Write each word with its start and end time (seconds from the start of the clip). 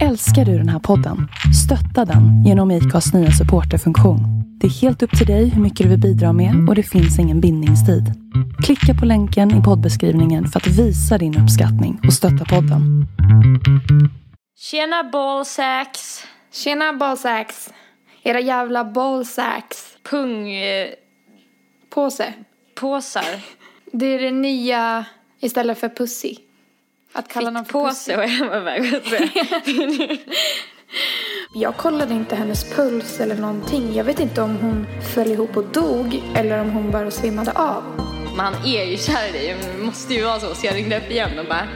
Älskar 0.00 0.44
du 0.44 0.58
den 0.58 0.68
här 0.68 0.78
podden? 0.78 1.28
Stötta 1.64 2.04
den 2.04 2.44
genom 2.44 2.70
IKAs 2.70 3.14
nya 3.14 3.30
supporterfunktion. 3.30 4.20
Det 4.60 4.66
är 4.66 4.70
helt 4.70 5.02
upp 5.02 5.18
till 5.18 5.26
dig 5.26 5.48
hur 5.48 5.62
mycket 5.62 5.84
du 5.84 5.88
vill 5.90 6.00
bidra 6.00 6.32
med 6.32 6.68
och 6.68 6.74
det 6.74 6.82
finns 6.82 7.18
ingen 7.18 7.40
bindningstid. 7.40 8.04
Klicka 8.64 8.94
på 9.00 9.06
länken 9.06 9.60
i 9.60 9.62
poddbeskrivningen 9.62 10.46
för 10.46 10.60
att 10.60 10.66
visa 10.66 11.18
din 11.18 11.38
uppskattning 11.42 12.00
och 12.06 12.12
stötta 12.12 12.44
podden. 12.44 13.06
Tjena 14.58 15.04
ballsacks! 15.12 16.24
Tjena 16.52 16.92
ballsacks! 16.92 17.72
Era 18.22 18.40
jävla 18.40 18.84
ballsacks. 18.84 19.96
Pungpåsar. 20.10 20.94
Påse. 22.74 23.22
Det 23.92 24.06
är 24.06 24.20
det 24.20 24.30
nya 24.30 25.04
istället 25.40 25.78
för 25.78 25.88
pussy. 25.88 26.36
Att 27.12 27.28
kalla 27.28 27.50
någon 27.50 27.64
för 27.64 27.88
pussy. 27.88 28.16
Var 28.16 28.22
jag 28.22 28.60
väg 28.60 28.94
att 28.94 29.06
säga. 29.06 29.46
Jag 31.54 31.76
kollade 31.76 32.14
inte 32.14 32.36
hennes 32.36 32.74
puls 32.74 33.20
eller 33.20 33.34
någonting. 33.34 33.94
Jag 33.94 34.04
vet 34.04 34.20
inte 34.20 34.42
om 34.42 34.56
hon 34.56 34.86
föll 35.14 35.30
ihop 35.30 35.56
och 35.56 35.64
dog 35.64 36.22
eller 36.34 36.60
om 36.60 36.70
hon 36.70 36.90
bara 36.90 37.10
svimmade 37.10 37.52
av. 37.52 37.82
Man 38.36 38.54
är 38.54 38.84
ju 38.84 38.96
kär 38.96 39.28
i 39.28 39.32
dig, 39.32 39.56
det 39.76 39.84
måste 39.84 40.14
ju 40.14 40.24
vara 40.24 40.40
så. 40.40 40.54
Så 40.54 40.66
jag 40.66 40.74
ringde 40.74 40.96
upp 40.96 41.10
igen 41.10 41.38
och 41.38 41.44
bara 41.44 41.68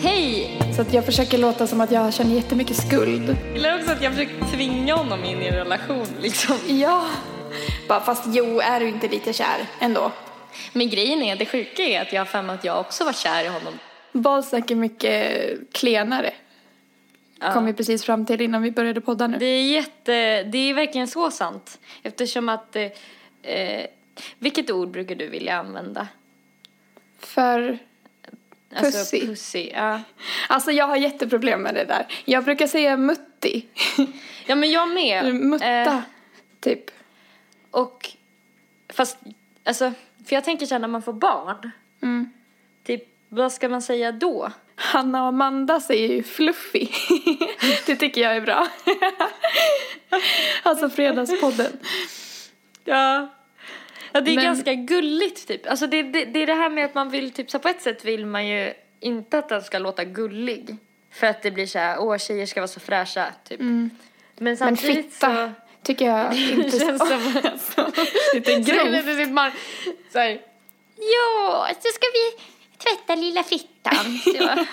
Hej! 0.00 0.60
Så 0.76 0.82
att 0.82 0.92
jag 0.92 1.04
försöker 1.04 1.38
låta 1.38 1.66
som 1.66 1.80
att 1.80 1.90
jag 1.90 2.14
känner 2.14 2.34
jättemycket 2.34 2.76
skuld. 2.76 3.36
Eller 3.54 3.78
också 3.78 3.92
att 3.92 4.02
jag 4.02 4.12
försöker 4.12 4.44
tvinga 4.44 4.94
honom 4.94 5.24
in 5.24 5.42
i 5.42 5.46
en 5.46 5.54
relation 5.54 6.06
liksom. 6.20 6.56
Ja. 6.66 7.06
Bara 7.88 8.00
fast 8.00 8.24
jo, 8.26 8.60
är 8.60 8.80
du 8.80 8.88
inte 8.88 9.08
lite 9.08 9.32
kär 9.32 9.66
ändå? 9.80 10.12
Men 10.72 10.88
grejen 10.90 11.22
är, 11.22 11.36
det 11.36 11.46
sjuka 11.46 11.82
är 11.82 12.02
att 12.02 12.12
jag 12.12 12.20
har 12.20 12.26
för 12.26 12.54
att 12.54 12.64
jag 12.64 12.80
också 12.80 13.04
var 13.04 13.12
kär 13.12 13.44
i 13.44 13.48
honom. 13.48 13.78
Ballsack 14.14 14.70
är 14.70 14.74
mycket 14.74 15.72
klenare. 15.72 16.32
Kom 17.52 17.64
vi 17.66 17.72
precis 17.72 18.04
fram 18.04 18.26
till 18.26 18.40
innan 18.40 18.62
vi 18.62 18.70
började 18.70 19.00
podda 19.00 19.26
nu. 19.26 19.38
Det 19.38 19.46
är 19.46 19.62
jätte, 19.72 20.42
det 20.42 20.58
är 20.58 20.74
verkligen 20.74 21.08
så 21.08 21.30
sant. 21.30 21.78
Eftersom 22.02 22.48
att, 22.48 22.76
eh, 22.76 22.88
eh, 23.42 23.86
vilket 24.38 24.70
ord 24.70 24.90
brukar 24.90 25.14
du 25.14 25.28
vilja 25.28 25.58
använda? 25.58 26.08
För 27.18 27.78
Alltså 28.76 28.98
Pussy. 28.98 29.26
pussy, 29.26 29.70
ja. 29.74 30.00
Alltså 30.48 30.70
jag 30.70 30.86
har 30.86 30.96
jätteproblem 30.96 31.62
med 31.62 31.74
det 31.74 31.84
där. 31.84 32.06
Jag 32.24 32.44
brukar 32.44 32.66
säga 32.66 32.96
mutti. 32.96 33.66
Ja 34.46 34.54
men 34.54 34.70
jag 34.70 34.88
med. 34.94 35.34
Mutta, 35.34 35.66
Eh, 35.66 36.00
typ. 36.60 36.90
och, 37.70 38.10
fast, 38.88 39.18
alltså, 39.64 39.92
för 40.26 40.34
jag 40.34 40.44
tänker 40.44 40.70
här 40.70 40.78
när 40.78 40.88
man 40.88 41.02
får 41.02 41.12
barn. 41.12 41.70
Mm. 42.02 42.30
Vad 43.28 43.52
ska 43.52 43.68
man 43.68 43.82
säga 43.82 44.12
då? 44.12 44.50
Hanna 44.76 45.22
och 45.22 45.28
Amanda 45.28 45.80
säger 45.80 46.08
ju 46.08 46.22
fluffy. 46.22 46.88
det 47.86 47.96
tycker 47.96 48.20
jag 48.20 48.36
är 48.36 48.40
bra. 48.40 48.68
alltså 50.62 50.90
fredagspodden. 50.90 51.72
Ja. 52.84 53.28
Ja, 54.12 54.20
det 54.20 54.30
är 54.30 54.34
Men- 54.34 54.44
ganska 54.44 54.74
gulligt 54.74 55.48
typ. 55.48 55.66
Alltså 55.70 55.86
det, 55.86 56.02
det, 56.02 56.24
det 56.24 56.42
är 56.42 56.46
det 56.46 56.54
här 56.54 56.70
med 56.70 56.84
att 56.84 56.94
man 56.94 57.10
vill 57.10 57.30
typ, 57.30 57.50
så 57.50 57.58
på 57.58 57.68
ett 57.68 57.82
sätt 57.82 58.04
vill 58.04 58.26
man 58.26 58.46
ju 58.46 58.72
inte 59.00 59.38
att 59.38 59.48
den 59.48 59.62
ska 59.62 59.78
låta 59.78 60.04
gullig. 60.04 60.76
För 61.10 61.26
att 61.26 61.42
det 61.42 61.50
blir 61.50 61.66
så 61.66 61.78
här, 61.78 61.98
åh 61.98 62.18
tjejer 62.18 62.46
ska 62.46 62.60
vara 62.60 62.68
så 62.68 62.80
fräscha 62.80 63.26
typ. 63.48 63.60
Men 63.60 63.90
Men 64.38 64.56
samtidigt 64.56 65.12
fitta 65.14 65.26
så... 65.48 65.52
tycker 65.82 66.04
jag 66.06 66.34
inte 66.50 66.78
Det 66.78 66.78
känns 66.78 67.08
som... 67.74 67.84
lite 68.34 68.52
grovt. 68.72 69.30
man, 69.30 69.50
så 70.12 70.18
här, 70.18 70.40
ja, 70.96 71.68
så 71.82 71.88
ska 71.88 72.06
vi 72.12 72.42
tvätta 72.84 73.14
lilla 73.14 73.42
fittan. 73.42 74.18
Så. 74.24 74.64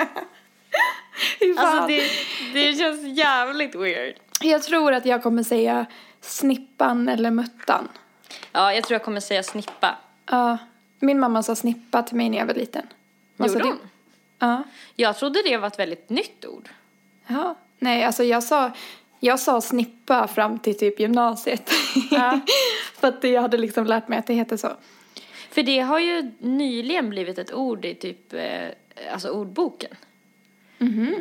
Alltså 1.56 1.86
det, 1.86 2.10
det 2.52 2.78
känns 2.78 3.18
jävligt 3.18 3.74
weird. 3.74 4.14
Jag 4.40 4.62
tror 4.62 4.92
att 4.92 5.06
jag 5.06 5.22
kommer 5.22 5.42
säga 5.42 5.86
snippan 6.20 7.08
eller 7.08 7.30
muttan. 7.30 7.88
Ja, 8.52 8.74
jag 8.74 8.84
tror 8.84 8.94
jag 8.94 9.04
kommer 9.04 9.20
säga 9.20 9.42
snippa. 9.42 9.96
Ja, 10.26 10.58
min 10.98 11.20
mamma 11.20 11.42
sa 11.42 11.54
snippa 11.54 12.02
till 12.02 12.16
mig 12.16 12.28
när 12.28 12.38
jag 12.38 12.46
var 12.46 12.54
liten. 12.54 12.86
Sa 13.38 13.46
Gjorde 13.46 13.64
hon? 13.64 13.78
Ja. 14.38 14.62
Jag 14.96 15.18
trodde 15.18 15.42
det 15.42 15.56
var 15.56 15.66
ett 15.66 15.78
väldigt 15.78 16.10
nytt 16.10 16.44
ord. 16.44 16.68
Ja. 17.26 17.54
Nej, 17.78 18.04
alltså 18.04 18.24
jag 18.24 18.42
sa, 18.42 18.70
jag 19.20 19.40
sa 19.40 19.60
snippa 19.60 20.28
fram 20.28 20.58
till 20.58 20.78
typ 20.78 21.00
gymnasiet. 21.00 21.70
Ja. 22.10 22.40
För 23.00 23.08
att 23.08 23.24
jag 23.24 23.42
hade 23.42 23.58
liksom 23.58 23.86
lärt 23.86 24.08
mig 24.08 24.18
att 24.18 24.26
det 24.26 24.34
heter 24.34 24.56
så. 24.56 24.72
För 25.52 25.62
det 25.62 25.80
har 25.80 25.98
ju 25.98 26.30
nyligen 26.38 27.10
blivit 27.10 27.38
ett 27.38 27.52
ord 27.52 27.84
i 27.84 27.94
typ, 27.94 28.32
eh, 28.32 28.68
alltså 29.12 29.28
ordboken. 29.30 29.96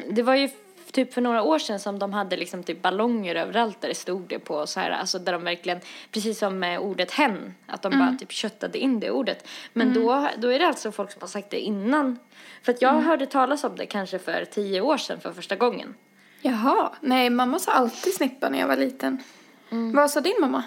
Det 0.09 0.21
var 0.23 0.35
ju 0.35 0.49
typ 0.91 1.13
för 1.13 1.21
några 1.21 1.43
år 1.43 1.59
sedan 1.59 1.79
som 1.79 1.99
de 1.99 2.13
hade 2.13 2.37
liksom 2.37 2.63
typ 2.63 2.81
ballonger 2.81 3.35
överallt 3.35 3.81
där 3.81 3.89
det 3.89 3.95
stod 3.95 4.21
det 4.21 4.39
på 4.39 4.67
så 4.67 4.79
här, 4.79 4.91
alltså 4.91 5.19
där 5.19 5.33
de 5.33 5.43
verkligen, 5.43 5.79
precis 6.11 6.39
som 6.39 6.59
med 6.59 6.79
ordet 6.79 7.11
hen, 7.11 7.53
att 7.65 7.81
de 7.81 7.99
bara 7.99 8.17
typ 8.19 8.31
köttade 8.31 8.77
in 8.77 8.99
det 8.99 9.11
ordet. 9.11 9.47
Men 9.73 9.93
då, 9.93 10.29
då 10.37 10.47
är 10.47 10.59
det 10.59 10.67
alltså 10.67 10.91
folk 10.91 11.11
som 11.11 11.21
har 11.21 11.27
sagt 11.27 11.49
det 11.49 11.59
innan. 11.59 12.19
För 12.63 12.71
att 12.71 12.81
jag 12.81 12.93
hörde 12.93 13.25
talas 13.25 13.63
om 13.63 13.75
det 13.75 13.85
kanske 13.85 14.19
för 14.19 14.45
tio 14.45 14.81
år 14.81 14.97
sedan 14.97 15.19
för 15.19 15.31
första 15.33 15.55
gången. 15.55 15.95
Jaha, 16.41 16.91
nej 17.01 17.29
mamma 17.29 17.59
sa 17.59 17.71
alltid 17.71 18.13
snippa 18.13 18.49
när 18.49 18.59
jag 18.59 18.67
var 18.67 18.77
liten. 18.77 19.23
Vad 19.69 20.11
sa 20.11 20.21
din 20.21 20.37
mamma? 20.41 20.63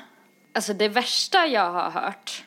Alltså 0.52 0.72
det 0.72 0.88
värsta 0.88 1.46
jag 1.46 1.70
har 1.70 1.90
hört, 1.90 2.44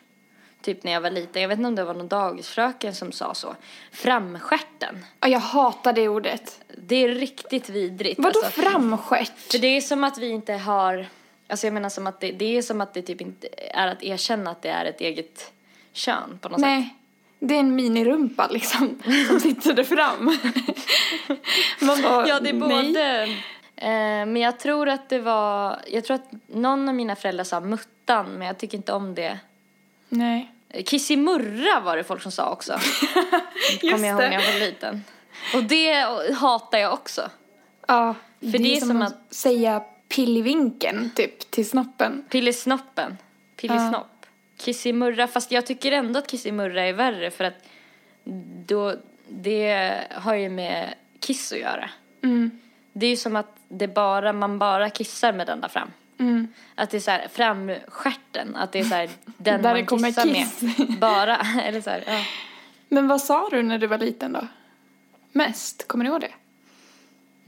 typ 0.68 0.84
när 0.84 0.92
jag 0.92 1.02
var 1.02 1.10
liten, 1.10 1.42
jag 1.42 1.50
vet 1.50 1.58
inte 1.58 1.68
om 1.68 1.76
det 1.76 1.84
var 1.84 1.94
någon 1.94 2.08
dagisfröken 2.08 2.96
som 2.96 3.12
sa 3.12 3.34
så, 3.34 3.56
framskärten. 3.92 5.06
Ja, 5.20 5.28
jag 5.28 5.40
hatar 5.40 5.94
det 5.94 6.08
ordet. 6.10 6.60
Det 6.78 6.96
är 6.96 7.10
riktigt 7.10 7.70
vidrigt. 7.70 8.20
Vadå 8.20 8.40
alltså. 8.46 8.62
framstjärt? 8.62 9.52
För 9.52 9.58
det 9.58 9.68
är 9.68 9.82
som 9.82 10.04
att 10.04 10.18
vi 10.18 10.30
inte 10.30 10.54
har, 10.54 11.06
alltså 11.48 11.68
jag 11.68 11.74
menar 11.74 11.90
som 11.90 12.08
att 12.08 12.20
det, 12.20 12.32
det 12.32 12.58
är 12.58 12.62
som 12.62 12.82
att 12.82 12.94
det 12.94 13.02
typ 13.02 13.22
inte 13.22 13.48
är 13.58 13.88
att 13.88 14.04
erkänna 14.04 14.52
att 14.52 14.62
det 14.62 14.70
är 14.70 14.86
ett 14.86 15.02
eget 15.02 15.52
kön 15.94 16.40
på 16.42 16.50
något 16.50 16.60
sätt. 16.60 16.68
Nej, 16.68 16.96
det 17.40 17.56
är 17.56 17.60
en 17.60 17.76
minirumpa 17.76 18.48
liksom 18.48 19.00
som 19.28 19.40
sitter 19.40 19.74
där 19.74 19.84
fram. 19.84 20.26
Man 21.88 22.02
bara, 22.02 22.28
Ja, 22.28 22.40
det 22.40 22.50
är 22.50 22.54
nej. 22.54 22.88
både, 22.88 23.24
eh, 23.76 24.26
men 24.26 24.38
jag 24.38 24.60
tror 24.60 24.90
att 24.90 25.10
det 25.10 25.20
var, 25.20 25.80
jag 25.88 26.06
tror 26.06 26.16
att 26.16 26.32
någon 26.48 26.90
av 26.90 26.96
mina 26.96 27.16
föräldrar 27.16 27.44
sa 27.44 27.60
muttan, 27.60 28.26
men 28.26 28.48
jag 28.48 28.58
tycker 28.58 28.78
inte 28.78 28.94
om 28.94 29.16
det. 29.16 29.40
Nej. 30.10 30.52
Kissimurra 30.86 31.80
var 31.80 31.98
det 31.98 32.04
folk 32.04 32.22
som 32.22 32.32
sa 32.32 32.50
också. 32.52 32.74
Kommer 33.82 33.92
jag 33.92 34.00
ihåg 34.08 34.20
när 34.20 34.32
jag 34.32 34.54
var 34.54 34.60
liten. 34.60 35.04
Och 35.54 35.64
det 35.64 35.94
hatar 36.34 36.78
jag 36.78 36.94
också. 36.94 37.30
Ja, 37.88 38.16
För 38.40 38.58
det 38.58 38.78
är 38.78 38.80
som 38.80 39.02
att- 39.02 39.34
säga 39.34 39.84
pillvinken 40.10 41.12
typ 41.16 41.52
till 41.52 41.70
snoppen. 41.70 42.26
Pillisnoppen. 42.30 43.18
Pillisnopp. 43.56 44.26
Kissimurra, 44.58 45.28
fast 45.28 45.52
jag 45.52 45.66
tycker 45.66 45.92
ändå 45.92 46.20
att 46.20 46.28
kissimurra 46.32 46.82
är 46.84 46.94
värre 46.94 47.32
för 47.32 47.44
att 47.44 47.54
då, 48.66 48.96
det 49.28 49.94
har 50.12 50.34
ju 50.36 50.50
med 50.50 50.94
kiss 51.20 51.52
att 51.52 51.60
göra. 51.60 51.90
Mm. 52.24 52.60
Det 52.94 53.06
är 53.06 53.10
ju 53.10 53.18
som 53.18 53.36
att 53.36 53.56
det 53.68 53.88
bara, 53.88 54.34
man 54.34 54.60
bara 54.60 54.90
kissar 54.90 55.34
med 55.34 55.48
den 55.48 55.62
där 55.62 55.68
fram. 55.68 55.92
Mm. 56.20 56.48
Att 56.76 56.90
det 56.90 56.98
är 56.98 57.02
så 57.02 57.12
här 57.12 57.28
framstjärten, 57.34 58.56
att 58.56 58.72
det 58.72 58.80
är 58.80 58.84
så 58.84 58.96
här 58.96 59.10
den 59.38 59.62
Där 59.62 59.74
det 59.74 59.80
man 59.80 59.86
kommer 59.86 60.08
kissar 60.10 60.24
kiss. 60.34 60.62
med. 60.78 60.88
Bara, 61.00 61.38
eller 61.64 61.82
så 61.82 61.90
här, 61.90 62.04
ja. 62.08 62.22
Men 62.90 63.08
vad 63.08 63.22
sa 63.22 63.50
du 63.52 63.64
när 63.64 63.78
du 63.78 63.88
var 63.88 63.98
liten 63.98 64.34
då? 64.34 64.48
Mest, 65.32 65.88
kommer 65.88 66.06
du 66.06 66.12
ihåg 66.12 66.22
det? 66.22 66.32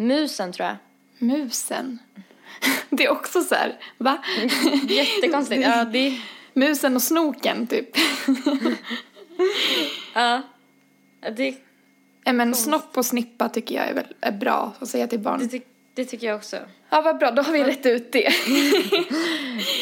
Musen 0.03 0.53
tror 0.53 0.67
jag. 0.67 0.75
Musen. 1.17 1.99
Det 2.89 3.05
är 3.05 3.09
också 3.09 3.41
så 3.41 3.55
här, 3.55 3.77
va? 3.97 4.17
Jättekonstigt. 4.89 5.61
Ja, 5.61 5.85
det, 5.85 6.21
Musen 6.53 6.95
och 6.95 7.01
snoken 7.01 7.67
typ. 7.67 7.89
ja. 10.13 10.41
Det, 11.35 11.55
men 12.33 12.55
snopp 12.55 12.97
och 12.97 13.05
snippa 13.05 13.49
tycker 13.49 13.75
jag 13.75 13.87
är, 13.89 13.93
väl, 13.93 14.13
är 14.21 14.31
bra 14.31 14.73
att 14.79 14.87
säga 14.89 15.07
till 15.07 15.19
det, 15.19 15.23
barn. 15.23 15.49
ty- 15.49 15.61
det 15.99 16.05
tycker 16.05 16.27
jag 16.27 16.35
också. 16.35 16.57
Ja 16.89 17.01
vad 17.01 17.17
bra, 17.17 17.31
då 17.31 17.41
har 17.41 17.53
vi 17.53 17.63
rätt 17.63 17.85
ut 17.85 18.11
det. 18.11 18.33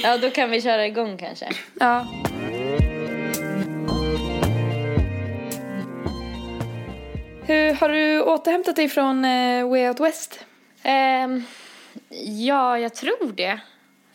Ja, 0.03 0.17
då 0.17 0.29
kan 0.29 0.51
vi 0.51 0.61
köra 0.61 0.87
igång 0.87 1.17
kanske. 1.17 1.49
ja. 1.79 2.07
Hur, 7.41 7.73
har 7.73 7.89
du 7.89 8.21
återhämtat 8.21 8.75
dig 8.75 8.89
från 8.89 9.25
eh, 9.25 9.69
Way 9.69 9.87
Out 9.87 9.99
West? 9.99 10.45
Ehm, 10.83 11.43
ja, 12.25 12.79
jag 12.79 12.95
tror 12.95 13.31
det 13.35 13.59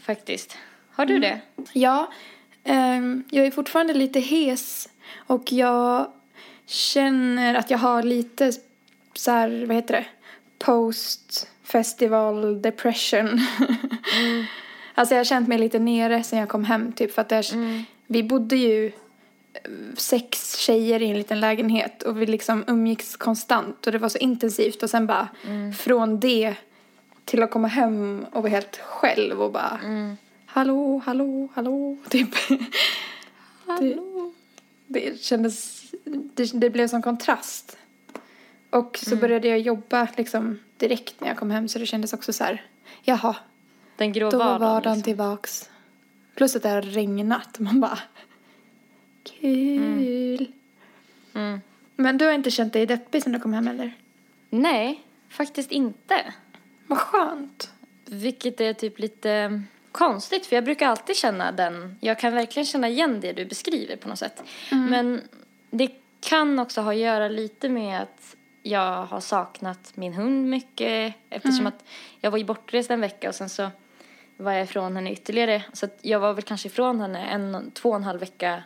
faktiskt. 0.00 0.58
Har 0.90 1.06
du 1.06 1.18
det? 1.18 1.40
Ja, 1.72 2.12
ehm, 2.64 3.24
jag 3.30 3.46
är 3.46 3.50
fortfarande 3.50 3.94
lite 3.94 4.20
hes 4.20 4.88
och 5.26 5.52
jag 5.52 6.12
känner 6.66 7.54
att 7.54 7.70
jag 7.70 7.78
har 7.78 8.02
lite 8.02 8.52
så 9.14 9.30
här, 9.30 9.64
vad 9.66 9.76
heter 9.76 9.94
det, 9.94 10.04
post 10.58 11.48
festival 11.72 12.62
depression. 12.62 13.40
Alltså 14.94 15.14
jag 15.14 15.20
har 15.20 15.24
känt 15.24 15.48
mig 15.48 15.58
lite 15.58 15.78
nere 15.78 16.22
sen 16.22 16.38
jag 16.38 16.48
kom 16.48 16.64
hem 16.64 16.92
typ 16.92 17.12
för 17.14 17.22
att 17.22 17.30
jag, 17.30 17.44
vi 18.06 18.22
bodde 18.22 18.56
ju 18.56 18.86
eh, 18.86 19.70
sex 19.96 20.56
tjejer 20.56 21.02
i 21.02 21.10
en 21.10 21.18
liten 21.18 21.40
lägenhet 21.40 22.02
och 22.02 22.22
vi 22.22 22.26
liksom 22.26 22.64
umgicks 22.66 23.16
konstant 23.16 23.86
och 23.86 23.92
det 23.92 23.98
var 23.98 24.08
så 24.08 24.18
intensivt 24.18 24.82
och 24.82 24.90
sen 24.90 25.06
bara 25.06 25.28
från 25.78 26.20
det 26.20 26.54
till 27.24 27.42
att 27.42 27.50
komma 27.50 27.68
hem 27.68 28.26
och 28.32 28.42
vara 28.42 28.50
helt 28.50 28.76
själv 28.76 29.42
och 29.42 29.52
bara 29.52 29.80
hallå, 30.46 31.02
hallå, 31.04 31.48
hallå, 31.54 31.96
typ. 32.08 32.28
Det, 33.80 33.98
det 34.86 35.22
kändes, 35.22 35.82
det, 36.34 36.60
det 36.60 36.70
blev 36.70 36.88
som 36.88 37.02
kontrast. 37.02 37.76
Och 38.72 38.98
så 39.02 39.16
började 39.16 39.48
jag 39.48 39.58
jobba 39.60 40.08
liksom 40.16 40.58
direkt 40.76 41.20
när 41.20 41.28
jag 41.28 41.36
kom 41.36 41.50
hem 41.50 41.68
så 41.68 41.78
det 41.78 41.86
kändes 41.86 42.12
också 42.12 42.32
så 42.32 42.44
här, 42.44 42.62
jaha, 43.02 43.36
Den 43.96 44.12
grå 44.12 44.30
då 44.30 44.38
var 44.38 44.44
vardagen. 44.44 44.60
vardagen 44.60 44.96
liksom. 44.96 45.02
tillbaks. 45.02 45.70
Plus 46.34 46.56
att 46.56 46.62
det 46.62 46.68
har 46.68 46.82
regnat. 46.82 47.58
Man 47.58 47.80
bara, 47.80 47.98
kul. 49.24 50.52
Mm. 51.34 51.60
Men 51.96 52.18
du 52.18 52.24
har 52.24 52.32
inte 52.32 52.50
känt 52.50 52.72
dig 52.72 52.86
deppig 52.86 53.22
sen 53.22 53.32
du 53.32 53.40
kom 53.40 53.52
hem 53.52 53.68
eller? 53.68 53.92
Nej, 54.50 55.02
faktiskt 55.28 55.72
inte. 55.72 56.32
Vad 56.86 56.98
skönt. 56.98 57.72
Vilket 58.04 58.60
är 58.60 58.72
typ 58.72 58.98
lite 58.98 59.62
konstigt 59.92 60.46
för 60.46 60.56
jag 60.56 60.64
brukar 60.64 60.88
alltid 60.88 61.16
känna 61.16 61.52
den, 61.52 61.96
jag 62.00 62.18
kan 62.18 62.34
verkligen 62.34 62.66
känna 62.66 62.88
igen 62.88 63.20
det 63.20 63.32
du 63.32 63.44
beskriver 63.44 63.96
på 63.96 64.08
något 64.08 64.18
sätt. 64.18 64.42
Men 64.70 65.20
det 65.70 65.90
kan 66.20 66.58
också 66.58 66.80
ha 66.80 66.92
att 66.92 66.98
göra 66.98 67.28
lite 67.28 67.68
med 67.68 68.02
att 68.02 68.36
jag 68.62 69.06
har 69.06 69.20
saknat 69.20 69.92
min 69.94 70.12
hund 70.12 70.48
mycket 70.48 71.14
eftersom 71.30 71.66
att 71.66 71.84
jag 72.20 72.30
var 72.30 72.38
ju 72.38 72.44
bortrest 72.44 72.90
en 72.90 73.00
vecka 73.00 73.28
och 73.28 73.34
sen 73.34 73.48
så 73.48 73.70
var 74.36 74.52
jag 74.52 74.62
ifrån 74.62 74.96
henne 74.96 75.12
ytterligare. 75.12 75.62
Så 75.72 75.86
att 75.86 75.98
jag 76.02 76.20
var 76.20 76.32
väl 76.32 76.42
kanske 76.42 76.68
ifrån 76.68 77.00
henne 77.00 77.26
en, 77.26 77.70
två 77.74 77.88
och 77.88 77.96
en 77.96 78.04
halv 78.04 78.20
vecka 78.20 78.62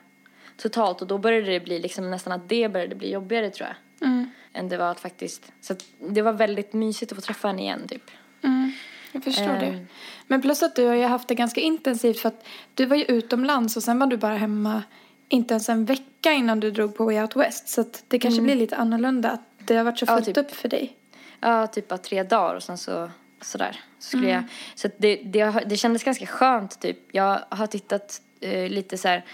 totalt 0.56 1.00
och 1.00 1.06
då 1.06 1.18
började 1.18 1.50
det 1.50 1.60
bli 1.60 1.78
liksom 1.78 2.10
nästan 2.10 2.32
att 2.32 2.48
det 2.48 2.68
började 2.68 2.94
bli 2.94 3.12
jobbigare 3.12 3.50
tror 3.50 3.68
jag. 3.68 4.08
Mm. 4.08 4.30
Än 4.52 4.68
det 4.68 4.76
var 4.76 4.90
att 4.90 5.00
faktiskt, 5.00 5.52
så 5.60 5.72
att 5.72 5.84
det 6.08 6.22
var 6.22 6.32
väldigt 6.32 6.72
mysigt 6.72 7.12
att 7.12 7.16
få 7.16 7.22
träffa 7.22 7.48
henne 7.48 7.62
igen 7.62 7.88
typ. 7.88 8.10
Mm. 8.42 8.72
Jag 9.12 9.24
förstår 9.24 9.44
det. 9.44 9.66
Ehm. 9.66 9.86
Men 10.26 10.42
plus 10.42 10.62
att 10.62 10.76
du 10.76 10.86
har 10.86 10.94
ju 10.94 11.04
haft 11.04 11.28
det 11.28 11.34
ganska 11.34 11.60
intensivt 11.60 12.18
för 12.18 12.28
att 12.28 12.46
du 12.74 12.86
var 12.86 12.96
ju 12.96 13.04
utomlands 13.04 13.76
och 13.76 13.82
sen 13.82 13.98
var 13.98 14.06
du 14.06 14.16
bara 14.16 14.36
hemma 14.36 14.82
inte 15.28 15.54
ens 15.54 15.68
en 15.68 15.84
vecka 15.84 16.32
innan 16.32 16.60
du 16.60 16.70
drog 16.70 16.96
på 16.96 17.04
Way 17.04 17.20
Out 17.20 17.36
West. 17.36 17.68
Så 17.68 17.80
att 17.80 18.04
det 18.08 18.18
kanske 18.18 18.42
blir 18.42 18.54
lite 18.54 18.76
annorlunda 18.76 19.30
att 19.30 19.55
det 19.66 19.76
har 19.76 19.84
varit 19.84 19.98
så 19.98 20.04
Mm. 20.06 20.14
Ja, 20.18 20.24
fullt 20.24 20.36
typ. 20.36 20.44
upp 20.46 20.54
för 20.54 20.68
dig. 20.68 20.96
Ja, 21.40 21.66
typ 21.66 21.88
bara 21.88 21.98
tre 21.98 22.22
dagar 22.22 22.54
och 22.54 22.62
sen 22.62 22.78
så 22.78 23.10
sådär. 23.40 23.80
Så, 23.98 24.08
skulle 24.08 24.30
Mm. 24.30 24.34
jag, 24.34 24.44
så 24.74 24.88
det, 24.98 25.16
det, 25.16 25.62
det 25.66 25.76
kändes 25.76 26.04
ganska 26.04 26.26
skönt 26.26 26.80
typ. 26.80 26.98
Jag 27.12 27.40
har 27.48 27.66
tittat 27.66 28.20
eh, 28.40 28.68
lite 28.68 28.98
så 28.98 29.08
här 29.08 29.24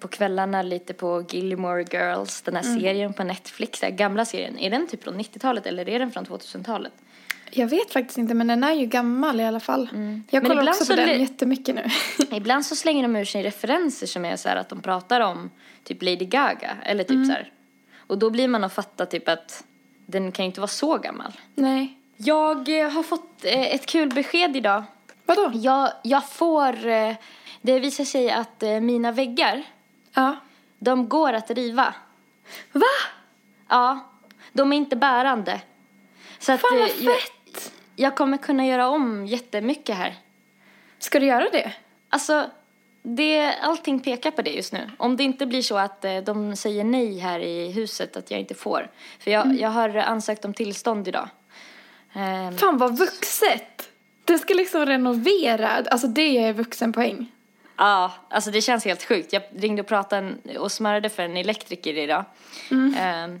på 0.00 0.08
kvällarna 0.08 0.62
lite 0.62 0.94
på 0.94 1.24
Gilmore 1.30 1.82
Girls, 1.92 2.42
den 2.42 2.56
här 2.56 2.62
Mm. 2.64 2.80
serien 2.80 3.12
på 3.12 3.24
Netflix, 3.24 3.80
den 3.80 3.96
gamla 3.96 4.24
serien. 4.24 4.58
Är 4.58 4.70
den 4.70 4.86
typ 4.86 5.04
från 5.04 5.20
90-talet 5.20 5.66
eller 5.66 5.88
är 5.88 5.98
den 5.98 6.10
från 6.12 6.24
2000-talet? 6.26 6.92
Jag 7.52 7.66
vet 7.66 7.92
faktiskt 7.92 8.18
inte 8.18 8.34
men 8.34 8.46
den 8.46 8.64
är 8.64 8.72
ju 8.72 8.86
gammal 8.86 9.40
i 9.40 9.44
alla 9.44 9.60
fall. 9.60 9.88
Jag 9.90 9.98
Mm. 9.98 10.22
Men 10.30 10.44
kollar 10.44 10.68
också 10.72 10.84
så 10.84 10.92
på 10.92 10.96
den 11.00 11.20
jättemycket 11.20 11.74
nu. 11.74 11.84
Ibland 12.36 12.66
så 12.66 12.76
slänger 12.76 13.02
de 13.02 13.16
ur 13.16 13.24
sig 13.24 13.42
referenser 13.42 14.06
som 14.06 14.24
är 14.24 14.36
så 14.36 14.48
här 14.48 14.56
att 14.56 14.68
de 14.68 14.80
pratar 14.82 15.20
om 15.20 15.50
typ 15.84 16.02
Lady 16.02 16.24
Gaga 16.24 16.76
eller 16.82 17.04
typ 17.04 17.26
så 17.26 17.32
här. 17.32 17.52
Och 17.96 18.18
då 18.18 18.30
blir 18.30 18.48
man 18.48 18.64
att 18.64 18.72
fatta 18.72 19.06
typ 19.06 19.28
att 19.28 19.64
den 20.10 20.32
kan 20.32 20.44
ju 20.44 20.46
inte 20.46 20.60
vara 20.60 20.68
så 20.68 20.98
gammal. 20.98 21.32
Nej. 21.54 21.98
Jag 22.16 22.80
eh, 22.80 22.90
har 22.90 23.02
fått 23.02 23.44
eh, 23.44 23.74
ett 23.74 23.86
kul 23.86 24.08
besked 24.08 24.56
idag. 24.56 24.84
Vadå? 25.26 25.50
Jag, 25.54 25.92
jag 26.02 26.28
får... 26.28 26.86
eh, 26.86 27.14
Det 27.62 27.78
visar 27.78 28.04
sig 28.04 28.30
att 28.30 28.62
mina 28.82 29.12
väggar, 29.12 29.62
Ja. 30.14 30.36
de 30.78 31.08
går 31.08 31.32
att 31.32 31.50
riva. 31.50 31.94
Va? 32.72 32.86
Ja, 33.68 33.98
de 34.52 34.72
är 34.72 34.76
inte 34.76 34.96
bärande. 34.96 35.60
Så 36.38 36.52
att, 36.52 36.60
Fan 36.60 36.78
vad 36.78 36.88
eh, 36.88 36.94
jag, 37.04 37.14
fett! 37.20 37.72
jag 37.96 38.16
kommer 38.16 38.36
kunna 38.36 38.66
göra 38.66 38.88
om 38.88 39.26
jättemycket 39.26 39.96
här. 39.96 40.14
Ska 40.98 41.20
du 41.20 41.26
göra 41.26 41.48
det? 41.52 41.72
Alltså, 42.08 42.50
det, 43.02 43.54
allting 43.62 44.00
pekar 44.00 44.30
på 44.30 44.42
det 44.42 44.50
just 44.50 44.72
nu. 44.72 44.90
Om 44.96 45.16
det 45.16 45.22
inte 45.22 45.46
blir 45.46 45.62
så 45.62 45.78
att 45.78 46.04
eh, 46.04 46.16
de 46.18 46.56
säger 46.56 46.84
nej 46.84 47.18
här 47.18 47.40
i 47.40 47.70
huset, 47.72 48.16
att 48.16 48.30
jag 48.30 48.40
inte 48.40 48.54
får. 48.54 48.90
För 49.18 49.30
jag, 49.30 49.60
jag 49.60 49.68
har 49.68 49.96
ansökt 49.96 50.44
om 50.44 50.54
tillstånd 50.54 51.08
idag. 51.08 51.28
Ehm, 52.12 52.58
Fan 52.58 52.78
vad 52.78 52.98
vuxet! 52.98 53.90
Du 54.24 54.38
ska 54.38 54.54
liksom 54.54 54.86
renovera. 54.86 55.68
Alltså 55.68 56.06
det 56.06 56.38
är 56.38 56.52
vuxenpoäng. 56.52 57.32
Ja, 57.76 58.12
alltså 58.28 58.50
det 58.50 58.60
känns 58.60 58.84
helt 58.84 59.04
sjukt. 59.04 59.32
Jag 59.32 59.42
ringde 59.56 59.82
och 59.82 59.88
pratade 59.88 60.34
och 60.58 60.72
smörjde 60.72 61.08
för 61.08 61.22
en 61.22 61.36
elektriker 61.36 61.98
idag. 61.98 62.24
Ehm, 62.98 63.40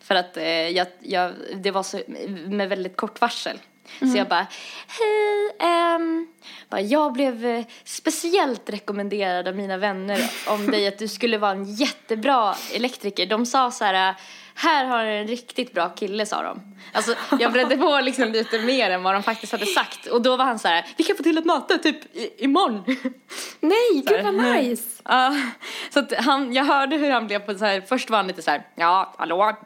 för 0.00 0.14
att 0.14 0.36
eh, 0.36 0.44
jag, 0.46 0.86
jag, 1.00 1.32
det 1.54 1.70
var 1.70 1.82
så 1.82 2.00
med 2.46 2.68
väldigt 2.68 2.96
kort 2.96 3.20
varsel. 3.20 3.58
Så 3.98 4.18
jag 4.18 4.28
bara, 4.28 4.46
hej, 4.88 5.56
ehm, 5.60 6.26
bara, 6.68 6.80
jag 6.80 7.12
blev 7.12 7.46
eh, 7.46 7.64
speciellt 7.84 8.70
rekommenderad 8.70 9.48
av 9.48 9.56
mina 9.56 9.76
vänner 9.76 10.30
om 10.46 10.66
dig 10.66 10.88
att 10.88 10.98
du 10.98 11.08
skulle 11.08 11.38
vara 11.38 11.50
en 11.50 11.64
jättebra 11.64 12.54
elektriker. 12.74 13.26
De 13.26 13.46
sa 13.46 13.70
så 13.70 13.84
här, 13.84 14.14
här 14.54 14.84
har 14.84 15.04
en 15.04 15.26
riktigt 15.26 15.72
bra 15.72 15.88
kille 15.88 16.26
sa 16.26 16.42
de. 16.42 16.60
Alltså 16.92 17.14
jag 17.40 17.52
bredde 17.52 17.76
på 17.76 18.00
liksom 18.00 18.32
lite 18.32 18.58
mer 18.58 18.90
än 18.90 19.02
vad 19.02 19.14
de 19.14 19.22
faktiskt 19.22 19.52
hade 19.52 19.66
sagt. 19.66 20.06
Och 20.06 20.22
då 20.22 20.36
var 20.36 20.44
han 20.44 20.58
så 20.58 20.68
här, 20.68 20.86
vi 20.96 21.04
kan 21.04 21.16
få 21.16 21.22
till 21.22 21.38
ett 21.38 21.44
möte 21.44 21.78
typ 21.78 22.16
i, 22.16 22.44
imorgon. 22.44 22.84
Nej, 23.60 24.02
gud 24.06 24.24
vad 24.24 24.34
nice! 24.34 25.02
Ja, 25.04 25.36
så 25.90 25.98
att 25.98 26.12
han, 26.18 26.52
jag 26.52 26.64
hörde 26.64 26.96
hur 26.96 27.10
han 27.10 27.26
blev 27.26 27.38
på 27.38 27.54
så 27.54 27.64
här, 27.64 27.80
först 27.88 28.10
var 28.10 28.16
han 28.16 28.26
lite 28.26 28.42
så 28.42 28.50
här, 28.50 28.66
ja, 28.74 29.14
hallå. 29.18 29.56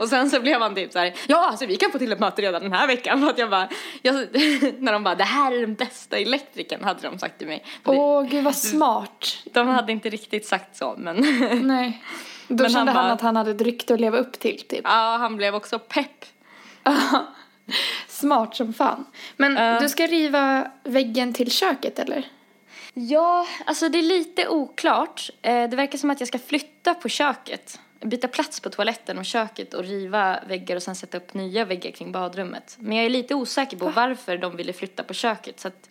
Och 0.00 0.08
sen 0.08 0.30
så 0.30 0.40
blev 0.40 0.60
han 0.60 0.74
typ 0.74 0.92
så 0.92 0.98
här, 0.98 1.14
ja, 1.26 1.46
alltså 1.46 1.66
vi 1.66 1.76
kan 1.76 1.92
få 1.92 1.98
till 1.98 2.12
ett 2.12 2.20
möte 2.20 2.42
redan 2.42 2.62
den 2.62 2.72
här 2.72 2.86
veckan. 2.86 3.20
För 3.20 3.30
att 3.30 3.38
jag 3.38 3.50
bara, 3.50 3.68
jag, 4.02 4.14
när 4.78 4.92
de 4.92 5.04
bara, 5.04 5.14
det 5.14 5.24
här 5.24 5.52
är 5.52 5.60
den 5.60 5.74
bästa 5.74 6.18
elektrikern, 6.18 6.84
hade 6.84 7.00
de 7.02 7.18
sagt 7.18 7.38
till 7.38 7.46
mig. 7.46 7.64
Och 7.84 7.94
Åh, 7.94 8.22
gud 8.22 8.44
vad 8.44 8.56
smart. 8.56 9.38
De 9.44 9.68
hade 9.68 9.92
inte 9.92 10.08
riktigt 10.08 10.46
sagt 10.46 10.76
så, 10.76 10.94
men 10.98 11.16
Nej. 11.62 12.02
Då 12.48 12.62
Men 12.64 12.72
kände 12.72 12.92
han, 12.92 13.04
bara- 13.04 13.12
att 13.12 13.20
han 13.20 13.36
hade 13.36 13.50
ett 13.50 13.60
rykte 13.60 13.94
att 13.94 14.00
leva 14.00 14.18
upp 14.18 14.32
till, 14.38 14.60
typ. 14.68 14.80
ja, 14.84 15.16
han 15.20 15.36
blev 15.36 15.54
också 15.54 15.78
pepp. 15.78 16.24
Smart 18.08 18.56
som 18.56 18.72
fan. 18.72 19.04
Men 19.36 19.56
Ja. 19.56 19.80
du 19.80 19.88
ska 19.88 20.06
riva 20.06 20.70
väggen 20.84 21.32
till 21.32 21.50
köket, 21.50 21.98
eller? 21.98 22.24
Ja, 22.94 23.46
alltså 23.66 23.88
det 23.88 23.98
är 23.98 24.02
lite 24.02 24.48
oklart. 24.48 25.30
Eh, 25.42 25.68
Det 25.68 25.76
verkar 25.76 25.98
som 25.98 26.10
att 26.10 26.20
jag 26.20 26.28
ska 26.28 26.38
flytta 26.38 26.94
på 26.94 27.08
köket. 27.08 27.80
Byta 28.00 28.28
plats 28.28 28.60
på 28.60 28.70
toaletten 28.70 29.18
och 29.18 29.24
köket 29.24 29.74
och 29.74 29.84
riva 29.84 30.40
väggar 30.46 30.76
och 30.76 30.82
sen 30.82 30.94
sätta 30.96 31.16
upp 31.16 31.34
nya 31.34 31.64
väggar 31.64 31.90
kring 31.90 32.12
badrummet. 32.12 32.76
Men 32.80 32.96
jag 32.96 33.06
är 33.06 33.10
lite 33.10 33.34
osäker 33.34 33.76
på 33.76 33.88
varför 33.88 34.36
de 34.38 34.56
ville 34.56 34.72
flytta 34.72 35.02
på 35.02 35.14
köket. 35.14 35.60
Så 35.60 35.68
att 35.68 35.90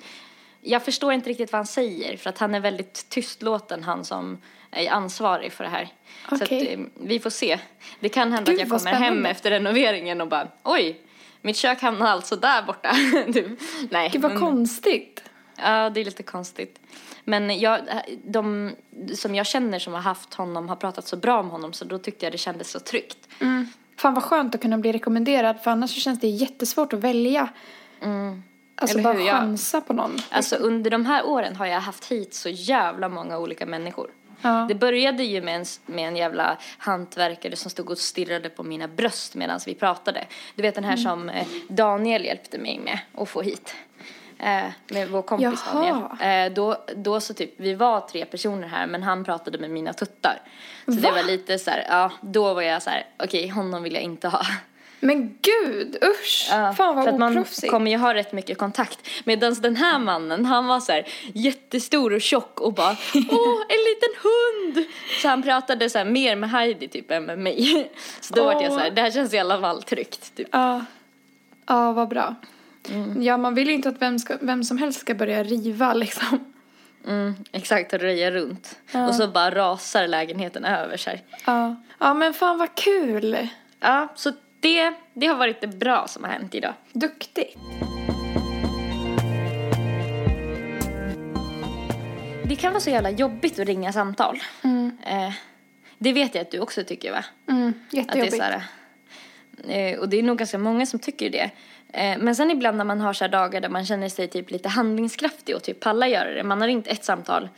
jag 0.62 0.86
förstår 0.86 1.14
inte 1.14 1.30
riktigt 1.30 1.52
vad 1.52 1.60
han 1.60 1.68
säger 1.68 2.18
för 2.18 2.30
att 2.30 2.38
han 2.38 2.56
är 2.56 2.60
väldigt 2.60 3.10
tystlåten 3.10 3.84
han 3.84 4.06
som 4.06 4.42
är 4.72 4.90
ansvarig 4.92 5.54
för 5.54 5.64
det 5.64 5.70
här. 5.70 5.88
Så 6.30 6.36
att, 6.36 6.52
eh, 6.52 6.80
vi 7.00 7.20
får 7.20 7.30
se. 7.30 7.60
Det 8.00 8.10
kan 8.10 8.32
hända 8.32 8.52
Gud, 8.52 8.62
att 8.62 8.70
jag 8.70 8.80
kommer 8.80 8.92
hem 8.94 9.26
efter 9.26 9.50
renoveringen 9.52 10.22
och 10.22 10.28
bara 10.28 10.48
oj, 10.64 11.02
mitt 11.42 11.58
kök 11.58 11.82
hamnar 11.82 12.08
alltså 12.08 12.36
där 12.36 12.62
borta. 12.62 12.92
typ. 13.34 13.48
Nej, 13.90 14.10
Gud 14.10 14.22
vad 14.22 14.40
konstigt. 14.40 15.24
Ja, 15.56 15.90
det 15.90 16.02
är 16.02 16.06
lite 16.06 16.24
konstigt. 16.24 16.80
Men 17.24 17.60
jag, 17.60 17.80
de 18.24 18.72
som 19.16 19.36
jag 19.36 19.46
känner 19.46 19.80
som 19.80 19.94
har 19.94 20.02
haft 20.02 20.34
honom 20.34 20.70
har 20.70 20.76
pratat 20.76 21.08
så 21.08 21.18
bra 21.18 21.40
om 21.40 21.50
honom 21.50 21.74
så 21.74 21.86
då 21.86 21.98
tyckte 21.98 22.26
jag 22.26 22.34
det 22.34 22.38
kändes 22.38 22.72
så 22.72 22.80
tryggt. 22.80 23.18
Mm. 23.40 23.68
Fan 23.98 24.14
vad 24.14 24.24
skönt 24.24 24.56
att 24.56 24.62
kunna 24.62 24.78
bli 24.78 24.92
rekommenderad 24.92 25.62
för 25.64 25.72
annars 25.72 25.94
så 25.94 26.00
känns 26.00 26.20
det 26.20 26.28
jättesvårt 26.28 26.94
att 26.94 27.00
välja. 27.00 27.42
Alltså 27.42 28.08
Mm. 28.08 28.44
Eller 28.90 29.04
bara 29.04 29.14
hur? 29.14 29.26
Jag- 29.28 29.36
chansa 29.40 29.82
på 29.82 29.94
någon. 29.94 30.18
Alltså 30.30 30.56
under 30.56 30.92
de 30.92 31.06
här 31.06 31.26
åren 31.26 31.56
har 31.56 31.66
jag 31.66 31.80
haft 31.82 32.06
hit 32.12 32.34
så 32.34 32.50
jävla 32.50 33.10
många 33.10 33.38
olika 33.38 33.66
människor. 33.66 34.12
Ja. 34.42 34.66
Det 34.68 34.76
började 34.76 35.24
ju 35.24 35.42
med 35.42 35.56
en, 35.56 35.66
med 35.86 36.08
en 36.08 36.16
jävla 36.16 36.58
hantverkare 36.78 37.56
som 37.56 37.72
stod 37.72 37.90
och 37.90 37.98
stirrade 37.98 38.50
på 38.50 38.64
mina 38.64 38.88
bröst 38.88 39.36
medan 39.36 39.60
vi 39.66 39.76
pratade. 39.76 40.28
Du 40.56 40.62
vet 40.62 40.76
den 40.76 40.84
här 40.84 40.98
som 40.98 41.30
eh, 41.30 41.48
Daniel 41.68 42.26
hjälpte 42.26 42.58
mig 42.58 42.80
med 42.80 43.00
att 43.18 43.30
få 43.30 43.42
hit. 43.42 43.76
Eh, 44.40 44.64
med 44.88 45.10
vår 45.10 45.22
kompis 45.22 45.64
Jaha. 45.74 46.08
Daniel. 46.20 46.48
Eh, 46.50 46.54
då, 46.54 46.86
då 46.96 47.20
så 47.20 47.34
typ, 47.34 47.54
vi 47.58 47.74
var 47.74 48.02
tre 48.02 48.26
personer 48.26 48.68
här 48.68 48.88
men 48.88 49.04
han 49.04 49.24
pratade 49.24 49.58
med 49.58 49.70
mina 49.70 49.94
tuttar. 49.94 50.42
Så 50.86 50.92
det 50.92 51.02
Va? 51.02 51.12
var 51.12 51.24
lite 51.24 51.60
så 51.60 51.72
här, 51.72 51.86
ja 51.90 52.12
då 52.22 52.54
var 52.54 52.62
jag 52.62 52.82
så 52.82 52.90
här, 52.90 53.06
okej 53.24 53.48
honom 53.48 53.84
vill 53.84 53.94
jag 53.94 54.04
inte 54.04 54.28
ha. 54.28 54.42
Men 55.04 55.38
gud, 55.42 55.98
usch! 56.04 56.48
Ja, 56.52 56.74
Fan 56.74 56.96
vad 56.96 57.06
för 57.06 57.12
att 57.12 57.20
man 57.20 57.38
oproffsigt. 57.38 57.72
kommer 57.72 57.92
ju 57.92 57.98
ha 57.98 58.14
rätt 58.14 58.34
mycket 58.34 58.58
kontakt. 58.58 59.00
Medan 59.24 59.54
den 59.54 59.76
här 59.76 60.00
mannen, 60.00 60.46
han 60.46 60.68
var 60.68 60.80
så 60.80 60.92
här 60.92 61.08
jättestor 61.34 62.14
och 62.14 62.22
tjock 62.22 62.60
och 62.62 62.74
bara 62.74 62.92
åh, 63.16 63.62
en 63.70 63.82
liten 63.90 64.14
hund! 64.24 64.86
Så 65.22 65.28
han 65.28 65.44
pratade 65.44 65.90
så 65.90 65.98
här 65.98 66.06
mer 66.06 66.36
med 66.36 66.50
Heidi 66.50 66.88
typ 66.88 67.12
än 67.12 67.26
med 67.26 67.40
mig. 67.40 67.92
Så 68.22 68.34
då 68.34 68.44
var 68.44 68.54
jag 68.54 68.72
så 68.72 68.78
här, 68.78 68.92
det 68.92 69.02
här 69.02 69.12
känns 69.12 69.34
i 69.34 69.40
alla 69.40 69.62
fall 69.62 69.84
tryggt 69.84 70.36
typ. 70.36 70.48
Ja. 70.52 70.86
Ja, 71.66 71.92
vad 71.92 72.08
bra. 72.08 72.36
Mm. 72.90 73.24
Ja, 73.24 73.38
man 73.38 73.56
vill 73.56 73.68
ju 73.68 73.74
inte 73.74 73.90
att 73.90 74.02
vem, 74.02 74.20
ska, 74.20 74.38
vem 74.42 74.64
som 74.64 74.78
helst 74.78 75.00
ska 75.00 75.14
börja 75.14 75.44
riva 75.44 75.94
liksom. 75.94 76.46
Mm, 77.08 77.36
exakt, 77.52 77.94
och 77.94 78.00
röja 78.00 78.32
runt. 78.32 78.78
Och 79.08 79.16
så 79.16 79.28
bara 79.28 79.56
rasar 79.56 80.08
lägenheten 80.08 80.66
över 80.66 80.98
sig. 80.98 81.26
Ja. 81.46 81.76
Ja, 82.00 82.14
men 82.14 82.34
fan 82.34 82.58
vad 82.58 82.76
kul. 82.76 83.48
Ja, 83.80 84.08
så 84.16 84.32
det, 84.62 84.94
det 85.14 85.28
har 85.28 85.36
varit 85.36 85.62
det 85.62 85.68
bra 85.68 86.08
som 86.08 86.24
har 86.24 86.32
hänt 86.32 86.56
idag. 86.56 86.74
Duktig. 86.94 87.58
Det 92.46 92.56
kan 92.56 92.74
vara 92.74 92.82
så 92.82 92.90
jävla 92.90 93.10
jobbigt 93.10 93.60
att 93.60 93.68
ringa 93.68 93.94
samtal. 93.94 94.40
Eh, 95.06 95.34
det 95.98 96.14
vet 96.14 96.36
jag 96.36 96.42
att 96.42 96.52
du 96.52 96.60
också 96.60 96.84
tycker 96.84 97.12
va? 97.12 97.26
Mm, 97.50 97.68
Att 97.68 97.76
det 97.92 97.98
är 97.98 98.02
jättejobbigt. 98.02 98.36
så 98.38 98.44
här, 98.44 98.62
eh, 99.68 100.00
och 100.00 100.10
det 100.10 100.20
är 100.20 100.24
nog 100.24 100.38
ganska 100.38 100.58
många 100.58 100.86
som 100.86 101.00
tycker 101.00 101.30
det. 101.30 101.52
Eh, 101.94 102.18
men 102.18 102.36
sen 102.36 102.52
ibland 102.52 102.78
när 102.78 102.86
man 102.86 103.02
har 103.02 103.14
så 103.14 103.24
här 103.24 103.32
dagar 103.32 103.62
där 103.62 103.70
man 103.70 103.86
känner 103.86 104.10
sig 104.10 104.28
typ 104.28 104.52
lite 104.52 104.70
handlingskraftig 104.70 105.56
och 105.56 105.64
typ 105.64 105.80
pallar 105.80 106.08
göra 106.08 106.32
det. 106.34 106.44
Man 106.44 106.62
har 106.62 106.68
ringt 106.68 106.88
ett 106.88 107.06
samtal. 107.06 107.50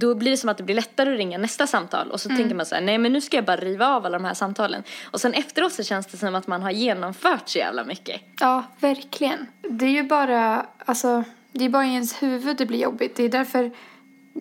Då 0.00 0.14
blir 0.14 0.30
det 0.30 0.36
som 0.36 0.48
att 0.48 0.56
det 0.56 0.62
blir 0.62 0.74
lättare 0.74 1.12
att 1.12 1.18
ringa 1.18 1.38
nästa 1.38 1.66
samtal. 1.66 2.10
Och 2.10 2.20
så 2.20 2.28
tänker 2.28 2.54
man 2.54 2.66
så 2.66 2.74
här, 2.74 2.82
nej 2.82 2.98
men 2.98 3.12
nu 3.12 3.20
ska 3.20 3.36
jag 3.36 3.44
bara 3.44 3.56
riva 3.56 3.86
av 3.88 4.06
alla 4.06 4.18
de 4.18 4.24
här 4.24 4.34
samtalen. 4.34 4.82
Och 5.04 5.20
sen 5.20 5.34
efteråt 5.34 5.72
så 5.72 5.82
känns 5.82 6.06
det 6.06 6.16
som 6.16 6.34
att 6.34 6.46
man 6.46 6.62
har 6.62 6.70
genomfört 6.70 7.48
så 7.48 7.58
jävla 7.58 7.84
mycket. 7.84 8.20
Ja, 8.40 8.64
verkligen. 8.80 9.46
Det 9.62 9.84
är 9.84 9.90
ju 9.90 10.02
bara, 10.02 10.66
alltså, 10.84 11.24
det 11.52 11.64
är 11.64 11.68
bara 11.68 11.86
i 11.86 11.92
ens 11.92 12.22
huvud 12.22 12.56
det 12.56 12.66
blir 12.66 12.78
jobbigt. 12.78 13.16
Det 13.16 13.22
är 13.24 13.28
därför 13.28 13.70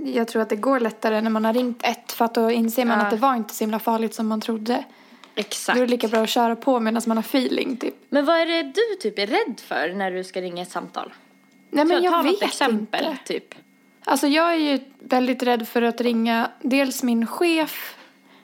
jag 0.06 0.28
tror 0.28 0.42
att 0.42 0.50
det 0.50 0.56
går 0.56 0.80
lättare 0.80 1.22
när 1.22 1.30
man 1.30 1.46
har 1.46 1.54
ringt 1.54 1.84
ett. 1.84 2.12
För 2.12 2.26
att 2.26 2.34
då 2.34 2.52
inser 2.52 2.86
man 2.86 3.00
Ja. 3.00 3.06
att 3.06 3.12
det 3.12 3.18
var 3.18 3.36
inte 3.36 3.54
så 3.54 3.64
himla 3.64 3.80
farligt 3.80 4.14
som 4.14 4.28
man 4.28 4.42
trodde. 4.42 4.84
Exakt. 5.36 5.78
Då 5.78 5.84
är 5.84 5.88
det 5.88 5.92
lika 5.92 6.08
bra 6.08 6.20
att 6.24 6.30
köra 6.30 6.56
på 6.56 6.80
medan 6.80 7.02
man 7.06 7.18
har 7.18 7.24
feeling 7.24 7.78
typ. 7.78 7.96
Men 8.10 8.26
vad 8.26 8.40
är 8.40 8.46
det 8.46 8.64
du 8.64 8.96
typ 9.02 9.20
är 9.20 9.28
rädd 9.28 9.60
för 9.60 9.94
när 9.94 10.12
du 10.12 10.24
ska 10.24 10.42
ringa 10.42 10.62
ett 10.62 10.72
samtal? 10.72 11.14
Nej 11.70 11.86
men 11.86 12.04
jag 12.04 12.14
ta 12.14 12.22
vet 12.22 12.42
exempel 12.42 13.06
inte. 13.06 13.24
typ. 13.26 13.56
Alltså 14.10 14.28
jag 14.28 14.54
är 14.54 14.58
ju 14.58 14.80
väldigt 15.00 15.44
rädd 15.44 15.68
för 15.68 15.82
att 15.82 16.02
ringa 16.02 16.52
dels 16.62 17.04
min 17.04 17.28
chef 17.28 17.98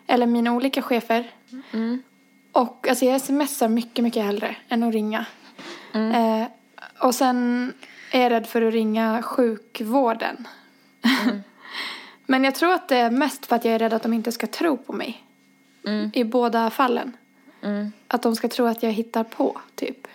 eller 0.07 0.25
mina 0.25 0.53
olika 0.53 0.81
chefer. 0.81 1.31
Och 2.51 2.87
alltså 2.87 3.05
jag 3.05 3.21
smsar 3.21 3.67
mycket, 3.67 4.03
mycket 4.03 4.23
hellre 4.23 4.55
än 4.69 4.83
att 4.83 4.93
ringa. 4.93 5.25
Eh, 5.93 6.47
och 6.99 7.15
sen 7.15 7.73
är 8.11 8.21
jag 8.21 8.31
rädd 8.31 8.47
för 8.47 8.61
att 8.61 8.73
ringa 8.73 9.21
sjukvården. 9.21 10.47
Men 12.25 12.43
jag 12.43 12.55
tror 12.55 12.73
att 12.73 12.87
det 12.87 12.97
är 12.97 13.11
mest 13.11 13.45
för 13.45 13.55
att 13.55 13.65
jag 13.65 13.73
är 13.73 13.79
rädd 13.79 13.93
att 13.93 14.03
de 14.03 14.13
inte 14.13 14.31
ska 14.31 14.47
tro 14.47 14.77
på 14.77 14.93
mig. 14.93 15.23
I 16.13 16.23
båda 16.23 16.69
fallen. 16.69 17.17
Att 18.07 18.21
de 18.21 18.35
ska 18.35 18.47
tro 18.47 18.65
att 18.65 18.83
jag 18.83 18.91
hittar 18.91 19.23
på, 19.23 19.61
typ. 19.75 20.07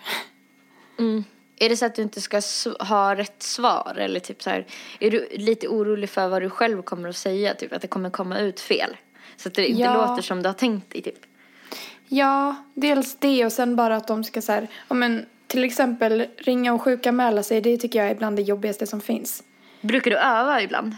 Är 1.61 1.69
det 1.69 1.77
så 1.77 1.85
att 1.85 1.95
du 1.95 2.01
inte 2.01 2.21
ska 2.21 2.41
ha 2.79 3.15
rätt 3.15 3.43
svar 3.43 3.95
eller 3.99 4.19
typ 4.19 4.43
så 4.43 4.49
här, 4.49 4.65
är 4.99 5.11
du 5.11 5.27
lite 5.31 5.67
orolig 5.67 6.09
för 6.09 6.27
vad 6.27 6.41
du 6.41 6.49
själv 6.49 6.81
kommer 6.81 7.09
att 7.09 7.15
säga, 7.17 7.53
typ 7.53 7.73
att 7.73 7.81
det 7.81 7.87
kommer 7.87 8.09
komma 8.09 8.39
ut 8.39 8.59
fel? 8.59 8.97
Så 9.37 9.47
att 9.47 9.53
det 9.53 9.67
inte 9.67 9.81
Ja. 9.81 10.07
låter 10.07 10.21
som 10.21 10.41
du 10.43 10.49
har 10.49 10.53
tänkt 10.53 10.89
dig 10.93 11.01
typ. 11.01 11.19
Ja, 12.07 12.55
dels 12.73 13.15
det 13.19 13.45
och 13.45 13.51
sen 13.51 13.75
bara 13.75 13.95
att 13.95 14.07
de 14.07 14.23
ska 14.23 14.41
så 14.41 14.51
här, 14.51 14.67
ja 14.87 14.93
men 14.95 15.25
till 15.47 15.63
exempel 15.63 16.25
ringa 16.37 16.73
och 16.73 16.81
sjukanmäla 16.81 17.43
sig, 17.43 17.61
det 17.61 17.77
tycker 17.77 17.99
jag 17.99 18.09
är 18.11 18.15
bland 18.15 18.35
det 18.35 18.41
jobbigaste 18.41 18.87
som 18.87 19.01
finns. 19.01 19.43
Brukar 19.81 20.11
du 20.11 20.17
öva 20.17 20.61
ibland? 20.61 20.95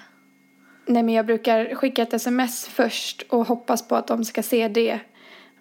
Nej 0.85 1.03
men 1.03 1.15
jag 1.15 1.25
brukar 1.25 1.75
skicka 1.75 2.01
ett 2.01 2.13
sms 2.13 2.65
först 2.67 3.21
och 3.29 3.47
hoppas 3.47 3.87
på 3.87 3.95
att 3.95 4.07
de 4.07 4.25
ska 4.25 4.43
se 4.43 4.67
det. 4.67 4.99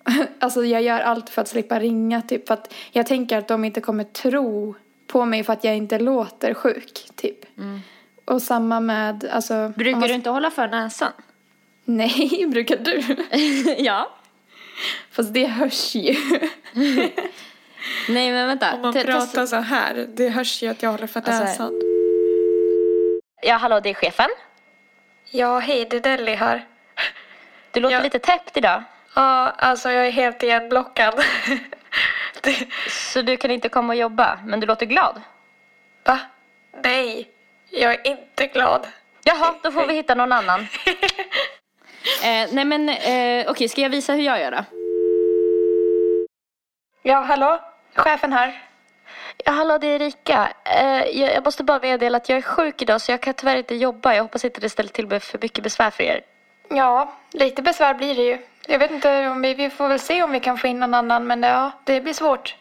alltså 0.39 0.65
jag 0.65 0.83
gör 0.83 1.01
allt 1.01 1.31
för 1.31 1.43
att 1.43 1.49
slippa 1.49 1.81
ringa 1.81 2.23
typ 2.23 2.47
för 2.47 2.55
att 2.55 2.75
jag 2.93 3.07
tänker 3.07 3.39
att 3.39 3.49
de 3.49 3.65
inte 3.65 3.81
kommer 3.81 4.05
tro 4.05 4.75
på 5.13 5.25
mig 5.25 5.45
för 5.45 5.53
att 5.53 5.65
jag 5.65 5.77
inte 5.77 5.99
låter 5.99 6.55
sjuk 6.55 7.09
typ. 7.17 7.39
Och 8.25 8.43
samma 8.43 8.81
med, 8.81 9.29
alltså. 9.33 9.73
Brukar 9.77 9.99
man- 10.01 10.09
du 10.09 10.15
inte 10.15 10.31
hålla 10.31 10.51
för 10.51 10.69
näsan? 10.69 11.13
Nej, 11.85 12.47
brukar 12.49 12.77
du? 12.77 13.03
ja. 13.85 14.11
Fast 15.11 15.35
det 15.35 15.47
hörs 15.47 15.95
ju. 15.95 16.15
Nej 18.09 18.33
men 18.33 18.47
vänta. 18.47 18.75
Om 18.75 18.81
man 18.83 18.93
pratar 18.93 19.13
testa- 19.21 19.47
så 19.47 19.57
här, 19.57 20.07
det 20.15 20.29
hörs 20.29 20.63
ju 20.63 20.69
att 20.69 20.83
jag 20.83 20.91
håller 20.91 21.07
för 21.07 21.21
Alltså- 21.21 21.45
näsan. 21.45 21.81
Ja 23.43 23.55
hallå 23.57 23.81
det 23.81 23.91
är 23.91 23.95
chefen. 23.95 24.29
Ja, 25.31 25.59
hej, 25.59 25.87
det 25.91 25.97
är 25.97 26.01
Delly 26.01 26.35
här. 26.35 26.67
Du 27.73 27.81
låter 27.81 27.97
Ja. 27.97 28.03
lite 28.03 28.19
täppt 28.19 28.57
idag. 28.57 28.83
Ja, 29.15 29.49
alltså 29.59 29.91
jag 29.91 30.07
är 30.07 30.11
helt 30.11 30.43
igenblockad. 30.43 31.15
Det, 32.43 32.67
Så 32.91 33.23
du 33.23 33.37
kan 33.37 33.51
inte 33.51 33.69
komma 33.69 33.93
och 33.93 33.99
jobba, 33.99 34.39
men 34.45 34.61
du 34.61 34.67
låter 34.67 34.87
glad. 34.87 35.21
va? 36.05 36.19
Nej, 36.85 37.29
jag 37.71 37.93
är 37.93 38.07
inte 38.07 38.47
glad. 38.47 38.87
Jaha, 39.25 39.55
då 39.63 39.71
får 39.73 39.87
vi 39.87 39.95
hitta 39.95 40.15
någon 40.15 40.33
annan. 40.33 40.61
eh, 42.23 42.49
nej 42.53 42.65
men 42.65 42.89
eh, 42.89 43.51
okej, 43.51 43.69
ska 43.69 43.81
jag 43.81 43.91
visa 43.91 44.13
hur 44.13 44.23
jag 44.23 44.41
gör 44.41 44.51
då? 44.51 44.65
Ja, 47.03 47.21
hallå? 47.21 47.61
Chefen 47.95 48.33
här. 48.33 48.63
Ja, 49.45 49.53
hallå 49.53 49.79
det 49.79 49.87
är 49.87 50.03
Erika. 50.03 50.53
Eh, 50.65 51.21
jag, 51.21 51.35
jag 51.35 51.45
måste 51.45 51.65
bara 51.65 51.79
meddela 51.79 52.17
att 52.17 52.29
jag 52.29 52.39
är 52.39 52.43
sjuk 52.43 52.83
idag 52.83 53.01
så 53.01 53.13
jag 53.13 53.21
kan 53.21 53.35
tyvärr 53.35 53.57
inte 53.57 53.75
jobba. 53.75 54.15
Jag 54.15 54.23
hoppas 54.23 54.45
inte 54.45 54.61
det 54.61 54.69
ställer 54.69 54.91
till 54.91 55.07
med 55.07 55.23
för 55.23 55.39
mycket 55.43 55.65
besvär 55.65 55.91
för 55.91 56.03
er. 56.03 56.21
Ja, 56.69 57.13
lite 57.33 57.63
besvär 57.63 57.95
blir 57.95 58.15
det 58.15 58.23
ju. 58.23 58.39
Jag 58.67 58.79
vet 58.79 58.91
inte 58.91 59.29
om 59.29 59.43
vi, 59.43 59.55
vi 59.55 59.71
får 59.71 59.89
väl 59.89 59.99
se 59.99 60.23
om 60.23 60.33
vi 60.33 60.41
kan 60.41 60.59
få 60.59 60.67
in 60.67 60.81
någon 60.81 60.95
annan, 60.95 61.27
men 61.27 61.43
ja, 61.43 61.71
det 61.85 62.01
blir 62.01 62.13
svårt. 62.13 62.57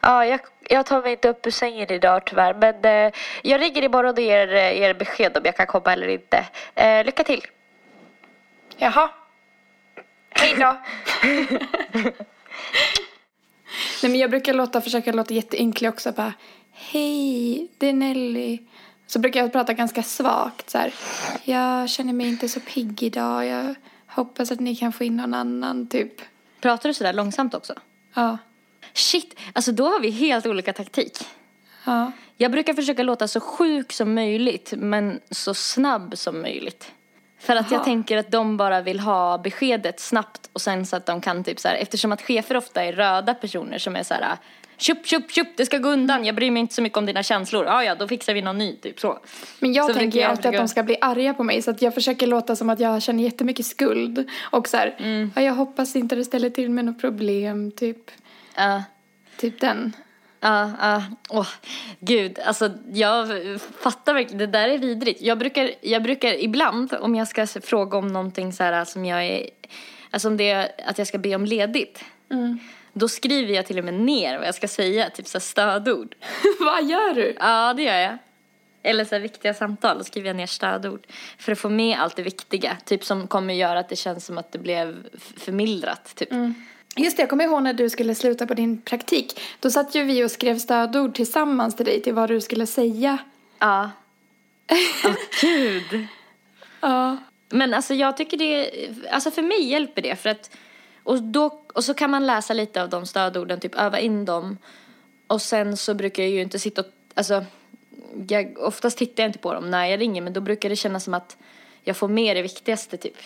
Ja, 0.00 0.26
jag, 0.26 0.40
jag 0.68 0.86
tar 0.86 1.02
mig 1.02 1.12
inte 1.12 1.28
upp 1.28 1.46
ur 1.46 1.50
sängen 1.50 1.92
idag 1.92 2.22
tyvärr. 2.26 2.54
Men 2.54 2.84
eh, 2.84 3.12
jag 3.42 3.60
ringer 3.60 3.82
imorgon 3.82 4.14
och 4.14 4.20
ger 4.20 4.52
eh, 4.54 4.80
er 4.80 4.94
besked 4.94 5.36
om 5.36 5.42
jag 5.44 5.56
kan 5.56 5.66
komma 5.66 5.92
eller 5.92 6.08
inte. 6.08 6.46
Eh, 6.74 7.04
lycka 7.04 7.24
till. 7.24 7.46
Jaha. 8.76 9.10
Hej 10.30 10.54
då. 10.58 10.76
Nej 14.02 14.10
men 14.10 14.16
jag 14.16 14.30
brukar 14.30 14.54
låta, 14.54 14.80
försöka 14.80 15.12
låta 15.12 15.34
jätteynklig 15.34 15.90
också 15.90 16.12
bara 16.12 16.32
Hej, 16.72 17.68
det 17.78 17.88
är 17.88 17.92
Nelly. 17.92 18.58
Så 19.06 19.18
brukar 19.18 19.40
jag 19.40 19.52
prata 19.52 19.72
ganska 19.72 20.02
svagt 20.02 20.70
så 20.70 20.78
här. 20.78 20.94
Jag 21.44 21.90
känner 21.90 22.12
mig 22.12 22.28
inte 22.28 22.48
så 22.48 22.60
pigg 22.60 23.02
idag. 23.02 23.46
Jag 23.46 23.74
hoppas 24.14 24.52
att 24.52 24.60
ni 24.60 24.76
kan 24.76 24.92
få 24.92 25.04
in 25.04 25.16
någon 25.16 25.34
annan 25.34 25.86
typ. 25.86 26.12
Pratar 26.60 26.88
du 26.88 26.94
sådär 26.94 27.12
långsamt 27.12 27.54
också? 27.54 27.74
Ja. 28.14 28.38
Shit, 28.94 29.38
alltså 29.52 29.72
då 29.72 29.84
har 29.84 30.00
vi 30.00 30.10
helt 30.10 30.46
olika 30.46 30.72
taktik. 30.72 31.18
Ja. 31.84 32.12
Jag 32.36 32.50
brukar 32.50 32.74
försöka 32.74 33.02
låta 33.02 33.28
så 33.28 33.40
sjuk 33.40 33.92
som 33.92 34.14
möjligt 34.14 34.72
men 34.76 35.20
så 35.30 35.54
snabb 35.54 36.18
som 36.18 36.42
möjligt. 36.42 36.92
För 37.38 37.56
att 37.56 37.70
jag 37.70 37.78
Jaha. 37.78 37.84
tänker 37.84 38.16
att 38.16 38.30
de 38.30 38.56
bara 38.56 38.80
vill 38.80 39.00
ha 39.00 39.38
beskedet 39.38 40.00
snabbt 40.00 40.50
och 40.52 40.60
sen 40.60 40.86
så 40.86 40.96
att 40.96 41.06
de 41.06 41.20
kan 41.20 41.44
typ 41.44 41.60
så 41.60 41.68
här, 41.68 41.74
eftersom 41.74 42.12
att 42.12 42.22
chefer 42.22 42.56
ofta 42.56 42.84
är 42.84 42.92
röda 42.92 43.34
personer 43.34 43.78
som 43.78 43.96
är 43.96 44.02
så 44.02 44.14
här 44.14 44.36
Tjup, 44.82 45.06
tjup, 45.06 45.30
tjup, 45.30 45.48
det 45.56 45.66
ska 45.66 45.78
gå 45.78 45.88
undan. 45.88 46.24
Jag 46.24 46.34
bryr 46.34 46.50
mig 46.50 46.60
inte 46.60 46.74
så 46.74 46.82
mycket 46.82 46.98
om 46.98 47.06
dina 47.06 47.22
känslor. 47.22 47.64
Ja, 47.64 47.84
ja, 47.84 47.94
då 47.94 48.08
fixar 48.08 48.34
vi 48.34 48.42
någon 48.42 48.58
ny, 48.58 48.76
typ 48.76 49.00
så. 49.00 49.18
Men 49.58 49.72
jag 49.72 49.86
Så 49.86 49.94
tänker 49.94 50.20
jag 50.20 50.30
alltid 50.30 50.46
att 50.46 50.56
de 50.56 50.68
ska 50.68 50.82
bli 50.82 50.96
arga 51.00 51.34
på 51.34 51.42
mig 51.42 51.62
så 51.62 51.70
att 51.70 51.82
jag 51.82 51.94
försöker 51.94 52.26
låta 52.26 52.56
som 52.56 52.70
att 52.70 52.80
jag 52.80 53.02
känner 53.02 53.24
jättemycket 53.24 53.66
skuld. 53.66 54.30
Och 54.40 54.68
så 54.68 54.76
här, 54.76 54.96
ja, 55.34 55.42
jag 55.42 55.54
hoppas 55.54 55.96
inte 55.96 56.14
det 56.16 56.24
ställer 56.24 56.50
till 56.50 56.70
med 56.70 56.84
något 56.84 57.00
problem, 57.00 57.70
typ. 57.70 58.10
Ja, 58.56 58.82
Typ 59.36 59.60
den. 59.60 59.96
ja, 60.40 60.70
ja. 60.80 61.02
Åh, 61.30 61.48
gud. 62.00 62.38
Alltså, 62.38 62.70
jag 62.92 63.28
fattar 63.80 64.14
verkligen. 64.14 64.38
Det 64.38 64.46
där 64.46 64.68
är 64.68 64.78
vidrigt. 64.78 65.22
Jag 65.22 65.38
brukar, 65.38 65.70
jag 65.80 66.02
brukar 66.02 66.44
ibland, 66.44 66.94
om 67.00 67.14
jag 67.14 67.28
ska 67.28 67.46
fråga 67.46 67.98
om 67.98 68.08
någonting 68.08 68.52
så 68.52 68.64
här 68.64 68.84
som 68.84 69.04
jag 69.04 69.24
är... 69.24 69.48
Alltså 70.10 70.28
om 70.28 70.36
det 70.36 70.50
är 70.50 70.70
att 70.86 70.98
jag 70.98 71.06
ska 71.06 71.18
be 71.18 71.34
om 71.34 71.44
ledigt. 71.44 72.04
Då 72.92 73.08
skriver 73.08 73.54
jag 73.54 73.66
till 73.66 73.78
och 73.78 73.84
med 73.84 73.94
ner 73.94 74.38
vad 74.38 74.46
jag 74.46 74.54
ska 74.54 74.68
säga, 74.68 75.10
typ 75.10 75.26
så 75.26 75.38
här 75.38 75.40
stödord. 75.40 76.14
Vad 76.60 76.84
gör 76.84 77.14
du? 77.14 77.36
Ja, 77.40 77.74
det 77.74 77.82
gör 77.82 77.98
jag. 77.98 78.18
Eller 78.82 79.04
så 79.04 79.14
här 79.14 79.22
viktiga 79.22 79.54
samtal, 79.54 79.98
då 79.98 80.04
skriver 80.04 80.28
jag 80.28 80.36
ner 80.36 80.46
stödord. 80.46 81.06
För 81.38 81.52
att 81.52 81.58
få 81.58 81.68
med 81.68 81.98
allt 81.98 82.16
det 82.16 82.22
viktiga. 82.22 82.76
Typ 82.84 83.04
som 83.04 83.26
kommer 83.26 83.54
göra 83.54 83.78
att 83.78 83.88
det 83.88 83.96
känns 83.96 84.26
som 84.26 84.38
att 84.38 84.52
det 84.52 84.58
blev 84.58 85.06
förmildrat. 85.36 86.14
Typ. 86.14 86.28
Just 86.96 87.16
det, 87.16 87.22
jag 87.22 87.30
kommer 87.30 87.44
ihåg 87.44 87.62
när 87.62 87.74
du 87.74 87.90
skulle 87.90 88.14
sluta 88.14 88.46
på 88.46 88.54
din 88.54 88.82
praktik. 88.82 89.40
Då 89.60 89.70
satt 89.70 89.94
ju 89.94 90.04
vi 90.04 90.24
och 90.24 90.30
skrev 90.30 90.58
stödord 90.58 91.14
tillsammans 91.14 91.76
till 91.76 91.86
dig 91.86 92.02
till 92.02 92.14
vad 92.14 92.28
du 92.28 92.40
skulle 92.40 92.66
säga. 92.66 93.18
Ja. 93.58 93.90
Åh, 95.04 95.14
gud. 95.40 96.06
Ja. 96.80 97.16
Men 97.48 97.74
alltså 97.74 97.94
jag 97.94 98.16
tycker 98.16 98.36
det, 98.36 98.70
alltså 99.10 99.30
för 99.30 99.42
mig 99.42 99.62
hjälper 99.62 100.02
det 100.02 100.16
för 100.16 100.30
att, 100.30 100.50
och, 101.04 101.22
då, 101.22 101.60
och 101.74 101.84
så 101.84 101.94
kan 101.94 102.10
man 102.10 102.26
läsa 102.26 102.54
lite 102.54 102.82
av 102.82 102.88
de 102.88 103.06
stödorden, 103.06 103.60
typ 103.60 103.74
öva 103.74 103.98
in 103.98 104.24
dem. 104.24 104.58
Och 105.26 105.42
sen 105.42 105.76
så 105.76 105.94
brukar 105.94 106.22
jag 106.22 106.32
ju 106.32 106.42
inte 106.42 106.58
sitta 106.58 106.80
och, 106.80 106.86
alltså, 107.14 107.44
jag, 108.28 108.58
oftast 108.58 108.98
tittar 108.98 109.22
jag 109.22 109.28
inte 109.28 109.38
på 109.38 109.54
dem 109.54 109.70
när 109.70 109.86
jag 109.86 110.00
ringer 110.00 110.22
men 110.22 110.32
då 110.32 110.40
brukar 110.40 110.68
det 110.68 110.76
kännas 110.76 111.04
som 111.04 111.14
att 111.14 111.36
jag 111.82 111.96
får 111.96 112.08
med 112.08 112.36
det 112.36 112.42
viktigaste 112.42 112.96
typ. 112.96 113.16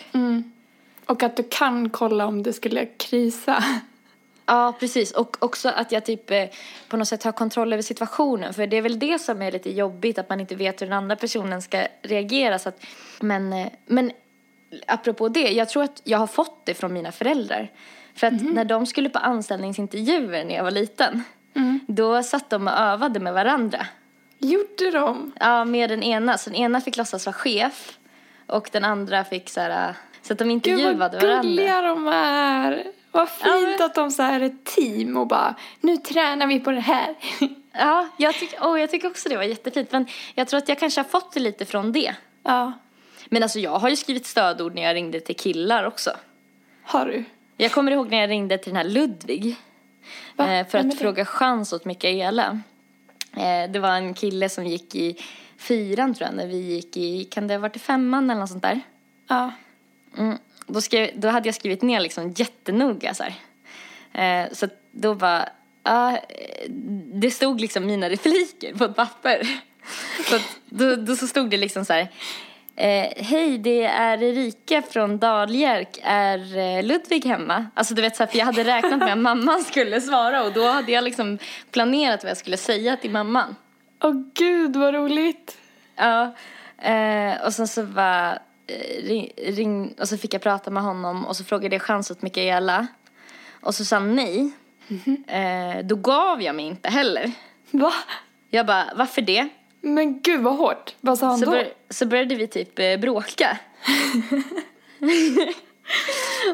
Och 1.05 1.23
att 1.23 1.37
du 1.37 1.43
kan 1.43 1.89
kolla 1.89 2.25
om 2.25 2.43
det 2.43 2.53
skulle 2.53 2.85
krisa. 2.85 3.63
Ja, 4.49 4.73
precis. 4.79 5.11
Och 5.11 5.37
också 5.39 5.69
att 5.69 5.91
jag 5.91 6.05
typ 6.05 6.31
eh, 6.31 6.45
på 6.87 6.97
något 6.97 7.07
sätt 7.07 7.23
har 7.23 7.31
kontroll 7.31 7.73
över 7.73 7.83
situationen. 7.83 8.53
För 8.53 8.67
det 8.67 8.77
är 8.77 8.81
väl 8.81 8.99
det 8.99 9.19
som 9.19 9.41
är 9.41 9.51
lite 9.51 9.71
jobbigt, 9.71 10.17
att 10.17 10.29
man 10.29 10.39
inte 10.39 10.55
vet 10.55 10.81
hur 10.81 10.87
den 10.87 10.97
andra 10.97 11.15
personen 11.15 11.61
ska 11.61 11.87
reagera. 12.01 12.59
Så 12.59 12.69
att, 12.69 12.85
men, 13.19 13.53
eh, 13.53 13.67
men 13.85 14.11
apropå 14.87 15.29
det, 15.29 15.51
jag 15.51 15.69
tror 15.69 15.83
att 15.83 16.01
jag 16.03 16.17
har 16.17 16.27
fått 16.27 16.65
det 16.65 16.73
från 16.73 16.93
mina 16.93 17.11
föräldrar. 17.11 17.71
För 18.15 18.27
att 18.27 18.33
Mhm. 18.41 18.51
när 18.53 18.65
de 18.65 18.85
skulle 18.85 19.09
på 19.09 19.19
anställningsintervjuer 19.19 20.45
när 20.45 20.55
jag 20.55 20.63
var 20.63 20.71
liten, 20.71 21.23
Mm. 21.55 21.79
då 21.87 22.23
satt 22.23 22.49
de 22.49 22.67
och 22.67 22.73
övade 22.73 23.19
med 23.19 23.33
varandra. 23.33 23.85
Gjorde 24.39 24.91
de? 24.91 25.31
Ja, 25.39 25.65
med 25.65 25.89
den 25.89 26.03
ena. 26.03 26.37
Så 26.37 26.49
den 26.49 26.59
ena 26.59 26.81
fick 26.81 26.97
låtsas 26.97 27.25
vara 27.25 27.33
chef 27.33 27.97
och 28.47 28.69
den 28.71 28.83
andra 28.83 29.23
fick 29.23 29.49
så 29.49 29.61
här, 29.61 29.93
så 30.21 30.33
att 30.33 30.39
de 30.39 30.43
Gud 30.45 30.51
intervjuade 30.53 30.95
vad 30.97 31.13
varandra. 31.13 31.41
gulliga 31.41 31.81
de 31.81 32.07
är. 32.07 32.83
Vad 33.11 33.29
fint 33.29 33.41
Ja, 33.45 33.59
men- 33.59 33.81
att 33.85 33.95
de 33.95 34.11
så 34.11 34.23
här 34.23 34.39
är 34.41 34.45
ett 34.45 34.63
team 34.65 35.17
och 35.17 35.27
bara 35.27 35.55
nu 35.81 35.97
tränar 35.97 36.47
vi 36.47 36.59
på 36.59 36.71
det 36.71 36.79
här. 36.79 37.15
Ja, 37.79 38.07
jag, 38.17 38.33
tyck, 38.35 38.61
oh, 38.61 38.79
jag 38.81 38.89
tycker 38.91 39.07
också 39.07 39.29
det 39.29 39.35
var 39.37 39.43
jättefint. 39.43 39.91
Men 39.91 40.07
jag 40.35 40.47
tror 40.47 40.57
att 40.57 40.69
jag 40.69 40.79
kanske 40.79 40.99
har 41.01 41.05
fått 41.05 41.31
det 41.33 41.39
lite 41.39 41.65
från 41.65 41.91
det. 41.91 42.15
ja, 42.43 42.73
Men 43.29 43.43
alltså 43.43 43.59
jag 43.59 43.79
har 43.79 43.89
ju 43.89 43.95
skrivit 43.95 44.25
stödord 44.25 44.75
när 44.75 44.81
jag 44.81 44.95
ringde 44.95 45.19
till 45.19 45.35
killar 45.35 45.83
också. 45.83 46.11
har 46.83 47.05
du? 47.05 47.23
Jag 47.57 47.71
kommer 47.71 47.91
ihåg 47.91 48.11
när 48.11 48.17
jag 48.17 48.29
ringde 48.29 48.57
till 48.57 48.73
den 48.73 48.77
här 48.77 48.89
Ludvig. 48.89 49.55
Va? 50.35 50.53
Eh, 50.53 50.67
för 50.67 50.77
att 50.77 50.99
fråga 50.99 51.25
chans 51.25 51.73
åt 51.73 51.85
Mikaela. 51.85 52.61
Eh, 53.33 53.71
det 53.71 53.79
var 53.79 53.91
en 53.91 54.13
kille 54.13 54.49
som 54.49 54.65
gick 54.65 54.95
i 54.95 55.17
fyran 55.57 56.13
tror 56.13 56.27
jag, 56.27 56.35
när 56.35 56.47
vi 56.47 56.57
gick 56.57 56.97
i, 56.97 57.23
kan 57.23 57.47
det 57.47 57.53
ha 57.53 57.59
varit 57.59 57.75
i 57.75 57.79
femman 57.79 58.29
eller 58.29 58.39
något 58.39 58.49
sånt 58.49 58.63
där? 58.63 58.81
Ja. 59.27 59.51
Mm. 60.17 60.37
Då, 60.67 60.81
skrev, 60.81 61.09
då 61.15 61.27
hade 61.27 61.47
jag 61.47 61.55
skrivit 61.55 61.81
ner 61.81 61.99
liksom 61.99 62.33
jättenoga 62.37 63.13
så 63.13 63.23
här. 63.23 63.33
Eh, 64.13 64.53
så 64.53 64.67
då 64.91 65.13
var, 65.13 65.49
ja, 65.83 66.19
det 67.13 67.31
stod 67.31 67.61
liksom 67.61 67.85
mina 67.85 68.09
repliker 68.09 68.73
på 68.73 68.83
ett 68.83 68.95
papper. 68.95 69.47
så 70.29 70.39
då, 70.65 70.95
då 70.95 71.15
så 71.15 71.27
stod 71.27 71.49
det 71.49 71.57
liksom 71.57 71.85
så 71.85 71.93
här. 71.93 72.07
Eh, 72.79 73.13
Hej, 73.15 73.57
det 73.57 73.83
är 73.83 74.23
Erika 74.23 74.81
från 74.81 75.17
Daljerk. 75.17 75.99
Är 76.03 76.57
eh, 76.57 76.83
Ludvig 76.83 77.25
hemma? 77.25 77.65
Alltså 77.73 77.93
du 77.93 78.01
vet 78.01 78.15
så 78.15 78.23
här, 78.23 78.31
för 78.31 78.37
jag 78.37 78.45
hade 78.45 78.63
räknat 78.63 78.99
med 78.99 79.11
att 79.11 79.17
mamman 79.17 79.63
skulle 79.63 80.01
svara 80.01 80.43
och 80.43 80.53
då 80.53 80.67
hade 80.67 80.91
jag 80.91 81.03
liksom 81.03 81.37
planerat 81.71 82.23
vad 82.23 82.29
jag 82.29 82.37
skulle 82.37 82.57
säga 82.57 82.97
till 82.97 83.11
mamman. 83.11 83.55
Åh 84.03 84.13
gud 84.33 84.75
vad 84.75 84.93
roligt. 84.93 85.57
Ja, 85.95 86.35
eh, 86.77 87.45
och 87.45 87.53
sen 87.53 87.67
så 87.67 87.81
var 87.81 88.39
eh, 88.67 89.03
ring, 89.03 89.31
ring, 89.37 89.95
och 89.99 90.09
så 90.09 90.17
fick 90.17 90.33
jag 90.33 90.41
prata 90.41 90.71
med 90.71 90.83
honom 90.83 91.25
och 91.25 91.35
så 91.35 91.43
frågade 91.43 91.75
jag 91.75 91.81
chans 91.81 92.11
åt 92.11 92.21
Mikaela. 92.21 92.87
Och 93.61 93.75
så 93.75 93.85
sa 93.85 93.95
han 93.95 94.15
nej. 94.15 94.51
Eh, 95.27 95.85
då 95.85 95.95
gav 95.95 96.41
jag 96.41 96.55
mig 96.55 96.65
inte 96.65 96.89
heller. 96.89 97.31
Va? 97.71 97.93
Jag 98.49 98.65
bara, 98.65 98.85
varför 98.95 99.21
det? 99.21 99.49
Men 99.81 100.21
gud 100.21 100.41
vad 100.41 100.55
hårt. 100.55 100.95
Vad 101.01 101.19
sa 101.19 101.27
han 101.27 101.39
Så, 101.39 101.45
då? 101.45 101.51
bör, 101.51 101.73
så 101.89 102.05
började 102.05 102.35
vi 102.35 102.47
typ 102.47 102.79
eh, 102.79 102.97
bråka. 102.97 103.57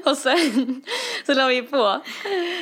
och 0.06 0.18
sen 0.18 0.82
så 1.25 1.34
la 1.34 1.48
vi 1.48 1.62
på. 1.62 2.01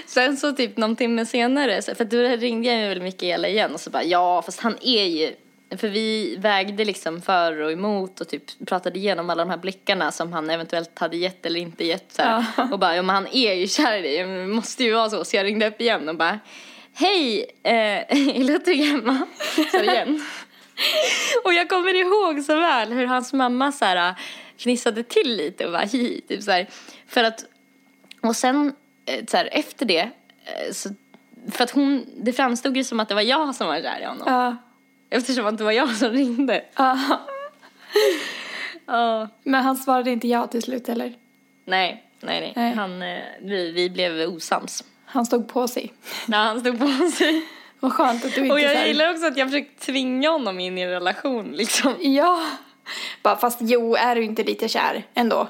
Sen 0.06 0.38
så 0.38 0.52
typ 0.52 0.78
någon 0.78 0.96
timme 0.96 1.26
senare, 1.26 1.96
för 1.96 2.06
då 2.06 2.18
ringde 2.18 2.74
jag 2.74 2.90
väl 2.90 3.02
Mikaela 3.02 3.48
igen 3.48 3.74
och 3.74 3.80
så 3.80 3.90
bara 3.90 4.04
ja 4.04 4.42
fast 4.42 4.60
han 4.60 4.78
är 4.82 5.06
ju 5.06 5.36
för 5.78 5.88
vi 5.88 6.36
vägde 6.36 6.86
liksom 6.86 7.22
för 7.22 7.62
och 7.62 7.72
emot 7.72 8.22
och 8.22 8.28
typ 8.28 8.44
pratade 8.68 9.00
igenom 9.00 9.30
alla 9.30 9.46
de 9.46 9.50
här 9.50 9.58
blickarna 9.58 10.12
som 10.12 10.34
han 10.34 10.50
eventuellt 10.50 11.00
hade 11.00 11.18
gett 11.18 11.46
eller 11.46 11.60
inte 11.60 11.86
gett 11.86 12.12
så 12.12 12.22
här. 12.22 12.46
Och 12.72 12.80
bara, 12.80 12.96
ja 12.96 13.02
men 13.02 13.16
han 13.16 13.28
är 13.28 13.54
ju 13.54 13.68
kär 13.68 13.98
i 13.98 14.02
dig, 14.02 14.18
det 14.18 14.48
måste 14.48 14.84
ju 14.84 14.94
vara 14.94 15.10
så. 15.10 15.26
Så 15.26 15.36
jag 15.36 15.46
ringde 15.46 15.68
upp 15.68 15.82
igen 15.82 16.10
och 16.10 16.16
bara, 16.16 16.40
hej, 16.94 17.46
eh, 17.64 17.74
är 17.74 18.44
Ludvig 18.44 18.76
hemma? 18.76 19.28
Så 19.72 19.84
igen. 19.84 20.26
Och 21.44 21.54
jag 21.54 21.70
kommer 21.70 21.94
ihåg 21.94 22.44
så 22.44 22.56
väl 22.56 22.94
hur 22.94 23.06
hans 23.06 23.34
mamma 23.34 23.72
så 23.72 23.86
här 23.86 24.16
fnissade 24.58 25.04
till 25.04 25.36
lite 25.36 25.66
och 25.66 25.72
bara 25.72 25.82
hi, 25.82 26.22
typ 26.28 26.44
så 26.44 26.52
här. 26.52 26.68
För 27.08 27.24
att, 27.24 27.46
och 28.22 28.36
sen 28.36 28.74
eh, 29.06 29.26
så 29.28 29.38
här, 29.38 29.50
efter 29.52 29.86
det, 29.86 30.10
eh, 30.46 30.74
så, 30.74 30.90
för 31.52 31.64
att 31.64 31.72
hon, 31.72 32.06
det 32.18 32.34
framstod 32.34 32.78
ju 32.78 32.84
som 32.84 33.00
att 33.00 33.10
det 33.10 33.16
var 33.16 33.22
jag 33.22 33.56
som 33.56 33.68
var 33.68 33.82
kär 33.82 34.02
i 34.02 34.06
honom. 34.06 34.24
Ja. 34.28 34.58
Eftersom 35.10 35.46
att 35.46 35.58
det 35.58 35.64
var 35.64 35.72
jag 35.72 35.96
som 35.96 36.10
ringde. 36.10 36.66
Ja. 36.76 37.00
Ja. 38.86 39.28
Men 39.44 39.64
han 39.64 39.78
svarade 39.78 40.12
inte 40.12 40.28
ja 40.28 40.48
till 40.48 40.62
slut 40.62 40.90
eller? 40.90 41.14
Nej, 41.66 42.04
nej, 42.20 42.42
nej. 42.42 42.54
Nej. 42.56 42.74
Han, 42.74 43.00
vi, 43.42 43.72
vi 43.72 43.90
blev 43.90 44.30
osams. 44.30 44.84
Han 45.06 45.26
stod 45.26 45.48
på 45.48 45.68
sig. 45.68 45.94
När 46.28 46.46
han 46.46 46.60
stod 46.60 46.80
på 46.80 47.10
sig. 47.10 47.48
Vad 47.82 47.94
skönt 47.94 48.26
att 48.26 48.36
du 48.36 48.42
inte 48.42 48.54
Och 48.54 48.60
jag 48.60 48.88
gillar 48.88 49.12
också 49.12 49.26
att 49.26 49.38
jag 49.38 49.48
försökte 49.48 49.86
tvinga 49.86 50.30
honom 50.30 50.60
in 50.60 50.78
i 50.78 50.82
en 50.82 50.90
relation 50.90 51.52
liksom. 51.52 51.96
Ja. 52.00 52.46
Bara 53.24 53.38
fast 53.38 53.60
jo, 53.62 53.96
är 53.96 54.16
du 54.16 54.24
inte 54.24 54.44
lite 54.44 54.68
kär 54.68 55.04
ändå? 55.14 55.48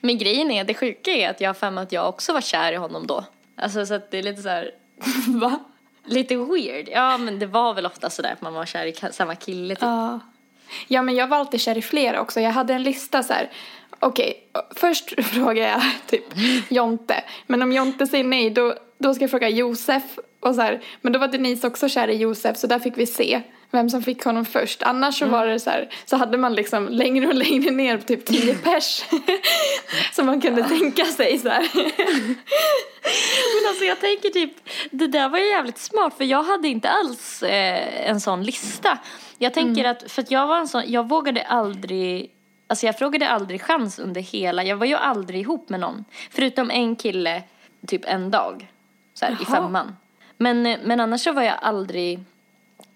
Men 0.00 0.18
grejen 0.18 0.50
är, 0.50 0.64
det 0.64 0.74
sjuka 0.74 1.10
är 1.10 1.30
att 1.30 1.40
jag 1.40 1.48
har 1.48 1.54
för 1.54 1.80
att 1.80 1.92
jag 1.92 2.08
också 2.08 2.32
var 2.32 2.40
kär 2.40 2.72
i 2.72 2.76
honom 2.76 3.06
då. 3.06 3.24
Alltså 3.56 3.86
så 3.86 3.94
att 3.94 4.10
det 4.10 4.18
är 4.18 4.22
lite 4.22 4.42
så 4.42 4.48
här, 4.48 4.70
Va? 5.28 5.60
lite 6.04 6.36
weird. 6.36 6.88
Ja 6.92 7.18
men 7.18 7.38
det 7.38 7.46
var 7.46 7.74
väl 7.74 7.86
ofta 7.86 8.10
sådär 8.10 8.32
att 8.32 8.42
man 8.42 8.54
var 8.54 8.66
kär 8.66 8.86
i 8.86 9.12
samma 9.12 9.34
kille 9.34 9.74
typ. 9.74 9.82
Ja. 9.82 10.20
Ja, 10.88 11.02
men 11.02 11.14
jag 11.14 11.26
var 11.26 11.36
alltid 11.36 11.60
kär 11.60 11.78
i 11.78 11.82
flera 11.82 12.20
också. 12.20 12.40
Jag 12.40 12.50
hade 12.50 12.74
en 12.74 12.82
lista 12.82 13.22
så 13.22 13.32
här. 13.32 13.50
Okej, 13.98 14.48
först 14.76 15.24
frågar 15.24 15.68
jag 15.68 15.82
typ 16.06 16.24
Jonte. 16.68 17.24
Men 17.46 17.62
om 17.62 17.72
Jonte 17.72 18.06
säger 18.06 18.24
nej, 18.24 18.50
då, 18.50 18.74
då 18.98 19.14
ska 19.14 19.24
jag 19.24 19.30
fråga 19.30 19.48
Josef. 19.48 20.02
Och 20.44 20.54
så 20.54 20.60
här. 20.60 20.80
Men 21.00 21.12
då 21.12 21.18
var 21.18 21.28
Denise 21.28 21.66
också 21.66 21.88
kär 21.88 22.08
i 22.08 22.16
Josef, 22.16 22.56
så 22.56 22.66
där 22.66 22.78
fick 22.78 22.98
vi 22.98 23.06
se 23.06 23.42
vem 23.70 23.90
som 23.90 24.02
fick 24.02 24.24
honom 24.24 24.44
först. 24.44 24.82
Annars 24.82 25.18
så 25.18 25.26
var 25.26 25.46
det 25.46 25.60
så 25.60 25.70
här, 25.70 25.88
så 26.04 26.16
hade 26.16 26.38
man 26.38 26.54
liksom 26.54 26.88
längre 26.88 27.26
och 27.26 27.34
längre 27.34 27.70
ner 27.70 27.96
på 27.96 28.04
typ 28.04 28.24
tio 28.26 28.54
pers. 28.64 29.04
som 30.12 30.26
man 30.26 30.40
kunde 30.40 30.62
tänka 30.62 31.04
sig 31.04 31.38
så 31.38 31.48
här. 31.48 31.68
Men 33.54 33.68
alltså 33.68 33.84
jag 33.84 34.00
tänker 34.00 34.28
typ, 34.28 34.52
det 34.90 35.06
där 35.06 35.28
var 35.28 35.38
ju 35.38 35.46
jävligt 35.46 35.78
smart 35.78 36.14
för 36.16 36.24
jag 36.24 36.42
hade 36.42 36.68
inte 36.68 36.90
alls 36.90 37.42
eh, 37.42 38.10
en 38.10 38.20
sån 38.20 38.42
lista. 38.42 38.98
Jag 39.38 39.54
tänker 39.54 39.84
att, 39.84 40.12
för 40.12 40.22
att 40.22 40.30
jag 40.30 40.46
var 40.46 40.58
en 40.58 40.68
sån, 40.68 40.82
jag 40.86 41.08
vågade 41.08 41.42
aldrig, 41.42 42.30
alltså 42.66 42.86
jag 42.86 42.98
frågade 42.98 43.28
aldrig 43.28 43.62
chans 43.62 43.98
under 43.98 44.20
hela, 44.20 44.64
jag 44.64 44.76
var 44.76 44.86
ju 44.86 44.94
aldrig 44.94 45.40
ihop 45.40 45.68
med 45.68 45.80
någon. 45.80 46.04
Förutom 46.30 46.70
en 46.70 46.96
kille, 46.96 47.42
typ 47.86 48.04
en 48.04 48.30
dag, 48.30 48.68
så 49.14 49.24
här, 49.24 49.36
i 49.42 49.44
femman. 49.44 49.96
Men, 50.44 50.62
men 50.62 51.00
annars 51.00 51.20
så 51.20 51.32
var 51.32 51.42
jag 51.42 51.58
aldrig 51.62 52.24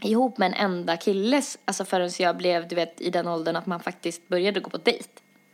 ihop 0.00 0.38
med 0.38 0.46
en 0.46 0.54
enda 0.54 0.96
kille, 0.96 1.42
alltså 1.64 1.84
förrän 1.84 2.10
jag 2.18 2.36
blev, 2.36 2.68
du 2.68 2.74
vet, 2.74 3.00
i 3.00 3.10
den 3.10 3.28
åldern 3.28 3.56
att 3.56 3.66
man 3.66 3.80
faktiskt 3.80 4.28
började 4.28 4.60
gå 4.60 4.70
på 4.70 4.76
dejt. 4.76 5.08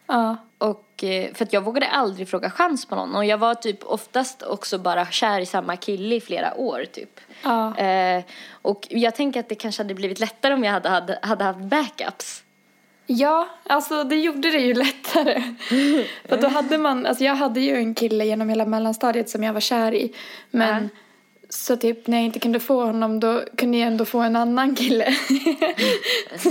Ja. 0.06 0.36
Och 0.58 1.04
eh, 1.04 1.34
för 1.34 1.44
att 1.44 1.52
jag 1.52 1.64
vågade 1.64 1.86
aldrig 1.86 2.28
fråga 2.28 2.50
chans 2.50 2.86
på 2.86 2.94
någon. 2.94 3.16
Och 3.16 3.24
jag 3.24 3.38
var 3.38 3.54
typ 3.54 3.84
oftast 3.84 4.42
också 4.42 4.78
bara 4.78 5.06
kär 5.06 5.40
i 5.40 5.46
samma 5.46 5.76
kille 5.76 6.14
i 6.14 6.20
flera 6.20 6.54
år 6.54 6.84
typ. 6.92 7.20
Ja. 7.42 7.76
Eh, 7.78 8.24
och 8.62 8.86
jag 8.90 9.14
tänker 9.14 9.40
att 9.40 9.48
det 9.48 9.54
kanske 9.54 9.82
hade 9.82 9.94
blivit 9.94 10.20
lättare 10.20 10.54
om 10.54 10.64
jag 10.64 10.72
hade, 10.72 10.88
hade, 10.88 11.18
hade 11.22 11.44
haft 11.44 11.58
backups. 11.60 12.42
Ja, 13.06 13.48
alltså 13.66 14.04
det 14.04 14.16
gjorde 14.16 14.50
det 14.50 14.60
ju 14.60 14.74
lättare. 14.74 15.42
För 16.28 16.40
då 16.40 16.48
hade 16.48 16.78
man, 16.78 17.06
alltså 17.06 17.24
jag 17.24 17.34
hade 17.34 17.60
ju 17.60 17.76
en 17.76 17.94
kille 17.94 18.24
genom 18.24 18.48
hela 18.48 18.66
mellanstadiet 18.66 19.28
som 19.28 19.42
jag 19.42 19.52
var 19.52 19.60
kär 19.60 19.94
i. 19.94 20.14
Men 20.50 20.82
Ja. 20.82 21.00
Så 21.54 21.76
typ 21.76 22.06
när 22.06 22.16
jag 22.16 22.24
inte 22.24 22.38
kunde 22.38 22.60
få 22.60 22.84
honom 22.84 23.20
då 23.20 23.42
kunde 23.56 23.78
jag 23.78 23.86
ändå 23.86 24.04
få 24.04 24.18
en 24.18 24.36
annan 24.36 24.74
kille. 24.74 25.14
så, 26.38 26.50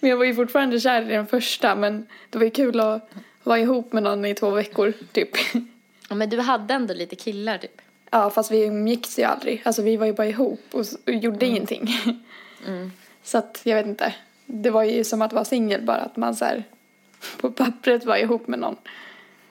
men 0.00 0.10
jag 0.10 0.16
var 0.16 0.24
ju 0.24 0.34
fortfarande 0.34 0.80
kär 0.80 1.02
i 1.02 1.14
den 1.14 1.26
första 1.26 1.74
men 1.74 2.06
det 2.30 2.38
var 2.38 2.44
ju 2.44 2.50
kul 2.50 2.80
att 2.80 3.10
vara 3.42 3.58
ihop 3.58 3.92
med 3.92 4.02
någon 4.02 4.24
i 4.24 4.34
två 4.34 4.50
veckor 4.50 4.92
typ. 5.12 5.30
Ja, 6.08 6.14
men 6.14 6.30
du 6.30 6.40
hade 6.40 6.74
ändå 6.74 6.94
lite 6.94 7.16
killar 7.16 7.58
typ. 7.58 7.80
Ja 8.10 8.30
fast 8.30 8.50
vi 8.50 8.64
umgicks 8.64 9.18
ju 9.18 9.22
aldrig. 9.22 9.62
Alltså 9.64 9.82
vi 9.82 9.96
var 9.96 10.06
ju 10.06 10.12
bara 10.12 10.26
ihop 10.26 10.64
och, 10.72 10.84
och 11.06 11.12
gjorde 11.12 11.46
ingenting. 11.46 11.88
Så 13.22 13.38
att 13.38 13.60
jag 13.62 13.76
vet 13.76 13.86
inte. 13.86 14.14
Det 14.46 14.70
var 14.70 14.84
ju 14.84 15.04
som 15.04 15.22
att 15.22 15.32
vara 15.32 15.44
singel 15.44 15.82
bara 15.82 15.96
att 15.96 16.16
man 16.16 16.36
så 16.36 16.44
här 16.44 16.64
på 17.40 17.50
pappret 17.50 18.04
var 18.04 18.16
ihop 18.16 18.48
med 18.48 18.58
någon. 18.58 18.76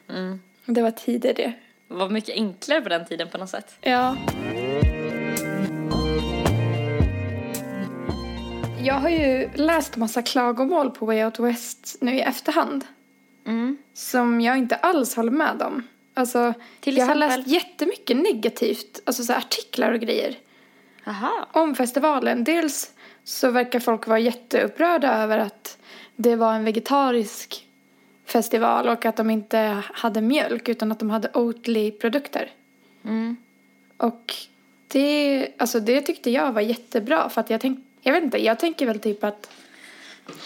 Mm. 0.09 0.39
Det 0.65 0.81
var 0.81 0.91
tider 0.91 1.33
det. 1.33 1.53
Det 1.87 1.95
var 1.95 2.09
mycket 2.09 2.35
enklare 2.35 2.81
på 2.81 2.89
den 2.89 3.05
tiden 3.05 3.27
på 3.29 3.37
något 3.37 3.49
sätt. 3.49 3.75
Ja. 3.81 4.17
Jag 8.85 8.95
har 8.95 9.09
ju 9.09 9.49
läst 9.55 9.95
massa 9.95 10.21
klagomål 10.21 10.91
på 10.91 11.05
Way 11.05 11.25
Out 11.25 11.39
West 11.39 11.97
nu 12.01 12.15
i 12.15 12.21
efterhand. 12.21 12.85
Mm. 13.45 13.77
Som 13.93 14.41
jag 14.41 14.57
inte 14.57 14.75
alls 14.75 15.15
håller 15.15 15.31
med 15.31 15.61
om. 15.61 15.83
Alltså, 16.13 16.53
Till 16.79 16.97
jag 16.97 17.05
har 17.05 17.15
exempel? 17.15 17.37
läst 17.39 17.47
jättemycket 17.47 18.17
negativt, 18.17 19.01
alltså 19.05 19.23
så 19.23 19.33
artiklar 19.33 19.91
och 19.91 19.99
grejer. 19.99 20.37
Aha. 21.07 21.47
om 21.51 21.75
festivalen. 21.75 22.43
Dels 22.43 22.91
så 23.23 23.51
verkar 23.51 23.79
folk 23.79 24.07
vara 24.07 24.19
jätteupprörda 24.19 25.13
över 25.13 25.37
att 25.37 25.77
det 26.15 26.35
var 26.35 26.53
en 26.53 26.63
vegetarisk 26.63 27.67
festival 28.25 28.89
och 28.89 29.05
att 29.05 29.15
de 29.15 29.29
inte 29.29 29.83
hade 29.93 30.21
mjölk 30.21 30.69
utan 30.69 30.91
att 30.91 30.99
de 30.99 31.09
hade 31.09 31.29
Oatly-produkter. 31.33 32.51
Mm. 33.03 33.37
Och 33.97 34.33
det, 34.87 35.47
alltså 35.57 35.79
det 35.79 36.01
tyckte 36.01 36.31
jag 36.31 36.51
var 36.51 36.61
jättebra 36.61 37.29
för 37.29 37.41
att 37.41 37.49
jag 37.49 37.61
tänkte, 37.61 37.83
jag 38.05 38.13
vet 38.13 38.23
inte, 38.23 38.43
jag 38.43 38.59
tänker 38.59 38.85
väl 38.85 38.99
typ 38.99 39.23
att 39.23 39.49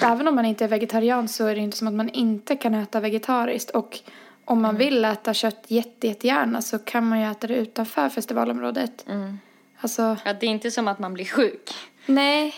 även 0.02 0.28
om 0.28 0.36
man 0.36 0.46
inte 0.46 0.64
är 0.64 0.68
vegetarian 0.68 1.28
så 1.28 1.46
är 1.46 1.56
det 1.56 1.62
inte 1.62 1.78
som 1.78 1.88
att 1.88 1.94
man 1.94 2.10
inte 2.10 2.56
kan 2.56 2.74
äta 2.74 3.00
vegetariskt 3.00 3.70
och 3.70 4.00
om 4.46 4.62
man 4.62 4.78
vill 4.78 5.06
äta 5.06 5.34
kött 5.34 5.64
jätte, 5.68 6.08
jättegärna 6.08 6.62
så 6.62 6.80
kan 6.80 7.08
man 7.10 7.20
ju 7.20 7.32
äta 7.32 7.48
det 7.48 7.56
utanför 7.56 8.10
festivalområdet. 8.10 9.06
Mm. 9.08 9.40
Alltså, 9.80 10.18
Ja, 10.26 10.34
det 10.34 10.46
är 10.46 10.50
inte 10.50 10.72
som 10.72 10.88
att 10.88 11.00
man 11.00 11.14
blir 11.14 11.26
sjuk. 11.26 11.70
nej. 12.06 12.54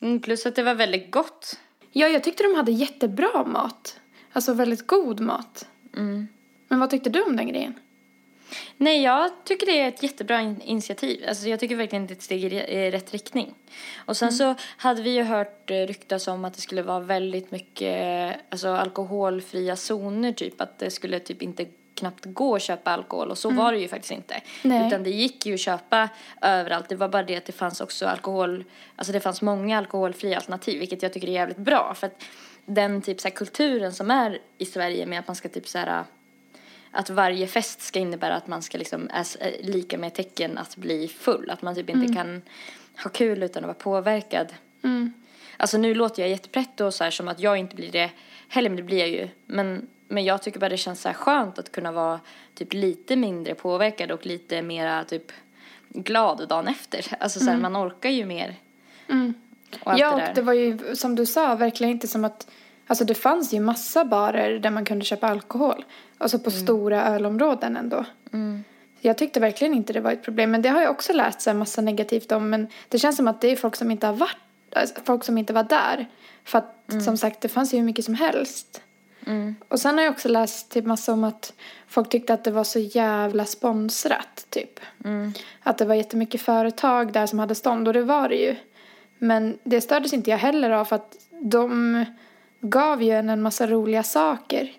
Mm, 0.00 0.20
plus 0.20 0.46
att 0.46 0.56
det 0.56 0.62
var 0.62 0.74
väldigt 0.74 1.10
gott. 1.10 1.58
Ja, 1.92 2.08
jag 2.08 2.24
tyckte 2.24 2.42
de 2.42 2.54
hade 2.54 2.72
jättebra 2.72 3.44
mat. 3.44 4.00
Alltså 4.32 4.52
väldigt 4.52 4.86
god 4.86 5.20
mat. 5.20 5.66
Mm. 5.96 6.28
Men 6.68 6.80
vad 6.80 6.90
tyckte 6.90 7.10
du 7.10 7.22
om 7.22 7.36
den 7.36 7.48
grejen? 7.48 7.74
Nej, 8.76 9.02
jag 9.02 9.30
tycker 9.44 9.66
det 9.66 9.80
är 9.80 9.88
ett 9.88 10.02
jättebra 10.02 10.40
in- 10.40 10.60
initiativ. 10.64 11.24
Alltså, 11.28 11.48
jag 11.48 11.60
tycker 11.60 11.76
verkligen 11.76 12.06
det 12.06 12.12
är 12.12 12.16
ett 12.16 12.22
steg 12.22 12.44
i 12.44 12.90
rätt 12.90 13.12
riktning. 13.12 13.54
Och 13.96 14.16
sen 14.16 14.32
så 14.32 14.54
hade 14.76 15.02
vi 15.02 15.10
ju 15.10 15.22
hört 15.22 15.70
eh, 15.70 15.74
ryktas 15.74 16.28
om 16.28 16.44
att 16.44 16.54
det 16.54 16.60
skulle 16.60 16.82
vara 16.82 17.00
väldigt 17.00 17.50
mycket 17.50 18.36
alltså, 18.50 18.68
alkoholfria 18.68 19.76
zoner, 19.76 20.32
typ. 20.32 20.60
Att 20.60 20.78
det 20.78 20.90
skulle 20.90 21.18
typ 21.18 21.42
inte 21.42 21.66
knappt 21.94 22.24
gå 22.24 22.54
att 22.54 22.62
köpa 22.62 22.90
alkohol 22.90 23.30
och 23.30 23.38
så 23.38 23.50
var 23.50 23.72
det 23.72 23.78
ju 23.78 23.88
faktiskt 23.88 24.12
inte. 24.12 24.40
Nej. 24.62 24.86
Utan 24.86 25.02
det 25.02 25.10
gick 25.10 25.46
ju 25.46 25.54
att 25.54 25.60
köpa 25.60 26.08
överallt. 26.42 26.88
Det 26.88 26.96
var 26.96 27.08
bara 27.08 27.22
det 27.22 27.36
att 27.36 27.44
det 27.44 27.52
fanns 27.52 27.80
också 27.80 28.06
alkohol, 28.06 28.64
alltså 28.96 29.12
det 29.12 29.20
fanns 29.20 29.42
många 29.42 29.78
alkoholfria 29.78 30.36
alternativ, 30.36 30.78
vilket 30.80 31.02
jag 31.02 31.12
tycker 31.12 31.28
är 31.28 31.32
jävligt 31.32 31.56
bra. 31.56 31.94
För 31.96 32.06
att 32.06 32.22
den 32.66 33.02
typ 33.02 33.20
så 33.20 33.30
kulturen 33.30 33.92
som 33.92 34.10
är 34.10 34.38
i 34.58 34.64
Sverige 34.66 35.06
med 35.06 35.18
att 35.18 35.26
man 35.26 35.36
ska 35.36 35.48
typ 35.48 35.68
så 35.68 35.78
här 35.78 36.04
att 36.94 37.10
varje 37.10 37.46
fest 37.46 37.82
ska 37.82 37.98
innebära 37.98 38.34
att 38.34 38.46
man 38.46 38.62
ska 38.62 38.78
liksom 38.78 39.10
är 39.12 39.42
är 39.42 39.62
lika 39.62 39.98
med 39.98 40.14
tecken 40.14 40.58
att 40.58 40.76
bli 40.76 41.08
full. 41.08 41.50
Att 41.50 41.62
man 41.62 41.74
typ 41.74 41.90
inte 41.90 42.14
kan 42.14 42.42
ha 43.02 43.10
kul 43.10 43.42
utan 43.42 43.64
att 43.64 43.68
vara 43.68 43.74
påverkad. 43.74 44.54
Mm. 44.82 45.12
Alltså 45.56 45.78
nu 45.78 45.94
låter 45.94 46.22
jag 46.22 46.30
jättepretto 46.30 46.84
och 46.84 46.94
så 46.94 47.04
här 47.04 47.10
som 47.10 47.28
att 47.28 47.40
jag 47.40 47.56
inte 47.56 47.76
blir 47.76 47.92
det 47.92 48.10
heller, 48.48 48.70
men 48.70 48.76
det 48.76 48.82
blir 48.82 48.98
jag 48.98 49.08
ju. 49.08 49.28
Men, 49.46 49.86
men 50.08 50.24
jag 50.24 50.42
tycker 50.42 50.60
bara 50.60 50.68
det 50.68 50.76
känns 50.76 51.00
så 51.00 51.08
här 51.08 51.14
skönt 51.14 51.58
att 51.58 51.72
kunna 51.72 51.92
vara 51.92 52.20
typ 52.54 52.72
lite 52.72 53.16
mindre 53.16 53.54
påverkad 53.54 54.10
och 54.10 54.26
lite 54.26 54.62
mera 54.62 55.04
typ 55.04 55.32
glad 55.88 56.48
dagen 56.48 56.68
efter. 56.68 57.06
Alltså 57.20 57.40
så 57.40 57.50
här, 57.50 57.56
man 57.56 57.76
orkar 57.76 58.10
ju 58.10 58.26
mer. 58.26 58.54
Mm. 59.08 59.34
Och 59.80 59.90
allt 59.90 60.00
Ja, 60.00 60.28
och 60.28 60.34
det 60.34 60.42
var 60.42 60.52
ju 60.52 60.96
som 60.96 61.14
du 61.14 61.26
sa 61.26 61.54
verkligen 61.54 61.90
inte 61.90 62.08
som 62.08 62.24
att 62.24 62.46
Alltså 62.86 63.04
det 63.04 63.14
fanns 63.14 63.54
ju 63.54 63.60
massa 63.60 64.04
barer 64.04 64.58
där 64.58 64.70
man 64.70 64.84
kunde 64.84 65.04
köpa 65.04 65.28
alkohol. 65.28 65.84
Alltså 66.18 66.38
på 66.38 66.50
stora 66.50 67.04
ölområden 67.04 67.76
ändå. 67.76 68.04
Mm. 68.32 68.64
Jag 69.00 69.18
tyckte 69.18 69.40
verkligen 69.40 69.74
inte 69.74 69.92
det 69.92 70.00
var 70.00 70.12
ett 70.12 70.22
problem. 70.22 70.50
Men 70.50 70.62
det 70.62 70.68
har 70.68 70.80
jag 70.82 70.90
också 70.90 71.12
läst 71.12 71.40
så 71.40 71.50
här 71.50 71.56
massa 71.56 71.80
negativt 71.80 72.32
om. 72.32 72.50
Men 72.50 72.68
det 72.88 72.98
känns 72.98 73.16
som 73.16 73.28
att 73.28 73.40
det 73.40 73.48
är 73.48 73.56
folk 73.56 73.76
som 73.76 73.90
inte 73.90 74.06
har 74.06 74.14
varit, 74.14 74.36
alltså 74.72 74.94
folk 75.04 75.24
som 75.24 75.38
inte 75.38 75.52
var 75.52 75.64
där. 75.64 76.06
För 76.44 76.58
att 76.58 77.04
som 77.04 77.16
sagt 77.16 77.40
det 77.40 77.48
fanns 77.48 77.74
ju 77.74 77.78
hur 77.78 77.84
mycket 77.84 78.04
som 78.04 78.14
helst. 78.14 78.82
Mm. 79.26 79.54
Och 79.68 79.80
sen 79.80 79.98
har 79.98 80.04
jag 80.04 80.12
också 80.12 80.28
läst 80.28 80.70
typ 80.70 80.84
massa 80.84 81.12
om 81.12 81.24
att 81.24 81.52
folk 81.86 82.08
tyckte 82.08 82.34
att 82.34 82.44
det 82.44 82.50
var 82.50 82.64
så 82.64 82.78
jävla 82.78 83.44
sponsrat 83.44 84.46
typ. 84.50 84.80
Mm. 85.04 85.32
Att 85.62 85.78
det 85.78 85.84
var 85.84 85.94
jättemycket 85.94 86.40
företag 86.40 87.12
där 87.12 87.26
som 87.26 87.38
hade 87.38 87.54
stånd 87.54 87.88
och 87.88 87.94
det 87.94 88.02
var 88.02 88.28
det 88.28 88.36
ju. 88.36 88.56
Men 89.18 89.58
det 89.64 89.80
stördes 89.80 90.12
inte 90.12 90.30
jag 90.30 90.38
heller 90.38 90.70
av 90.70 90.84
för 90.84 90.96
att 90.96 91.16
de 91.40 92.04
gav 92.68 93.02
ju 93.02 93.10
en 93.10 93.30
en 93.30 93.42
massa 93.42 93.66
roliga 93.66 94.02
saker. 94.02 94.72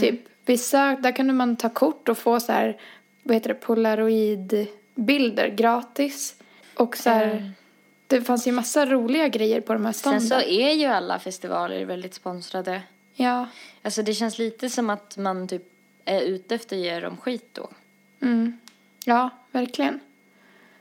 Typ 0.00 0.20
vissa, 0.46 0.96
där 1.00 1.12
kunde 1.12 1.32
man 1.32 1.56
ta 1.56 1.68
kort 1.68 2.08
och 2.08 2.18
få 2.18 2.40
så 2.40 2.52
här, 2.52 2.76
vad 3.22 3.34
heter 3.34 3.48
det, 3.48 3.54
polaroidbilder 3.54 5.48
gratis. 5.48 6.34
Och 6.74 6.96
så 6.96 7.10
här, 7.10 7.30
Mm. 7.30 7.50
det 8.06 8.22
fanns 8.22 8.46
ju 8.46 8.52
massa 8.52 8.86
roliga 8.86 9.28
grejer 9.28 9.60
på 9.60 9.72
de 9.72 9.84
här 9.84 9.92
stånden. 9.92 10.20
Sen 10.20 10.40
så 10.40 10.46
är 10.46 10.72
ju 10.72 10.84
alla 10.86 11.18
festivaler 11.18 11.84
väldigt 11.84 12.14
sponsrade. 12.14 12.82
Ja, 13.14 13.46
Alltså 13.82 14.02
det 14.02 14.14
känns 14.14 14.38
lite 14.38 14.70
som 14.70 14.90
att 14.90 15.16
man 15.16 15.48
typ 15.48 15.62
är 16.04 16.20
ute 16.20 16.54
efter 16.54 16.76
att 16.76 16.82
ge 16.82 17.00
dem 17.00 17.16
skit 17.16 17.48
då. 17.52 17.68
mm. 18.20 18.58
ja, 19.04 19.30
verkligen. 19.52 20.00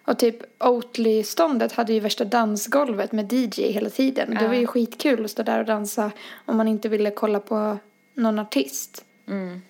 Och 0.08 0.20
typ 0.20 0.36
Oatly-ståndet 0.64 1.72
hade 1.72 1.94
ju 1.94 2.00
värsta 2.00 2.26
dansgolvet 2.26 3.12
med 3.12 3.34
DJ 3.34 3.62
hela 3.72 3.90
tiden. 3.90 4.30
Det 4.36 4.42
Ja. 4.42 4.48
var 4.48 4.56
ju 4.56 4.68
skitkul 4.68 5.26
att 5.26 5.32
stå 5.32 5.44
där 5.44 5.60
och 5.60 5.66
dansa 5.66 6.12
om 6.46 6.58
man 6.58 6.68
inte 6.68 6.90
ville 6.90 7.12
kolla 7.12 7.40
på 7.40 7.78
någon 8.14 8.40
artist. 8.40 9.06
Mm. 9.28 9.62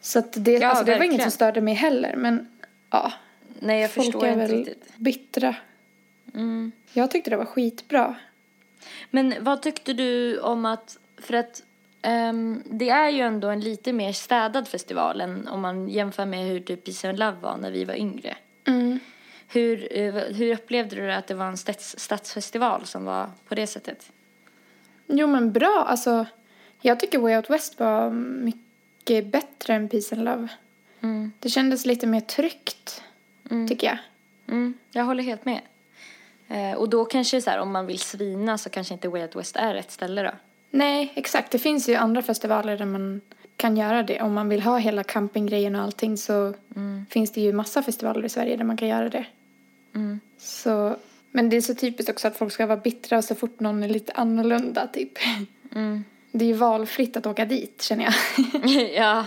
Så 0.00 0.22
det, 0.34 0.52
Ja, 0.52 0.68
alltså 0.68 0.84
det 0.84 0.96
var 0.98 1.04
inget 1.04 1.22
som 1.22 1.30
störde 1.30 1.60
mig 1.60 1.74
heller. 1.74 2.16
Men 2.16 2.48
ja, 2.90 3.12
Nej, 3.58 3.80
jag 3.80 3.90
folk 3.90 4.04
förstår 4.06 4.26
är 4.26 4.32
inte 4.32 4.46
väl 4.46 4.56
riktigt. 4.56 4.92
bittra. 4.96 5.54
Mm. 6.34 6.72
Jag 6.92 7.10
tyckte 7.10 7.30
det 7.30 7.36
var 7.36 7.44
skitbra. 7.44 8.14
Men 9.10 9.34
vad 9.40 9.62
tyckte 9.62 9.92
du 9.92 10.38
om 10.40 10.64
att, 10.66 10.98
för 11.16 11.34
att 11.34 11.62
ehm, 12.02 12.62
det 12.66 12.88
är 12.90 13.08
ju 13.08 13.20
ändå 13.20 13.48
en 13.48 13.60
lite 13.60 13.92
mer 13.92 14.12
städad 14.12 14.68
festival 14.68 15.20
än 15.20 15.48
om 15.48 15.60
man 15.60 15.88
jämför 15.88 16.26
med 16.26 16.48
hur 16.48 16.60
typ 16.60 16.84
Peace 16.84 17.08
and 17.08 17.18
Love 17.18 17.36
var 17.40 17.56
när 17.56 17.70
vi 17.70 17.84
var 17.84 17.94
yngre. 17.94 18.36
Mm. 18.64 18.98
Hur, 19.52 19.88
eh, 19.98 20.14
hur 20.14 20.54
upplevde 20.54 20.96
du 20.96 21.12
att 21.12 21.26
det 21.26 21.34
var 21.34 21.46
en 21.46 21.56
stads, 21.56 21.98
stadsfestival 21.98 22.86
som 22.86 23.04
var 23.04 23.30
på 23.48 23.54
det 23.54 23.66
sättet? 23.66 24.12
Jo 25.06 25.26
men 25.26 25.52
bra, 25.52 25.84
alltså 25.88 26.26
jag 26.80 27.00
tycker 27.00 27.18
Way 27.18 27.36
Out 27.36 27.50
West 27.50 27.80
var 27.80 28.10
mycket 28.10 29.26
bättre 29.26 29.74
än 29.74 29.88
Peace 29.88 30.14
and 30.16 30.24
Love. 30.24 30.48
Mm. 31.00 31.32
Det 31.38 31.48
kändes 31.48 31.86
lite 31.86 32.06
mer 32.06 32.20
tryggt, 32.20 33.02
Mm. 33.50 33.68
tycker 33.68 33.86
jag. 33.86 33.98
Mm, 34.48 34.74
jag 34.90 35.04
håller 35.04 35.22
helt 35.22 35.44
med. 35.44 35.60
Eh, 36.48 36.72
och 36.78 36.88
då 36.88 37.04
kanske 37.04 37.40
så 37.40 37.50
här, 37.50 37.58
om 37.58 37.72
man 37.72 37.86
vill 37.86 37.98
svina 37.98 38.58
så 38.58 38.70
kanske 38.70 38.94
inte 38.94 39.08
Way 39.08 39.22
Out 39.22 39.36
West 39.36 39.56
är 39.56 39.74
rätt 39.74 39.90
ställe 39.90 40.22
då. 40.22 40.30
Nej, 40.70 41.12
exakt. 41.16 41.50
Det 41.52 41.58
finns 41.58 41.88
ju 41.88 41.94
andra 41.94 42.22
festivaler 42.22 42.76
där 42.78 42.86
man 42.86 43.20
kan 43.56 43.76
göra 43.76 44.02
det. 44.02 44.20
Om 44.20 44.32
man 44.34 44.48
vill 44.48 44.62
ha 44.62 44.78
hela 44.78 45.04
campinggrejen 45.04 45.74
och 45.76 45.82
allting 45.82 46.16
så 46.16 46.54
finns 47.10 47.32
det 47.32 47.40
ju 47.40 47.52
massa 47.52 47.82
festivaler 47.82 48.24
i 48.24 48.28
Sverige 48.28 48.56
där 48.56 48.64
man 48.64 48.76
kan 48.76 48.88
göra 48.88 49.08
det. 49.08 49.24
Mm. 49.94 50.20
Så, 50.38 50.96
men 51.30 51.50
det 51.50 51.56
är 51.56 51.60
så 51.60 51.74
typiskt 51.74 52.10
också 52.10 52.28
att 52.28 52.36
folk 52.36 52.52
ska 52.52 52.66
vara 52.66 52.80
bittra 52.80 53.22
så 53.22 53.34
fort 53.34 53.60
någon 53.60 53.82
är 53.82 53.88
lite 53.88 54.12
annorlunda, 54.12 54.86
typ. 54.86 55.12
Mm. 55.74 56.04
Det 56.32 56.44
är 56.44 56.46
ju 56.46 56.54
valfritt 56.54 57.16
att 57.16 57.26
åka 57.26 57.44
dit, 57.44 57.82
känner 57.82 58.04
jag. 58.04 58.14
ja, 58.94 59.26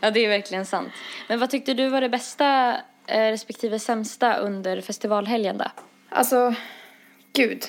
ja, 0.00 0.10
det 0.10 0.24
är 0.24 0.28
verkligen 0.28 0.66
sant. 0.66 0.88
Men 1.28 1.40
vad 1.40 1.50
tyckte 1.50 1.74
du 1.74 1.88
var 1.88 2.00
det 2.00 2.08
bästa 2.08 2.76
eh, 3.06 3.30
respektive 3.30 3.78
sämsta 3.78 4.36
under 4.36 4.80
festivalhelgen 4.80 5.58
då? 5.58 5.64
Alltså, 6.08 6.54
gud. 7.32 7.64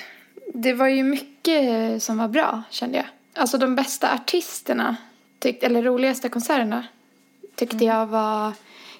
Det 0.53 0.73
var 0.73 0.87
ju 0.87 1.03
mycket 1.03 2.03
som 2.03 2.17
var 2.17 2.27
bra, 2.27 2.63
kände 2.69 2.97
jag. 2.97 3.05
Alltså 3.33 3.57
de 3.57 3.75
bästa 3.75 4.13
artisterna, 4.13 4.95
tyck, 5.39 5.63
eller 5.63 5.83
roligaste 5.83 6.29
konserterna, 6.29 6.85
tyckte 7.55 7.85
jag 7.85 8.05
var 8.05 8.53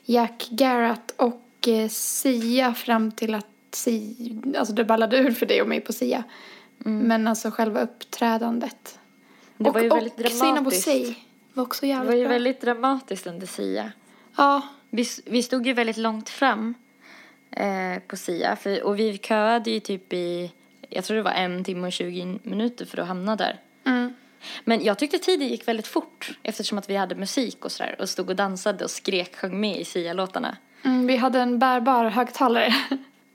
Jack 0.06 0.48
Garrett 0.50 1.12
och 1.12 1.45
Sia 1.90 2.74
fram 2.74 3.12
till 3.12 3.36
att 3.36 3.46
Sia, 3.72 4.60
alltså 4.60 4.74
det 4.74 4.86
ballade 4.86 5.18
ur 5.18 5.32
för 5.32 5.46
dig 5.46 5.62
och 5.62 5.68
mig 5.68 5.82
på 5.82 5.94
Sia. 5.94 6.24
Men 6.78 7.28
alltså 7.28 7.52
själva 7.52 7.82
uppträdandet. 7.82 9.00
Det 9.58 9.68
och 9.70 9.74
var 9.74 9.82
ju 9.82 9.90
väldigt 9.90 10.26
och 10.26 10.32
Sina 10.32 10.52
dramatiskt. 10.54 10.88
Var 11.54 11.64
också 11.64 11.82
Det 11.82 11.88
jävligt 11.88 12.08
var 12.10 12.16
ju 12.16 12.24
bra. 12.24 12.32
väldigt 12.32 12.62
dramatiskt 12.62 13.28
under 13.28 13.48
Sia. 13.48 13.92
Ja, 14.38 14.62
Vi, 14.90 15.06
vi 15.26 15.44
stod 15.44 15.68
ju 15.68 15.74
väldigt 15.74 15.98
långt 15.98 16.30
fram 16.30 16.74
eh, 17.52 18.00
på 18.08 18.18
Sia. 18.18 18.56
För, 18.56 18.84
och 18.84 19.00
vi 19.00 19.18
köade 19.18 19.72
ju 19.72 19.80
typ 19.80 20.14
i, 20.14 20.52
jag 20.90 21.04
tror 21.04 21.18
det 21.18 21.24
var 21.24 21.32
en 21.32 21.64
timme 21.64 21.88
och 21.88 21.94
20 21.94 22.40
minuter 22.44 22.86
för 22.86 22.98
att 22.98 23.08
hamna 23.08 23.36
där. 23.36 23.60
mm. 23.86 24.14
Men 24.64 24.84
jag 24.84 25.00
tyckte 25.00 25.18
tiden 25.18 25.48
gick 25.48 25.68
väldigt 25.68 25.88
fort 25.88 26.38
eftersom 26.44 26.78
att 26.78 26.90
vi 26.90 26.96
hade 26.96 27.16
musik 27.16 27.66
och 27.66 27.72
sådär 27.72 27.96
och 28.00 28.10
stod 28.10 28.30
och 28.30 28.36
dansade 28.36 28.84
och 28.84 28.92
skrek, 28.92 29.36
sjöng 29.36 29.60
med 29.60 29.80
i 29.80 29.86
Sia-låtarna. 29.86 30.58
Mm, 30.86 31.08
vi 31.08 31.18
hade 31.18 31.40
en 31.40 31.60
bärbar 31.60 32.06
högtalare. 32.06 32.74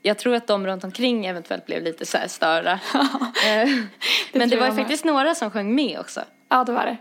Jag 0.01 0.17
tror 0.17 0.35
att 0.35 0.47
de 0.47 0.67
runt 0.67 0.83
omkring 0.83 1.25
eventuellt 1.25 1.65
blev 1.65 1.83
lite 1.83 2.05
så 2.05 2.17
här 2.17 2.27
störa. 2.27 2.71
Eh, 3.47 3.69
Men 4.33 4.49
det 4.49 4.57
var 4.57 4.65
ju 4.67 4.71
faktiskt 4.73 5.05
några 5.05 5.35
som 5.35 5.51
sjöng 5.51 5.75
med 5.75 5.99
också. 5.99 6.21
ja, 6.49 6.63
det 6.63 6.71
var 6.71 6.85
det. 6.85 6.97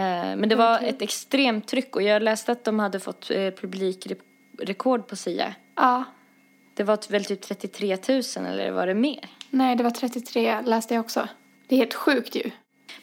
Eh, 0.00 0.36
Men 0.36 0.48
det 0.48 0.54
var 0.56 0.78
ett 0.82 1.02
extremt 1.02 1.68
tryck 1.68 1.96
och 1.96 2.02
jag 2.02 2.22
läste 2.22 2.52
att 2.52 2.64
de 2.64 2.78
hade 2.78 3.00
fått 3.00 3.30
eh, 3.30 3.50
publikrekord 3.50 5.06
på 5.06 5.16
Sia. 5.16 5.54
Ja. 5.76 6.04
Det 6.74 6.82
var 6.82 7.10
väl 7.10 7.24
typ 7.24 7.42
33 7.42 7.98
000 8.08 8.22
eller 8.46 8.70
var 8.70 8.86
det 8.86 8.94
mer? 8.94 9.28
Nej, 9.50 9.76
det 9.76 9.82
var 9.84 9.90
33 9.90 10.60
läste 10.64 10.94
jag 10.94 11.04
också. 11.04 11.28
Det 11.68 11.74
är 11.74 11.78
helt 11.78 11.94
sjukt 11.94 12.34
ju. 12.34 12.50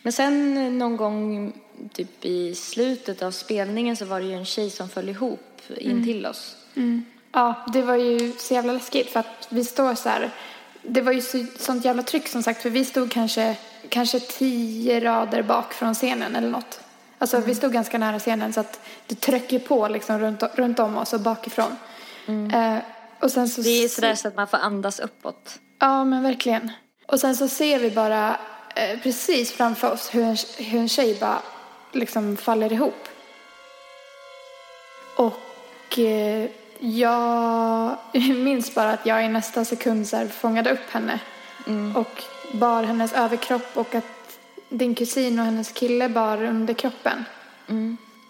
Men 0.02 0.13
sen 0.13 0.78
någon 0.78 0.98
gång 0.98 1.54
typ 1.94 2.26
i 2.26 2.56
slutet 2.56 3.22
av 3.22 3.32
spelningen 3.32 3.96
så 3.96 4.06
var 4.06 4.20
det 4.20 4.26
ju 4.26 4.34
en 4.34 4.46
tjej 4.46 4.70
som 4.70 4.89
föll 4.89 5.10
ihop 5.10 5.62
in 5.78 6.06
till 6.06 6.26
oss. 6.26 6.56
Ja, 7.34 7.55
det 7.73 7.81
var 7.81 7.95
ju 7.95 8.31
så 8.38 8.53
jävla 8.53 8.73
läskigt 8.73 9.10
för 9.10 9.19
att 9.19 9.47
vi 9.49 9.63
står 9.65 9.95
så 9.95 10.10
här. 10.10 10.29
Det 10.81 11.01
var 11.01 11.12
ju 11.12 11.21
så, 11.21 11.45
sånt 11.60 11.86
jävla 11.86 12.03
tryck 12.03 12.27
som 12.27 12.43
sagt 12.43 12.62
för 12.62 12.69
vi 12.69 12.86
stod 12.86 13.12
kanske, 13.12 13.55
kanske 13.89 14.19
tio 14.19 14.99
rader 14.99 15.41
bak 15.43 15.73
från 15.73 15.93
scenen 15.93 16.36
eller 16.36 16.49
något. 16.49 16.79
Alltså 17.17 17.39
vi 17.39 17.55
stod 17.55 17.73
ganska 17.73 17.97
nära 17.97 18.19
scenen 18.19 18.53
så 18.53 18.60
att 18.60 18.79
det 19.07 19.15
trycker 19.15 19.60
på 19.60 19.88
liksom 19.88 20.19
runt, 20.19 20.43
runt 20.55 20.79
om 20.79 20.97
oss 20.97 21.13
och 21.13 21.19
bakifrån. 21.19 21.75
Eh, 22.53 22.77
Och 23.19 23.31
sen 23.31 23.49
så 23.49 23.62
Det 23.62 23.69
är 23.84 23.88
sådär 23.88 24.15
så 24.15 24.27
att 24.27 24.36
man 24.36 24.47
får 24.47 24.57
andas 24.57 24.99
uppåt. 24.99 25.60
Ja, 25.79 26.03
men 26.05 26.23
verkligen. 26.23 26.71
Och 27.07 27.19
sen 27.19 27.36
så 27.36 27.47
ser 27.47 27.79
vi 27.79 27.91
bara 27.91 28.38
eh, 28.75 28.99
precis 28.99 29.51
framför 29.51 29.91
oss 29.91 30.10
hur 30.15 30.23
en, 30.23 30.38
hur 30.57 30.79
en 30.79 30.89
tjej 30.89 31.17
bara 31.19 31.41
liksom 31.91 32.38
faller 32.38 32.73
ihop. 32.73 33.07
Och 35.15 35.99
eh, 35.99 36.49
jag 36.82 37.98
minns 38.36 38.76
bara 38.76 38.91
att 38.91 39.06
jag 39.06 39.26
i 39.26 39.28
nästa 39.28 39.65
sekund 39.65 40.08
så 40.08 40.28
fångade 40.28 40.72
upp 40.72 40.89
henne 40.89 41.20
och 41.96 42.24
bar 42.52 42.84
hennes 42.84 43.13
överkropp 43.13 43.78
och 43.78 43.96
att 43.96 44.39
din 44.70 44.96
kusin 44.96 45.39
och 45.39 45.46
hennes 45.46 45.72
kille 45.72 46.10
bar 46.10 46.44
under 46.44 46.74
kroppen. 46.74 47.26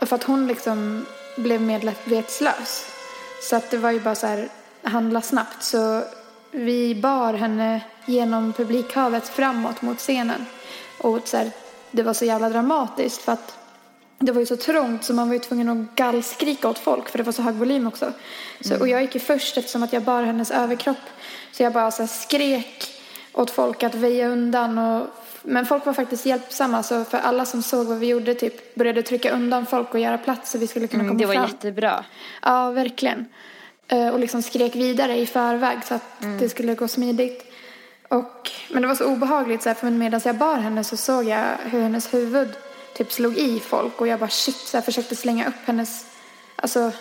Och 0.02 0.10
för 0.10 0.16
att 0.16 0.24
hon 0.24 0.48
liksom 0.48 1.06
blev 1.38 1.62
medvetslös. 1.62 2.86
Så 3.42 3.56
att 3.56 3.72
det 3.72 3.78
var 3.78 3.92
ju 3.92 4.00
bara 4.00 4.16
så 4.16 4.28
här, 4.28 4.50
handla 4.84 5.22
snabbt. 5.22 5.64
Så 5.64 6.04
vi 6.52 6.96
bar 6.96 7.34
henne 7.34 7.82
genom 8.06 8.54
publikhavet 8.54 9.30
framåt 9.30 9.82
mot 9.82 9.98
scenen. 9.98 10.46
Och 10.98 11.28
så 11.28 11.38
här, 11.38 11.52
det 11.92 12.04
var 12.04 12.14
så 12.14 12.26
jävla 12.26 12.50
dramatiskt 12.50 13.22
för 13.22 13.32
att 13.32 13.58
det 14.22 14.32
var 14.32 14.40
ju 14.40 14.46
så 14.46 14.56
trångt 14.58 15.04
så 15.04 15.14
man 15.14 15.28
var 15.28 15.34
ju 15.34 15.40
tvungen 15.40 15.70
att 15.70 15.96
gallskrika 15.96 16.70
åt 16.70 16.80
folk 16.80 17.10
för 17.10 17.18
det 17.18 17.24
var 17.24 17.32
så 17.34 17.42
hög 17.42 17.56
volym 17.56 17.88
också. 17.88 18.14
Så, 18.62 18.80
Och 18.80 18.88
jag 18.88 19.02
gick 19.02 19.14
ju 19.16 19.20
först 19.22 19.58
eftersom 19.58 19.84
att 19.84 19.94
jag 19.94 20.04
bar 20.04 20.24
hennes 20.24 20.52
överkropp. 20.52 20.98
Så 21.52 21.64
jag 21.64 21.74
bara 21.74 21.92
så 21.92 22.08
skrek 22.08 22.88
åt 23.34 23.52
folk 23.52 23.84
att 23.84 23.96
väja 23.96 24.28
undan. 24.28 24.78
Och, 24.78 25.08
men 25.44 25.66
folk 25.66 25.86
var 25.86 25.94
faktiskt 25.94 26.26
hjälpsamma 26.26 26.84
så 26.84 27.04
för 27.06 27.18
alla 27.18 27.46
som 27.46 27.64
såg 27.64 27.88
vad 27.88 27.98
vi 27.98 28.08
gjorde 28.08 28.34
typ 28.36 28.76
började 28.76 29.04
trycka 29.04 29.32
undan 29.32 29.66
folk 29.66 29.94
och 29.94 30.00
göra 30.00 30.18
plats 30.18 30.52
så 30.52 30.58
vi 30.58 30.68
skulle 30.68 30.88
kunna 30.88 31.04
komma 31.04 31.10
Mm, 31.12 31.18
det 31.22 31.26
var 31.26 31.34
fram. 31.34 31.46
jättebra. 31.48 32.06
Ja, 32.42 32.72
verkligen. 32.72 33.26
Eh, 33.88 34.08
Och 34.10 34.20
liksom 34.20 34.42
skrek 34.42 34.76
vidare 34.76 35.18
i 35.18 35.26
förväg 35.26 35.78
så 35.88 35.94
att 35.94 36.04
det 36.40 36.50
skulle 36.50 36.76
gå 36.76 36.88
smidigt. 36.88 37.46
Och, 38.08 38.52
men 38.70 38.82
det 38.82 38.88
var 38.88 38.96
så 38.96 39.06
obehagligt 39.06 39.64
så 39.64 39.70
här, 39.70 39.74
för 39.76 39.90
medan 39.90 40.22
jag 40.24 40.36
bar 40.36 40.58
henne 40.58 40.84
så 40.84 40.98
såg 40.98 41.24
jag 41.28 41.44
hur 41.64 41.82
hennes 41.82 42.14
huvud 42.14 42.50
typ 42.94 43.12
slog 43.12 43.38
i 43.38 43.60
folk 43.60 44.02
och 44.02 44.08
jag 44.08 44.20
bara 44.20 44.30
shit 44.30 44.56
så 44.56 44.78
här, 44.78 44.82
försökte 44.82 45.16
slänga 45.16 45.48
upp 45.48 45.66
hennes, 45.66 46.06
alltså 46.56 46.92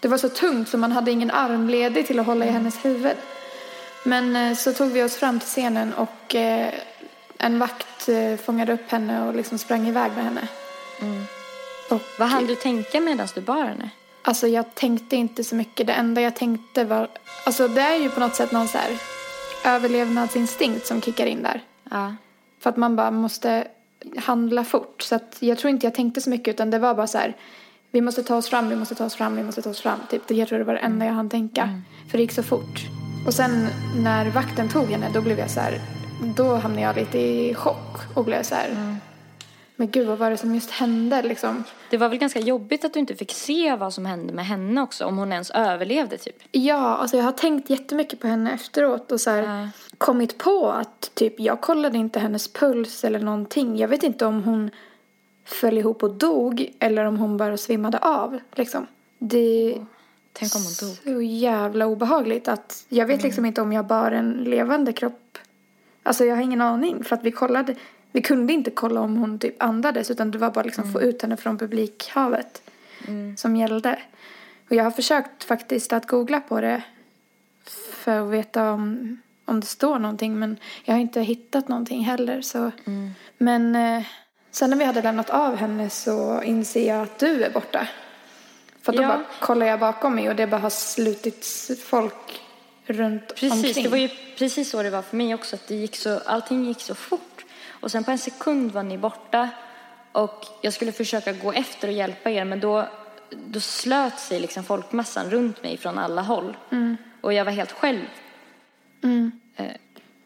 det 0.00 0.08
var 0.08 0.18
så 0.18 0.28
tungt 0.28 0.68
så 0.68 0.78
man 0.78 0.92
hade 0.92 1.10
ingen 1.10 1.30
arm 1.30 1.68
ledig 1.68 2.06
till 2.06 2.18
att 2.18 2.26
hålla 2.26 2.44
i 2.44 2.50
hennes 2.50 2.84
huvud. 2.84 3.16
Men 4.04 4.36
eh, 4.36 4.56
så 4.56 4.72
tog 4.72 4.88
vi 4.90 5.02
oss 5.02 5.16
fram 5.16 5.40
till 5.40 5.48
scenen 5.48 5.94
och 5.94 6.34
eh, 6.34 6.74
en 7.38 7.58
vakt 7.58 8.08
eh, 8.08 8.36
fångade 8.36 8.72
upp 8.72 8.90
henne 8.90 9.28
och 9.28 9.34
liksom 9.34 9.58
sprang 9.58 9.88
iväg 9.88 10.12
med 10.16 10.24
henne. 10.24 10.48
Och, 11.90 12.02
Vad 12.18 12.28
hann 12.28 12.46
du 12.46 12.54
tänka 12.54 13.00
medan 13.00 13.28
du 13.34 13.40
bar 13.40 13.64
henne? 13.64 13.90
Alltså 14.22 14.46
jag 14.46 14.74
tänkte 14.74 15.16
inte 15.16 15.44
så 15.44 15.54
mycket. 15.54 15.86
Det 15.86 15.92
enda 15.92 16.20
jag 16.20 16.36
tänkte 16.36 16.84
var... 16.84 17.08
Alltså 17.46 17.68
det 17.68 17.80
är 17.80 17.96
ju 17.96 18.10
på 18.10 18.20
något 18.20 18.34
sätt 18.34 18.52
någon 18.52 18.68
så 18.68 18.78
här 18.78 18.98
överlevnadsinstinkt 19.64 20.86
som 20.86 21.02
kickar 21.02 21.26
in 21.26 21.42
där. 21.42 21.64
Ja. 21.90 22.14
För 22.60 22.70
att 22.70 22.76
man 22.76 22.96
bara 22.96 23.10
måste 23.10 23.66
handla 24.16 24.64
fort. 24.64 25.02
Så 25.02 25.14
att 25.14 25.36
jag 25.40 25.58
tror 25.58 25.70
inte 25.70 25.86
jag 25.86 25.94
tänkte 25.94 26.20
så 26.20 26.30
mycket 26.30 26.54
utan 26.54 26.70
det 26.70 26.78
var 26.78 26.94
bara 26.94 27.06
så 27.06 27.18
här. 27.18 27.36
Vi 27.90 28.00
måste 28.00 28.22
ta 28.22 28.36
oss 28.36 28.48
fram, 28.48 28.68
vi 28.68 28.76
måste 28.76 28.94
ta 28.94 29.04
oss 29.04 29.14
fram, 29.14 29.36
vi 29.36 29.42
måste 29.42 29.62
ta 29.62 29.70
oss 29.70 29.80
fram. 29.80 29.98
Typ. 30.10 30.22
Det 30.28 30.34
jag 30.34 30.48
tror 30.48 30.58
det 30.58 30.64
var 30.64 30.74
det 30.74 30.80
enda 30.80 31.06
jag 31.06 31.12
hann 31.12 31.28
tänka. 31.28 31.82
För 32.10 32.18
det 32.18 32.22
gick 32.22 32.32
så 32.32 32.42
fort. 32.42 32.80
Och 33.26 33.34
sen 33.34 33.68
när 33.96 34.30
vakten 34.30 34.68
tog 34.68 34.86
henne 34.86 35.10
då 35.14 35.20
blev 35.20 35.38
jag 35.38 35.50
så 35.50 35.60
här. 35.60 35.80
Då 36.36 36.54
hamnade 36.54 36.82
jag 36.82 36.96
lite 36.96 37.18
i 37.18 37.54
chock 37.54 37.98
och 38.14 38.24
blev 38.24 38.42
så 38.42 38.54
här. 38.54 38.96
Men 39.80 39.90
gud 39.90 40.06
vad 40.06 40.18
var 40.18 40.30
det 40.30 40.36
som 40.36 40.54
just 40.54 40.70
hände 40.70 41.22
liksom. 41.22 41.64
Det 41.90 41.96
var 41.96 42.08
väl 42.08 42.18
ganska 42.18 42.40
jobbigt 42.40 42.84
att 42.84 42.92
du 42.94 43.00
inte 43.00 43.14
fick 43.14 43.32
se 43.32 43.76
vad 43.76 43.94
som 43.94 44.06
hände 44.06 44.32
med 44.32 44.46
henne 44.46 44.82
också, 44.82 45.04
om 45.06 45.18
hon 45.18 45.32
ens 45.32 45.50
överlevde 45.50 46.18
typ. 46.18 46.36
Ja, 46.52 46.96
alltså 46.96 47.16
jag 47.16 47.24
har 47.24 47.32
tänkt 47.32 47.70
jättemycket 47.70 48.20
på 48.20 48.26
henne 48.26 48.52
efteråt 48.52 49.12
och 49.12 49.20
så 49.20 49.30
här, 49.30 49.42
Ja. 49.42 49.68
kommit 49.98 50.38
på 50.38 50.68
att 50.70 51.10
typ 51.14 51.40
jag 51.40 51.60
kollade 51.60 51.98
inte 51.98 52.18
hennes 52.20 52.52
puls 52.52 53.04
eller 53.04 53.18
någonting. 53.18 53.76
Jag 53.76 53.88
vet 53.88 54.02
inte 54.02 54.26
om 54.26 54.42
hon 54.42 54.70
föll 55.44 55.78
ihop 55.78 56.02
och 56.02 56.10
dog 56.14 56.72
eller 56.78 57.04
om 57.04 57.16
hon 57.16 57.36
bara 57.36 57.56
svimmade 57.56 57.98
av 57.98 58.38
liksom. 58.54 58.86
Det 59.18 59.38
är 59.74 59.86
Tänk 60.32 60.54
om 60.54 60.62
hon 60.62 60.88
dog. 60.88 60.96
så 61.16 61.22
jävla 61.22 61.86
obehagligt 61.86 62.48
att 62.48 62.84
jag 62.88 63.06
vet 63.06 63.22
liksom 63.22 63.44
inte 63.46 63.60
om 63.62 63.72
jag 63.72 63.86
bar 63.86 64.10
en 64.10 64.30
levande 64.32 64.92
kropp. 64.92 65.38
Alltså 66.02 66.24
jag 66.24 66.36
har 66.36 66.42
ingen 66.42 66.60
aning 66.60 67.04
för 67.04 67.16
att 67.16 67.22
vi 67.24 67.30
kollade, 67.32 67.74
vi 68.12 68.22
kunde 68.22 68.52
inte 68.52 68.70
kolla 68.70 69.00
om 69.00 69.16
hon 69.16 69.38
typ 69.38 69.62
andades 69.62 70.10
utan 70.10 70.30
det 70.30 70.38
var 70.38 70.50
bara 70.50 70.64
liksom 70.64 70.92
få 70.92 71.02
ut 71.02 71.22
henne 71.22 71.36
från 71.36 71.58
publikhavet 71.58 72.62
som 73.36 73.56
gällde. 73.56 73.98
Och 74.70 74.76
jag 74.76 74.84
har 74.84 74.90
försökt 74.90 75.44
faktiskt 75.44 75.92
att 75.92 76.06
googla 76.06 76.40
på 76.40 76.60
det 76.60 76.82
för 77.92 78.20
att 78.26 78.30
veta 78.32 78.72
om, 78.72 79.18
om 79.44 79.60
det 79.60 79.66
står 79.66 79.98
någonting 79.98 80.38
men 80.38 80.56
jag 80.84 80.94
har 80.94 81.00
inte 81.00 81.20
hittat 81.20 81.68
någonting 81.68 82.04
heller 82.04 82.40
så. 82.42 82.70
Men 83.38 83.76
eh, 83.76 84.02
sen 84.50 84.70
när 84.70 84.76
vi 84.76 84.84
hade 84.84 85.02
lämnat 85.02 85.30
av 85.30 85.56
henne 85.56 85.90
så 85.90 86.42
inser 86.42 86.88
jag 86.88 87.02
att 87.02 87.18
du 87.18 87.44
är 87.44 87.50
borta. 87.50 87.88
För 88.82 88.92
då 88.92 89.02
Ja. 89.02 89.08
bara 89.08 89.24
kollar 89.40 89.66
jag 89.66 89.80
bakom 89.80 90.14
mig 90.14 90.28
och 90.28 90.36
det 90.36 90.46
bara 90.46 90.60
har 90.60 90.70
slutits 90.70 91.70
folk 91.84 92.42
runt 92.86 93.34
Precis, 93.34 93.52
omkring. 93.64 93.84
det 93.84 93.90
var 93.90 93.96
ju 93.98 94.08
precis 94.38 94.70
så 94.70 94.82
det 94.82 94.90
var 94.90 95.02
för 95.02 95.16
mig 95.16 95.34
också. 95.34 95.56
Att 95.56 95.66
det 95.68 95.74
gick 95.74 95.96
så, 95.96 96.18
allting 96.26 96.64
gick 96.64 96.80
så 96.80 96.94
fort. 96.94 97.20
Och 97.80 97.90
sen 97.90 98.04
på 98.04 98.10
en 98.10 98.18
sekund 98.18 98.72
var 98.72 98.82
ni 98.82 98.98
borta. 98.98 99.48
Och 100.12 100.46
jag 100.60 100.72
skulle 100.72 100.92
försöka 100.92 101.32
gå 101.32 101.52
efter 101.52 101.88
och 101.88 101.94
hjälpa 101.94 102.30
er. 102.30 102.44
Men 102.44 102.60
då, 102.60 102.88
då 103.30 103.60
slöt 103.60 104.18
sig 104.18 104.40
liksom 104.40 104.64
folkmassan 104.64 105.30
runt 105.30 105.62
mig 105.62 105.76
från 105.76 105.98
alla 105.98 106.22
håll. 106.22 106.56
Mm. 106.70 106.96
Och 107.20 107.32
jag 107.32 107.44
var 107.44 107.52
helt 107.52 107.72
själv. 107.72 108.04
Eh, 109.56 109.66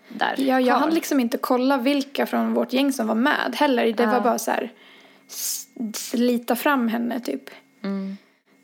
där. 0.09 0.35
Ja, 0.39 0.61
jag 0.61 0.75
hann 0.75 0.91
liksom 0.95 1.21
inte 1.21 1.39
kolla 1.39 1.77
vilka 1.77 2.27
från 2.27 2.55
vårt 2.55 2.73
gäng 2.73 2.93
som 2.93 3.07
var 3.07 3.15
med 3.15 3.55
heller. 3.57 3.93
Det 3.93 4.07
var 4.07 4.15
Ja. 4.15 4.21
bara 4.21 4.39
så 4.39 4.51
här 4.51 4.73
slita 5.95 6.57
fram 6.57 6.89
henne 6.89 7.21
typ. 7.21 7.51
Mm. 7.83 8.17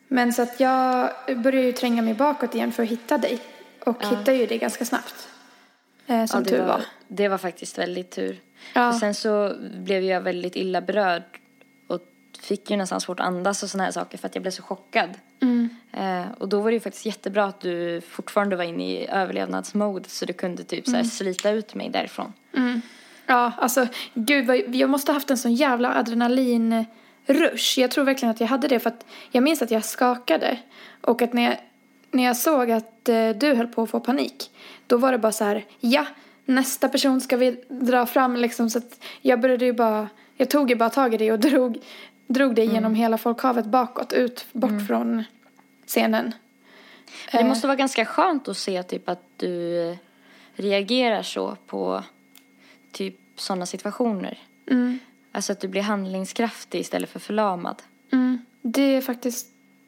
Men 0.08 0.32
så 0.32 0.42
att 0.42 0.60
jag 0.60 1.10
började 1.36 1.66
ju 1.66 1.72
tränga 1.72 2.02
mig 2.02 2.14
bakåt 2.14 2.54
igen 2.54 2.72
för 2.72 2.82
att 2.82 2.88
hitta 2.88 3.18
dig. 3.18 3.38
Och 3.84 4.04
hittade 4.06 4.34
ju 4.34 4.46
dig 4.46 4.58
ganska 4.58 4.84
snabbt. 4.84 5.28
Eh, 6.06 6.26
som 6.26 6.42
ja, 6.44 6.50
tur 6.50 6.62
var. 6.62 6.80
Det 7.12 7.28
var 7.28 7.38
faktiskt 7.38 7.78
väldigt 7.78 8.10
tur. 8.10 8.40
Ja. 8.74 8.88
Och 8.88 8.94
sen 8.94 9.14
så 9.14 9.54
blev 9.74 10.02
jag 10.02 10.20
väldigt 10.20 10.56
illa 10.56 10.80
berörd 10.80 11.22
och 11.86 12.00
fick 12.40 12.70
ju 12.70 12.76
nästan 12.76 13.00
svårt 13.00 13.20
att 13.20 13.26
andas 13.26 13.62
och 13.62 13.70
såna 13.70 13.84
här 13.84 13.90
saker 13.90 14.18
för 14.18 14.26
att 14.26 14.34
jag 14.34 14.42
blev 14.42 14.52
så 14.52 14.62
chockad. 14.62 15.10
Mm. 15.42 15.68
Eh, 15.92 16.32
och 16.38 16.48
då 16.48 16.60
var 16.60 16.70
det 16.70 16.74
ju 16.74 16.80
faktiskt 16.80 17.06
jättebra 17.06 17.44
att 17.44 17.60
du 17.60 18.00
fortfarande 18.00 18.56
var 18.56 18.64
inne 18.64 18.92
i 18.92 19.06
överlevnadsmode 19.08 20.08
så 20.08 20.24
du 20.24 20.32
kunde 20.32 20.64
typ 20.64 20.86
så 20.86 20.96
här 20.96 21.04
slita 21.04 21.50
ut 21.50 21.74
mig 21.74 21.90
därifrån. 21.90 22.32
Ja, 23.26 23.52
alltså 23.58 23.86
gud 24.14 24.46
vad, 24.46 24.74
jag 24.74 24.90
måste 24.90 25.12
ha 25.12 25.16
haft 25.16 25.30
en 25.30 25.38
sån 25.38 25.54
jävla 25.54 25.94
adrenalinrush. 25.94 27.78
Jag 27.78 27.90
tror 27.90 28.04
verkligen 28.04 28.30
att 28.30 28.40
jag 28.40 28.48
hade 28.48 28.68
det 28.68 28.80
för 28.80 28.90
att 28.90 29.06
jag 29.30 29.42
minns 29.42 29.62
att 29.62 29.70
jag 29.70 29.84
skakade. 29.84 30.58
Och 31.00 31.22
att 31.22 31.32
när 31.32 31.42
jag, 31.42 31.56
när 32.10 32.24
jag 32.24 32.36
såg 32.36 32.70
att 32.70 33.08
eh, 33.08 33.30
du 33.30 33.54
höll 33.54 33.66
på 33.66 33.82
att 33.82 33.90
få 33.90 34.00
panik. 34.00 34.50
Då 34.86 34.96
var 34.96 35.12
det 35.12 35.18
bara 35.18 35.32
så 35.32 35.44
här, 35.44 35.64
ja, 35.80 36.06
nästa 36.50 36.88
person 36.88 37.20
ska 37.20 37.36
vi 37.36 37.64
dra 37.68 38.06
fram 38.06 38.36
liksom. 38.36 38.70
Så 38.70 38.78
att 38.78 39.04
jag 39.20 39.40
började 39.40 39.64
ju 39.64 39.72
bara, 39.72 40.08
jag 40.36 40.50
tog 40.50 40.70
ju 40.70 40.76
bara 40.76 40.90
tag 40.90 41.14
i 41.14 41.16
dig 41.16 41.32
och 41.32 41.38
drog, 41.40 41.78
drog 42.26 42.54
dig 42.54 42.66
genom 42.66 42.94
hela 42.94 43.18
folkhavet 43.18 43.66
bakåt, 43.66 44.12
ut, 44.12 44.46
bort 44.52 44.86
från 44.88 45.24
scenen. 45.86 46.24
Men 46.24 47.40
Eh. 47.40 47.42
det 47.42 47.48
måste 47.48 47.66
vara 47.66 47.76
ganska 47.76 48.04
skönt 48.04 48.48
att 48.48 48.56
se 48.56 48.82
typ 48.82 49.08
att 49.08 49.22
du 49.36 49.96
reagerar 50.54 51.22
så 51.22 51.56
på 51.66 52.02
typ 52.92 53.16
sådana 53.36 53.66
situationer. 53.66 54.38
Mm. 54.70 54.98
Alltså 55.32 55.52
att 55.52 55.60
du 55.60 55.68
blir 55.68 55.82
handlingskraftig 55.82 56.80
istället 56.80 57.10
för 57.10 57.18
förlamad. 57.18 57.82
Mm, 58.12 58.44
det 58.62 58.82
är 58.82 59.00
faktiskt 59.00 59.46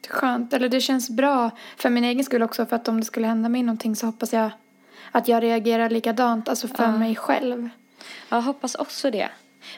skönt. 0.08 0.52
Eller 0.52 0.68
det 0.68 0.80
känns 0.80 1.10
bra 1.10 1.50
för 1.76 1.90
min 1.90 2.04
egen 2.04 2.24
skull 2.24 2.42
också. 2.42 2.66
För 2.66 2.76
att 2.76 2.88
om 2.88 3.00
det 3.00 3.06
skulle 3.06 3.26
hända 3.26 3.48
mig 3.48 3.62
någonting 3.62 3.96
så 3.96 4.06
hoppas 4.06 4.32
jag 4.32 4.50
att 5.10 5.28
jag 5.28 5.42
reagerar 5.42 5.90
likadant. 5.90 6.48
Alltså 6.48 6.68
för 6.68 6.98
mig 6.98 7.16
själv. 7.16 7.68
Ja, 8.28 8.40
hoppas 8.40 8.74
också 8.74 9.10
det. 9.10 9.28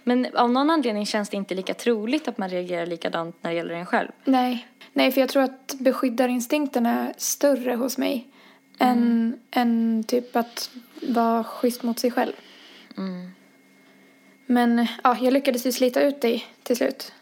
Men 0.04 0.26
av 0.34 0.50
någon 0.50 0.70
anledning 0.70 1.06
känns 1.06 1.28
det 1.28 1.37
inte 1.37 1.54
lika 1.54 1.74
troligt 1.74 2.28
att 2.28 2.38
man 2.38 2.48
reagerar 2.48 2.87
likadant 2.87 3.37
när 3.40 3.50
det 3.50 3.56
gäller 3.56 3.74
en 3.74 3.87
själv. 3.87 4.08
Nej. 4.24 4.68
Nej, 4.92 5.12
för 5.12 5.20
jag 5.20 5.30
tror 5.30 5.42
att 5.42 5.74
beskyddarinstinkten 5.78 6.87
är 6.87 7.14
större 7.16 7.74
hos 7.74 7.98
mig. 7.98 8.28
Än, 8.78 9.40
än 9.50 10.04
typ 10.04 10.37
att 10.37 10.70
vara 11.08 11.44
schysst 11.44 11.82
mot 11.82 11.98
sig 11.98 12.10
själv. 12.10 12.32
Men 14.46 14.87
ja, 15.04 15.16
jag 15.20 15.32
lyckades 15.32 15.66
ju 15.66 15.72
slita 15.72 16.02
ut 16.02 16.20
dig 16.20 16.46
till 16.62 16.76
slut. 16.76 17.12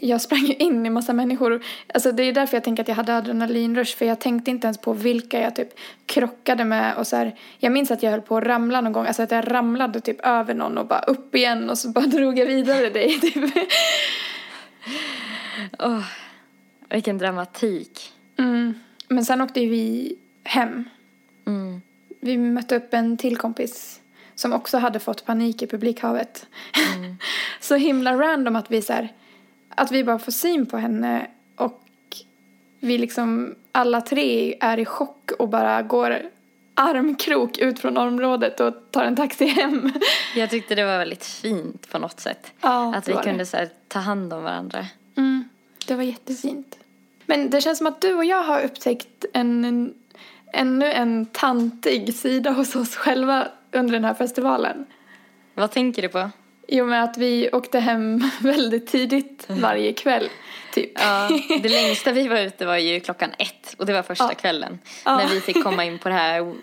Jag 0.00 0.20
sprang 0.20 0.44
ju 0.44 0.54
in 0.54 0.86
i 0.86 0.90
massa 0.90 1.12
människor. 1.12 1.64
Alltså 1.94 2.12
det 2.12 2.22
är 2.22 2.32
därför 2.32 2.56
jag 2.56 2.64
tänker 2.64 2.82
att 2.82 2.88
jag 2.88 2.94
hade 2.94 3.16
adrenalinrush. 3.16 3.96
För 3.96 4.04
jag 4.04 4.20
tänkte 4.20 4.50
inte 4.50 4.66
ens 4.66 4.78
på 4.78 4.92
vilka 4.92 5.40
jag 5.40 5.56
typ 5.56 5.68
krockade 6.06 6.64
med. 6.64 6.96
Och 6.96 7.06
så 7.06 7.16
här, 7.16 7.34
jag 7.58 7.72
minns 7.72 7.90
att 7.90 8.02
jag 8.02 8.10
höll 8.10 8.22
på 8.22 8.36
att 8.36 8.44
ramla 8.44 8.80
någon 8.80 8.92
gång. 8.92 9.06
Alltså 9.06 9.22
att 9.22 9.30
jag 9.30 9.50
ramlade 9.50 10.00
typ 10.00 10.20
över 10.26 10.54
någon 10.54 10.78
och 10.78 10.86
bara 10.86 11.00
upp 11.00 11.34
igen. 11.34 11.70
Och 11.70 11.78
så 11.78 11.88
bara 11.88 12.06
drog 12.06 12.38
jag 12.38 12.46
vidare 12.46 12.90
dig. 12.90 13.20
Typ. 13.20 13.36
Åh, 15.78 16.04
vilken 16.90 17.18
dramatik. 17.18 18.12
Mm. 18.38 18.74
men 19.08 19.24
sen 19.24 19.40
åkte 19.40 19.60
vi 19.60 20.16
hem. 20.44 20.84
Mm. 21.46 21.82
Vi 22.20 22.38
mötte 22.38 22.76
upp 22.76 22.94
en 22.94 23.16
till 23.16 23.36
kompis 23.36 24.00
som 24.34 24.52
också 24.52 24.78
hade 24.78 24.98
fått 24.98 25.26
panik 25.26 25.62
i 25.62 25.66
publikhavet. 25.66 26.46
Mm. 26.96 27.16
så 27.60 27.74
himla 27.74 28.14
random 28.14 28.56
att 28.56 28.70
vi 28.70 28.82
så 28.82 28.92
här, 28.92 29.12
att 29.74 29.92
vi 29.92 30.04
bara 30.04 30.18
får 30.18 30.32
syn 30.32 30.66
på 30.66 30.76
henne 30.76 31.26
och 31.56 31.82
vi 32.80 32.98
liksom 32.98 33.54
alla 33.72 34.00
tre 34.00 34.56
är 34.60 34.78
i 34.78 34.84
chock 34.84 35.30
och 35.38 35.48
bara 35.48 35.82
går 35.82 36.22
armkrok 36.74 37.58
ut 37.58 37.78
från 37.78 37.96
området 37.96 38.60
och 38.60 38.74
tar 38.90 39.04
en 39.04 39.16
taxi 39.16 39.46
hem. 39.46 39.92
Jag 40.36 40.50
tyckte 40.50 40.74
det 40.74 40.84
var 40.84 40.98
väldigt 40.98 41.24
fint 41.24 41.90
på 41.90 41.98
något 41.98 42.20
sätt. 42.20 42.52
Ja, 42.60 42.94
att 42.94 43.08
vi 43.08 43.12
kunde 43.12 43.46
så 43.46 43.56
här, 43.56 43.68
ta 43.88 43.98
hand 43.98 44.32
om 44.32 44.42
varandra. 44.42 44.86
Mm, 45.16 45.48
det 45.86 45.94
var 45.94 46.02
jättefint. 46.02 46.78
Men 47.26 47.50
det 47.50 47.60
känns 47.60 47.78
som 47.78 47.86
att 47.86 48.00
du 48.00 48.14
och 48.14 48.24
jag 48.24 48.42
har 48.42 48.60
upptäckt 48.60 49.24
en, 49.32 49.64
en, 49.64 49.94
ännu 50.52 50.92
en 50.92 51.26
tantig 51.26 52.14
sida 52.14 52.50
hos 52.50 52.76
oss 52.76 52.96
själva 52.96 53.48
under 53.72 53.92
den 53.92 54.04
här 54.04 54.14
festivalen. 54.14 54.86
Vad 55.54 55.70
tänker 55.70 56.02
du 56.02 56.08
på? 56.08 56.30
I 56.68 56.80
och 56.80 56.86
med 56.86 57.04
att 57.04 57.18
vi 57.18 57.50
åkte 57.52 57.78
hem 57.80 58.30
väldigt 58.40 58.86
tidigt 58.86 59.44
varje 59.48 59.92
kväll, 59.92 60.28
typ. 60.72 60.90
Ja, 60.94 61.28
det 61.62 61.68
längsta 61.68 62.12
vi 62.12 62.28
var 62.28 62.38
ute 62.38 62.66
var 62.66 62.76
ju 62.76 63.00
klockan 63.00 63.30
ett 63.38 63.74
och 63.78 63.86
det 63.86 63.92
var 63.92 64.02
första 64.02 64.24
Ja. 64.28 64.34
kvällen. 64.34 64.78
Ja. 65.04 65.16
När 65.16 65.28
vi 65.28 65.40
fick 65.40 65.62
komma 65.64 65.84
in 65.84 65.98
på 65.98 66.08
det 66.08 66.14
här 66.14 66.54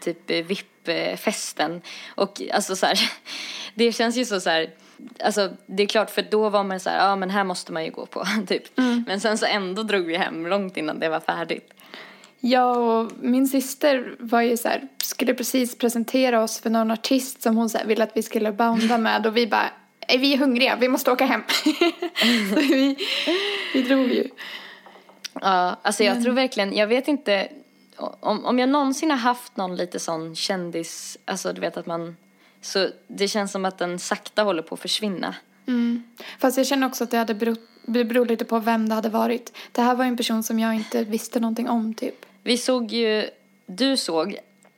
typ 0.00 0.30
VIP-festen. 0.30 1.82
Och 2.14 2.42
alltså 2.52 2.76
så 2.76 2.86
här, 2.86 2.98
det 3.74 3.92
känns 3.92 4.16
ju 4.16 4.24
så 4.24 4.40
så 4.40 4.50
här, 4.50 4.70
alltså 5.24 5.50
det 5.66 5.82
är 5.82 5.86
klart 5.86 6.10
för 6.10 6.22
då 6.22 6.48
var 6.48 6.64
man 6.64 6.80
så 6.80 6.90
här, 6.90 7.08
ja 7.08 7.16
men 7.16 7.30
här 7.30 7.44
måste 7.44 7.72
man 7.72 7.84
ju 7.84 7.90
gå 7.90 8.06
på 8.06 8.26
typ. 8.48 8.78
Mm. 8.78 9.04
Men 9.06 9.20
sen 9.20 9.38
så 9.38 9.46
ändå 9.46 9.82
drog 9.82 10.04
vi 10.06 10.16
hem 10.16 10.46
långt 10.46 10.76
innan 10.76 11.00
det 11.00 11.08
var 11.08 11.20
färdigt. 11.20 11.72
Jag 12.46 12.78
och 12.78 13.12
min 13.20 13.48
syster 13.48 14.16
var 14.18 14.42
ju 14.42 14.56
så 14.56 14.68
här, 14.68 14.88
skulle 15.02 15.34
precis 15.34 15.78
presentera 15.78 16.42
oss 16.42 16.60
för 16.60 16.70
någon 16.70 16.90
artist 16.90 17.42
som 17.42 17.56
hon 17.56 17.70
så 17.70 17.78
ville 17.86 18.04
att 18.04 18.16
vi 18.16 18.22
skulle 18.22 18.52
bounda 18.52 18.98
med 19.08 19.26
och 19.26 19.36
vi 19.36 19.46
bara, 19.46 19.70
"Nej, 20.08 20.18
vi 20.18 20.32
är 20.32 20.38
hungriga, 20.38 20.76
vi 20.76 20.88
måste 20.88 21.10
åka 21.10 21.26
hem. 21.26 21.42
så 22.54 22.60
vi, 22.60 22.96
vi 23.74 23.82
drog 23.82 24.08
ju. 24.08 24.28
Ja, 25.32 25.76
alltså 25.82 26.04
jag 26.04 26.22
tror 26.22 26.32
verkligen, 26.32 26.76
jag 26.76 26.86
vet 26.86 27.08
inte 27.08 27.48
om, 27.96 28.44
om 28.44 28.58
jag 28.58 28.68
någonsin 28.68 29.10
har 29.10 29.18
haft 29.18 29.56
någon 29.56 29.76
lite 29.76 29.98
sån 29.98 30.36
kändis, 30.36 31.18
alltså 31.24 31.52
du 31.52 31.60
vet 31.60 31.76
att 31.76 31.86
man, 31.86 32.16
så 32.60 32.88
det 33.06 33.28
känns 33.28 33.52
som 33.52 33.64
att 33.64 33.78
den 33.78 33.98
sakta 33.98 34.42
håller 34.42 34.62
på 34.62 34.74
att 34.74 34.80
försvinna. 34.80 35.34
Mm. 35.66 36.02
Fast 36.38 36.56
jag 36.56 36.66
känner 36.66 36.86
också 36.86 37.04
att 37.04 37.10
det 37.10 37.18
hade 37.18 37.34
berott, 37.34 37.68
beror 37.86 38.26
lite 38.26 38.44
på 38.44 38.58
vem 38.58 38.88
det 38.88 38.94
hade 38.94 39.08
varit. 39.08 39.56
Det 39.72 39.82
här 39.82 39.94
var 39.94 40.04
en 40.04 40.16
person 40.16 40.42
som 40.42 40.58
jag 40.58 40.74
inte 40.74 41.04
visste 41.04 41.40
någonting 41.40 41.68
om 41.68 41.94
typ. 41.94 42.26
Vi 42.46 42.58
såg 42.58 42.92
ju, 42.92 43.30
du 43.66 43.96
såg 43.96 44.36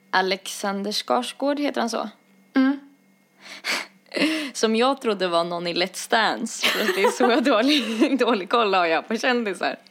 Alexander 0.09 0.91
Skarsgård, 0.91 1.59
heter 1.59 1.81
han 1.81 1.89
så? 1.89 2.09
Mm. 2.55 2.79
Som 4.53 4.75
jag 4.75 5.01
trodde 5.01 5.27
var 5.27 5.43
någon 5.43 5.67
i 5.67 5.73
Let's 5.73 6.09
Dance, 6.11 6.67
för 6.67 6.81
att 6.81 6.95
det 6.95 7.03
är 7.03 7.11
så 7.11 7.39
dålig, 7.51 8.19
dålig 8.19 8.49
koll 8.49 8.73
har 8.73 8.85
jag 8.85 9.07
på 9.07 9.17
kändisar. 9.17 9.75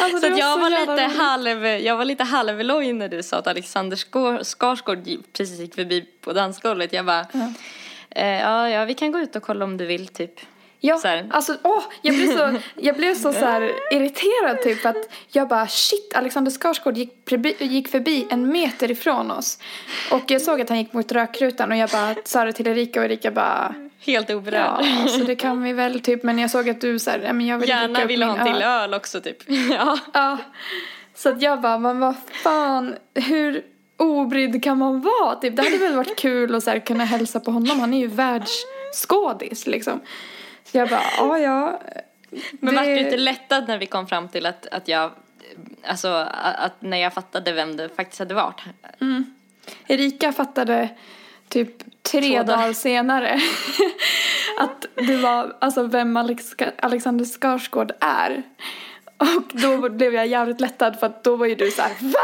Alltså, 0.00 0.20
Så 0.20 0.26
jag 0.38 0.58
var 0.58 0.70
jävla 0.70 0.80
lite 0.94 1.04
roligt. 1.06 1.16
halv, 1.18 1.66
jag 1.66 1.96
var 1.96 2.04
lite 2.04 2.24
halvloj 2.24 2.92
när 2.92 3.08
du 3.08 3.22
sa 3.22 3.36
att 3.36 3.46
Alexander 3.46 3.96
Skar- 3.96 4.44
Skarsgård 4.44 5.08
precis 5.32 5.60
gick 5.60 5.74
förbi 5.74 6.06
på 6.20 6.32
dansgolvet. 6.32 6.92
Jag 6.92 7.04
bara, 7.06 7.26
eh, 8.10 8.26
ja, 8.40 8.68
ja, 8.70 8.84
vi 8.84 8.94
kan 8.94 9.12
gå 9.12 9.18
ut 9.18 9.36
och 9.36 9.42
kolla 9.42 9.64
om 9.64 9.76
du 9.76 9.86
vill 9.86 10.08
typ. 10.08 10.40
Ja, 10.80 11.00
alltså 11.30 11.56
åh, 11.62 11.82
jag 12.02 12.14
blev 12.16 12.26
så, 12.36 12.54
jag 12.80 12.96
blev 12.96 13.14
så, 13.14 13.32
så 13.32 13.44
här, 13.44 13.72
irriterad 13.90 14.62
typ 14.62 14.86
att 14.86 14.96
jag 15.32 15.48
bara 15.48 15.66
shit, 15.66 16.12
Alexander 16.14 16.50
Skarsgård 16.50 16.96
gick, 16.96 17.28
förbi, 17.28 17.56
gick 17.58 17.88
förbi 17.88 18.26
en 18.30 18.48
meter 18.48 18.90
ifrån 18.90 19.30
oss. 19.30 19.58
Och 20.10 20.30
jag 20.30 20.42
såg 20.42 20.60
att 20.60 20.68
han 20.68 20.78
gick 20.78 20.92
mot 20.92 21.12
rökrutan 21.12 21.70
och 21.72 21.76
jag 21.78 21.90
bara 21.90 22.14
sa 22.24 22.44
det 22.44 22.52
till 22.52 22.66
Erika 22.66 23.00
och 23.00 23.06
Erika 23.06 23.30
bara 23.30 23.74
Helt 24.00 24.28
ja, 24.28 24.36
oberörd. 24.36 25.08
så 25.10 25.24
det 25.24 25.36
kan 25.36 25.62
vi 25.62 25.72
väl 25.72 26.00
typ 26.00 26.22
men 26.22 26.38
jag 26.38 26.50
såg 26.50 26.68
att 26.70 26.80
du 26.80 26.98
så 26.98 27.10
här, 27.10 27.18
"Nej, 27.18 27.32
men 27.32 27.46
jag 27.46 27.58
vill 27.58 27.68
Gärna 27.68 28.04
ville 28.04 28.24
ha 28.24 28.38
en 28.38 28.46
till 28.46 28.54
öl." 28.54 28.62
öl 28.62 28.94
också 28.94 29.20
typ. 29.20 29.36
Ja. 29.70 29.98
Ja, 30.12 30.38
så 31.14 31.28
att 31.28 31.42
jag 31.42 31.60
bara, 31.60 31.78
men 31.78 32.00
vad 32.00 32.14
fan, 32.32 32.94
hur 33.14 33.62
obrydd 33.96 34.62
kan 34.62 34.78
man 34.78 35.00
vara? 35.00 35.34
Typ, 35.34 35.56
det 35.56 35.62
hade 35.62 35.76
väl 35.76 35.94
varit 35.96 36.16
kul 36.16 36.54
att 36.54 36.64
så 36.64 36.70
här, 36.70 36.78
kunna 36.78 37.04
hälsa 37.04 37.40
på 37.40 37.50
honom, 37.50 37.80
han 37.80 37.94
är 37.94 37.98
ju 37.98 38.06
världsskådis 38.06 39.66
liksom. 39.66 40.00
Så 40.64 40.78
jag 40.78 40.88
bara, 40.88 41.02
ja 41.16 41.38
ja. 41.38 41.80
Men 42.52 42.74
det- 42.74 42.80
vart 42.80 42.84
du 42.86 42.98
inte 42.98 43.16
lättad 43.16 43.68
när 43.68 43.78
vi 43.78 43.86
kom 43.86 44.06
fram 44.06 44.28
till 44.28 44.46
att, 44.46 44.66
att 44.66 44.88
jag, 44.88 45.10
alltså 45.84 46.08
att 46.40 46.82
när 46.82 46.96
jag 46.96 47.14
fattade 47.14 47.52
vem 47.52 47.76
det 47.76 47.88
faktiskt 47.88 48.18
hade 48.18 48.34
varit? 48.34 48.60
Erika 49.86 50.32
fattade 50.32 50.88
typ 51.48 51.70
tre 52.02 52.38
dagar. 52.38 52.44
dagar 52.56 52.72
senare 52.72 53.40
att 54.58 54.86
det 54.94 55.16
var, 55.16 55.56
alltså 55.60 55.82
vem 55.82 56.16
Alex, 56.16 56.54
Alexander 56.78 57.24
Skarsgård 57.24 57.92
är. 58.00 58.42
Och 59.16 59.60
då 59.60 59.88
blev 59.88 60.14
jag 60.14 60.26
jävligt 60.26 60.60
lättad 60.60 60.98
för 61.00 61.06
att 61.06 61.24
då 61.24 61.36
var 61.36 61.46
ju 61.46 61.54
du 61.54 61.70
så 61.70 61.82
här, 61.82 61.94
VA? 62.00 62.18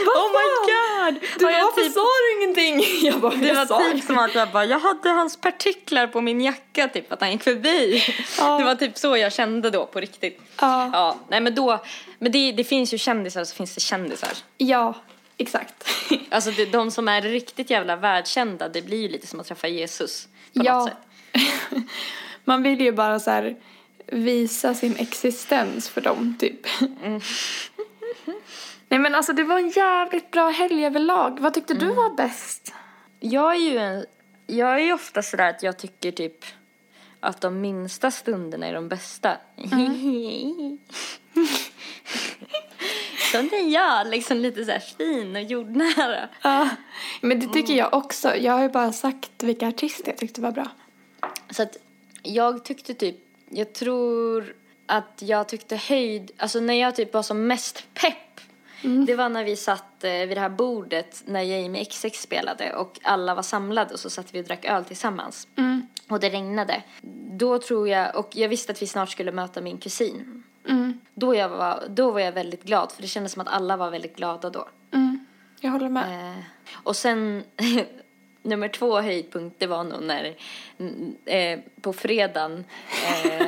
Oh 0.00 0.28
my 0.32 0.46
god! 0.72 1.22
Du, 1.38 1.50
jag 1.50 1.64
varför 1.64 1.80
typ- 1.80 1.92
sa 1.92 2.00
du 2.00 2.42
ingenting? 2.42 2.84
Jag 3.10 3.20
bara, 3.20 3.34
Det 3.34 3.52
var 3.52 3.92
typ 3.92 4.10
att 4.10 4.34
jag 4.34 4.50
bara, 4.50 4.64
jag 4.64 4.78
hade 4.78 5.08
hans 5.08 5.36
partiklar 5.36 6.06
på 6.06 6.20
min 6.20 6.40
jacka 6.40 6.88
typ, 6.88 7.12
att 7.12 7.20
han 7.20 7.32
gick 7.32 7.42
förbi. 7.42 8.02
Ja. 8.38 8.58
Det 8.58 8.64
var 8.64 8.74
typ 8.74 8.98
så 8.98 9.16
jag 9.16 9.32
kände 9.32 9.70
då 9.70 9.86
på 9.86 10.00
riktigt. 10.00 10.40
Ja. 10.60 10.90
Ja, 10.92 11.18
nej 11.28 11.40
men 11.40 11.54
då, 11.54 11.84
men 12.18 12.32
det, 12.32 12.52
det 12.52 12.64
finns 12.64 12.94
ju 12.94 12.98
kändisar 12.98 13.44
så 13.44 13.54
finns 13.54 13.74
det 13.74 13.80
kändisar. 13.80 14.32
Ja, 14.58 14.94
exakt. 15.36 15.88
Alltså 16.30 16.50
det, 16.50 16.64
de 16.64 16.90
som 16.90 17.08
är 17.08 17.22
riktigt 17.22 17.70
jävla 17.70 17.96
världskända, 17.96 18.68
det 18.68 18.82
blir 18.82 19.02
ju 19.02 19.08
lite 19.08 19.26
som 19.26 19.40
att 19.40 19.46
träffa 19.46 19.68
Jesus 19.68 20.28
på 20.52 20.58
något 20.58 20.66
ja. 20.66 20.88
sätt. 20.88 21.42
Man 22.44 22.62
vill 22.62 22.80
ju 22.80 22.92
bara 22.92 23.20
så 23.20 23.30
här 23.30 23.56
visa 24.12 24.74
sin 24.74 24.96
existens 24.96 25.88
för 25.88 26.00
dem 26.00 26.36
typ. 26.38 26.66
Mm. 27.02 27.20
Nej 28.88 29.00
men 29.00 29.14
alltså 29.14 29.32
det 29.32 29.44
var 29.44 29.58
en 29.58 29.68
jävligt 29.70 30.30
bra 30.30 30.48
helg 30.48 30.86
överlag. 30.86 31.38
Vad 31.40 31.54
tyckte 31.54 31.72
Mm. 31.74 31.86
du 31.88 31.94
var 31.94 32.16
bäst? 32.16 32.74
Jag 33.20 33.54
är 33.54 33.58
ju 33.70 33.78
en, 33.78 34.06
jag 34.46 34.74
är 34.74 34.78
ju 34.78 34.92
ofta 34.92 35.22
sådär 35.22 35.50
att 35.50 35.62
jag 35.62 35.78
tycker 35.78 36.12
typ 36.12 36.44
att 37.20 37.40
de 37.40 37.60
minsta 37.60 38.10
stunderna 38.10 38.66
är 38.66 38.74
de 38.74 38.88
bästa. 38.88 39.36
Sån 43.32 43.44
är 43.54 43.68
jag, 43.74 44.06
liksom 44.08 44.36
lite 44.36 44.64
såhär 44.64 44.80
fin 44.98 45.36
och 45.36 45.42
jordnära. 45.42 46.28
Ja, 46.42 46.68
men 47.20 47.40
det 47.40 47.46
tycker 47.46 47.72
Mm. 47.72 47.76
jag 47.76 47.94
också. 47.94 48.36
Jag 48.36 48.52
har 48.52 48.62
ju 48.62 48.68
bara 48.68 48.92
sagt 48.92 49.42
vilka 49.42 49.68
artister 49.68 50.06
jag 50.08 50.16
tyckte 50.18 50.40
var 50.40 50.52
bra. 50.52 50.66
Så 51.50 51.62
att 51.62 51.76
jag 52.22 52.64
tyckte 52.64 52.94
typ, 52.94 53.16
jag 53.50 53.72
tror 53.72 54.54
att 54.86 55.22
jag 55.22 55.48
tyckte 55.48 55.76
höjd, 55.76 56.30
alltså 56.36 56.60
när 56.60 56.74
jag 56.74 56.96
typ 56.96 57.14
var 57.14 57.22
som 57.22 57.46
mest 57.46 57.86
pepp 57.94 58.16
Det 59.06 59.14
var 59.14 59.28
när 59.28 59.44
vi 59.44 59.56
satt 59.56 60.04
eh, 60.04 60.10
vid 60.10 60.36
det 60.36 60.40
här 60.40 60.48
bordet 60.48 61.22
när 61.26 61.42
Jamie 61.42 61.84
XX 61.84 62.22
spelade 62.22 62.76
och 62.76 62.98
alla 63.02 63.34
var 63.34 63.42
samlade 63.42 63.94
och 63.94 64.00
så 64.00 64.10
satt 64.10 64.34
vi 64.34 64.40
och 64.40 64.44
drack 64.44 64.64
öl 64.64 64.84
tillsammans. 64.84 65.48
Och 66.08 66.20
det 66.20 66.30
regnade. 66.30 66.82
Då 67.30 67.58
tror 67.58 67.88
jag, 67.88 68.16
och 68.16 68.28
jag 68.32 68.48
visste 68.48 68.72
att 68.72 68.82
vi 68.82 68.86
snart 68.86 69.10
skulle 69.10 69.32
möta 69.32 69.60
min 69.60 69.78
kusin. 69.78 70.42
Mm. 70.68 71.00
Då, 71.14 71.34
jag 71.34 71.48
var, 71.48 71.84
då 71.88 72.10
var 72.10 72.20
jag 72.20 72.32
väldigt 72.32 72.64
glad 72.64 72.92
för 72.92 73.02
det 73.02 73.08
kändes 73.08 73.32
som 73.32 73.42
att 73.42 73.48
alla 73.48 73.76
var 73.76 73.90
väldigt 73.90 74.16
glada 74.16 74.50
då. 74.50 74.68
Mm. 74.92 75.26
Jag 75.60 75.70
håller 75.70 75.88
med. 75.88 76.30
Eh, 76.30 76.44
och 76.72 76.96
sen 76.96 77.44
nummer 78.48 78.68
två 78.68 79.00
höjdpunkt 79.00 79.56
det 79.58 79.66
var 79.66 79.84
nog 79.84 80.02
när 80.02 80.34
eh, 81.26 81.58
på 81.80 81.92
fredagen 81.92 82.64
eh, 83.06 83.40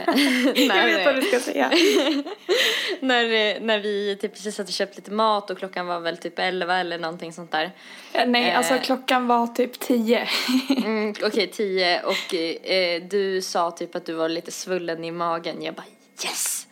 jag 0.55 0.87
vet 0.87 1.05
vad 1.07 1.15
när, 1.15 1.21
du 1.21 1.23
ska 1.23 1.41
säga. 1.41 1.71
när, 3.01 3.25
eh, 3.25 3.61
när 3.63 3.79
vi 3.79 4.17
typ 4.21 4.33
precis 4.35 4.59
hade 4.59 4.73
köpt 4.73 4.97
lite 4.97 5.11
mat 5.11 5.51
och 5.51 5.59
klockan 5.59 5.87
var 5.87 6.01
väl 6.01 6.17
typ 6.17 6.39
11 6.39 6.77
eller 6.77 6.99
någonting 6.99 7.33
sånt 7.33 7.51
där. 7.51 7.71
Eh, 8.13 8.27
Nej, 8.27 8.53
alltså 8.53 8.75
Eh. 8.75 8.81
klockan 8.83 9.27
var 9.27 9.47
typ 9.47 9.79
tio. 9.81 10.29
Mm, 10.85 11.15
Okej, 11.25 11.47
tio 11.47 12.03
och 12.03 12.35
eh, 12.35 13.03
du 13.03 13.43
sa 13.43 13.71
typ 13.71 13.95
att 13.95 14.07
du 14.07 14.13
var 14.13 14.29
lite 14.29 14.51
svullen 14.53 15.05
i 15.05 15.11
magen. 15.11 15.63
Jag 15.63 15.75
bara 15.75 15.87
yes! 16.25 16.67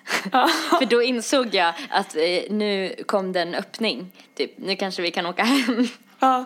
För 0.78 0.86
då 0.86 1.02
insåg 1.02 1.54
jag 1.54 1.74
att 1.90 2.14
nu 2.50 2.94
kom 3.06 3.32
det 3.32 3.40
en 3.40 3.54
öppning. 3.54 4.12
Typ, 4.34 4.52
nu 4.56 4.76
kanske 4.76 5.02
vi 5.02 5.10
kan 5.10 5.26
åka 5.26 5.42
hem. 5.42 5.88
Ja. 6.18 6.44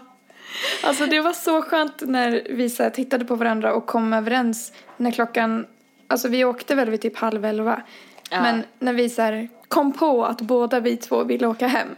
Alltså 0.83 1.07
det 1.07 1.21
var 1.21 1.33
så 1.33 1.63
skönt 1.63 2.01
när 2.01 2.47
vi 2.51 2.71
så 2.71 2.91
tittade 2.91 3.25
på 3.25 3.35
varandra 3.35 3.75
och 3.75 3.87
kom 3.87 4.13
överens 4.13 4.73
när 4.97 5.11
klockan, 5.11 5.67
alltså 6.09 6.29
vi 6.29 6.45
åkte 6.45 6.75
väl 6.75 6.91
vid 6.91 7.01
typ 7.01 7.17
halv 7.17 7.45
elva. 7.45 7.83
Ja. 8.31 8.43
Men 8.43 8.65
när 8.79 8.93
vi 8.93 9.09
så 9.09 9.23
här, 9.23 9.49
kom 9.69 9.93
på 9.93 10.25
att 10.25 10.41
båda 10.41 10.81
vi 10.81 10.97
två 10.97 11.25
ville 11.25 11.47
åka 11.47 11.67
hem. 11.67 11.89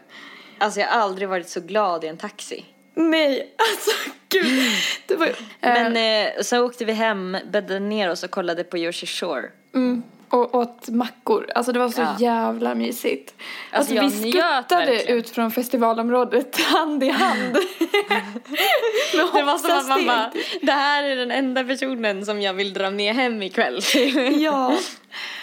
Alltså 0.58 0.80
jag 0.80 0.86
har 0.86 1.00
aldrig 1.00 1.28
varit 1.28 1.48
så 1.48 1.60
glad 1.60 2.04
i 2.04 2.06
en 2.06 2.16
taxi. 2.16 2.64
Nej, 2.94 3.54
alltså 3.58 3.90
gud. 4.28 5.18
Var, 5.18 5.28
Men 5.60 5.96
eh, 5.96 6.42
så 6.42 6.64
åkte 6.64 6.84
vi 6.84 6.92
hem, 6.92 7.36
bäddade 7.52 7.80
ner 7.80 8.10
oss 8.10 8.22
och 8.22 8.30
kollade 8.30 8.64
på 8.64 8.78
Jersey 8.78 9.06
Shore. 9.06 9.48
mm. 9.74 10.02
Och 10.34 10.54
åt 10.54 10.88
mackor. 10.88 11.50
Alltså 11.54 11.72
det 11.72 11.78
var 11.78 11.88
så 11.88 12.00
Ja. 12.00 12.16
jävla 12.18 12.74
mysigt. 12.74 13.34
Alltså, 13.72 13.98
Alltså, 13.98 14.22
vi 14.22 14.32
skuttade 14.32 15.02
ut 15.12 15.30
från 15.30 15.50
festivalområdet 15.50 16.60
hand 16.60 17.04
i 17.04 17.08
hand. 17.08 17.56
Det 19.12 19.42
var 19.42 19.58
som 19.58 19.78
att 19.78 19.88
man 19.88 20.06
bara, 20.06 20.30
det 20.62 20.72
här 20.72 21.04
är 21.04 21.16
den 21.16 21.30
enda 21.30 21.64
personen 21.64 22.24
som 22.26 22.40
jag 22.42 22.54
vill 22.54 22.72
dra 22.72 22.90
med 22.90 23.14
hem 23.14 23.42
ikväll. 23.42 23.80
Ja. 24.40 24.74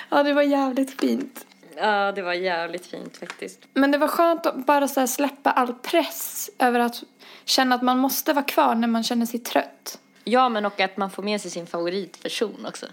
ja, 0.09 0.23
det 0.23 0.33
var 0.33 0.41
jävligt 0.41 0.99
fint. 1.01 1.45
ja, 1.77 2.11
det 2.11 2.21
var 2.21 2.33
jävligt 2.33 2.85
fint 2.85 3.17
faktiskt. 3.17 3.59
Men 3.73 3.91
det 3.91 3.97
var 3.97 4.07
skönt 4.07 4.45
att 4.45 4.65
bara 4.65 4.87
så 4.87 5.07
släppa 5.07 5.51
all 5.51 5.73
press 5.73 6.49
över 6.59 6.79
att 6.79 7.03
känna 7.45 7.75
att 7.75 7.81
man 7.81 7.97
måste 7.97 8.33
vara 8.33 8.45
kvar 8.45 8.75
när 8.75 8.87
man 8.87 9.03
känner 9.03 9.25
sig 9.25 9.39
trött. 9.39 9.99
Ja, 10.23 10.49
men 10.49 10.65
och 10.65 10.79
att 10.79 10.97
man 10.97 11.11
får 11.11 11.23
med 11.23 11.41
sig 11.41 11.51
sin 11.51 11.67
favoritperson 11.67 12.65
också. 12.67 12.85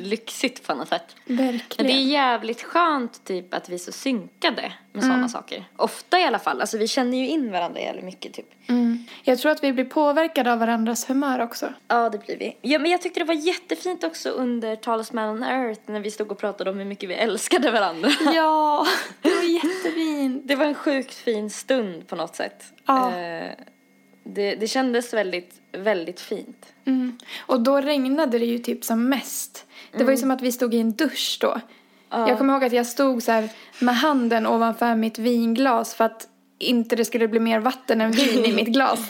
Lyxigt 0.00 0.66
på 0.66 0.74
något 0.74 0.88
sätt. 0.88 1.16
Men 1.24 1.36
det 1.36 1.42
är 1.42 1.52
Verkligen. 1.52 2.08
jävligt 2.08 2.62
skönt 2.62 3.24
typ 3.24 3.54
att 3.54 3.68
vi 3.68 3.74
är 3.74 3.78
så 3.78 3.92
synkade 3.92 4.72
med 4.92 5.02
sådana 5.02 5.28
saker. 5.28 5.64
Ofta 5.76 6.20
i 6.20 6.24
alla 6.24 6.38
fall. 6.38 6.60
Alltså 6.60 6.78
vi 6.78 6.88
känner 6.88 7.18
ju 7.18 7.28
in 7.28 7.52
varandra 7.52 7.80
jävligt 7.80 8.04
mycket 8.04 8.32
typ. 8.34 8.46
Mm. 8.68 9.04
Jag 9.24 9.38
tror 9.38 9.52
att 9.52 9.64
vi 9.64 9.72
blir 9.72 9.84
påverkade 9.84 10.52
av 10.52 10.58
varandras 10.58 11.10
humör 11.10 11.40
också. 11.42 11.72
Ja, 11.88 12.10
det 12.10 12.18
blir 12.26 12.38
vi. 12.38 12.56
Ja, 12.60 12.78
men 12.78 12.90
jag 12.90 13.02
tyckte 13.02 13.20
det 13.20 13.24
var 13.24 13.34
jättefint 13.34 14.04
också 14.04 14.28
under 14.30 14.76
Talisman 14.76 15.28
on 15.28 15.42
Earth 15.42 15.80
när 15.86 16.00
vi 16.00 16.10
stod 16.10 16.32
och 16.32 16.38
pratade 16.38 16.70
om 16.70 16.78
hur 16.78 16.84
mycket 16.84 17.08
vi 17.10 17.14
älskade 17.14 17.70
varandra. 17.70 18.08
Ja, 18.34 18.86
det 19.22 19.30
var 19.30 19.42
jättefint. 19.64 20.42
Det 20.48 20.56
var 20.56 20.64
en 20.64 20.74
sjukt 20.74 21.14
fin 21.14 21.50
stund 21.50 22.08
på 22.08 22.16
något 22.16 22.36
sätt. 22.36 22.64
Ja. 22.86 23.18
Eh, 23.18 23.50
det, 24.34 24.54
det 24.54 24.66
kändes 24.68 25.14
väldigt, 25.14 25.60
väldigt 25.72 26.20
fint. 26.20 26.66
Mm. 26.84 27.18
Och 27.46 27.60
då 27.60 27.80
regnade 27.80 28.38
det 28.38 28.44
ju 28.46 28.58
typ 28.58 28.84
som 28.84 29.08
mest. 29.08 29.66
Det 29.92 30.04
var 30.04 30.10
ju 30.10 30.16
som 30.16 30.30
att 30.30 30.42
vi 30.42 30.52
stod 30.52 30.74
i 30.74 30.80
en 30.80 30.92
dusch 30.92 31.38
då. 31.40 31.60
Jag 32.10 32.38
kommer 32.38 32.52
ihåg 32.54 32.64
att 32.64 32.72
jag 32.72 32.86
stod 32.86 33.22
så 33.22 33.32
här 33.32 33.48
med 33.78 33.96
handen 33.96 34.46
ovanför 34.46 34.94
mitt 34.94 35.18
vinglas 35.18 35.94
för 35.94 36.04
att 36.04 36.28
inte 36.58 36.96
det 36.96 37.04
skulle 37.04 37.28
bli 37.28 37.40
mer 37.40 37.60
vatten 37.60 38.00
än 38.00 38.10
vin 38.10 38.44
i 38.44 38.52
mitt 38.52 38.68
glas. 38.68 39.00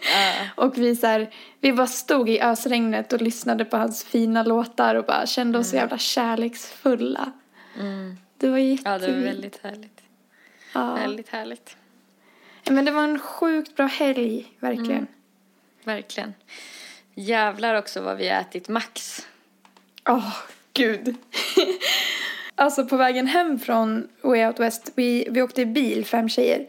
och 0.54 0.78
vi 0.78 0.96
så 0.96 1.06
här, 1.06 1.30
vi 1.60 1.72
bara 1.72 1.86
stod 1.86 2.28
i 2.28 2.40
ösregnet 2.40 3.12
och 3.12 3.22
lyssnade 3.22 3.64
på 3.64 3.76
hans 3.76 4.04
fina 4.04 4.42
låtar 4.42 4.94
och 4.94 5.04
bara 5.04 5.26
kände 5.26 5.58
oss 5.58 5.70
så 5.70 5.76
jävla 5.76 5.98
kärleksfulla. 5.98 7.32
Det 8.36 8.48
var 8.48 8.58
Ja, 8.58 8.64
jättefint. 8.64 9.00
det 9.02 9.12
var 9.12 9.20
väldigt 9.20 9.60
härligt. 9.62 10.00
Ja. 10.74 10.94
Väldigt 10.94 11.28
härligt. 11.28 11.76
Men 12.64 12.84
det 12.84 12.90
var 12.90 13.02
en 13.02 13.18
sjukt 13.18 13.76
bra 13.76 13.86
helg, 13.86 14.52
verkligen. 14.60 15.06
Verkligen. 15.84 16.34
Jävlar 17.14 17.74
också 17.74 18.00
vad 18.00 18.16
vi 18.16 18.28
ätit 18.28 18.68
Max. 18.68 19.26
Åh, 20.08 20.32
gud. 20.72 21.16
alltså 22.54 22.86
på 22.86 22.96
vägen 22.96 23.26
hem 23.26 23.58
från 23.58 24.08
Way 24.22 24.46
Out 24.46 24.60
West, 24.60 24.92
vi, 24.94 25.28
vi 25.30 25.42
åkte 25.42 25.60
i 25.62 25.66
bil, 25.66 26.04
fem 26.04 26.28
tjejer. 26.28 26.66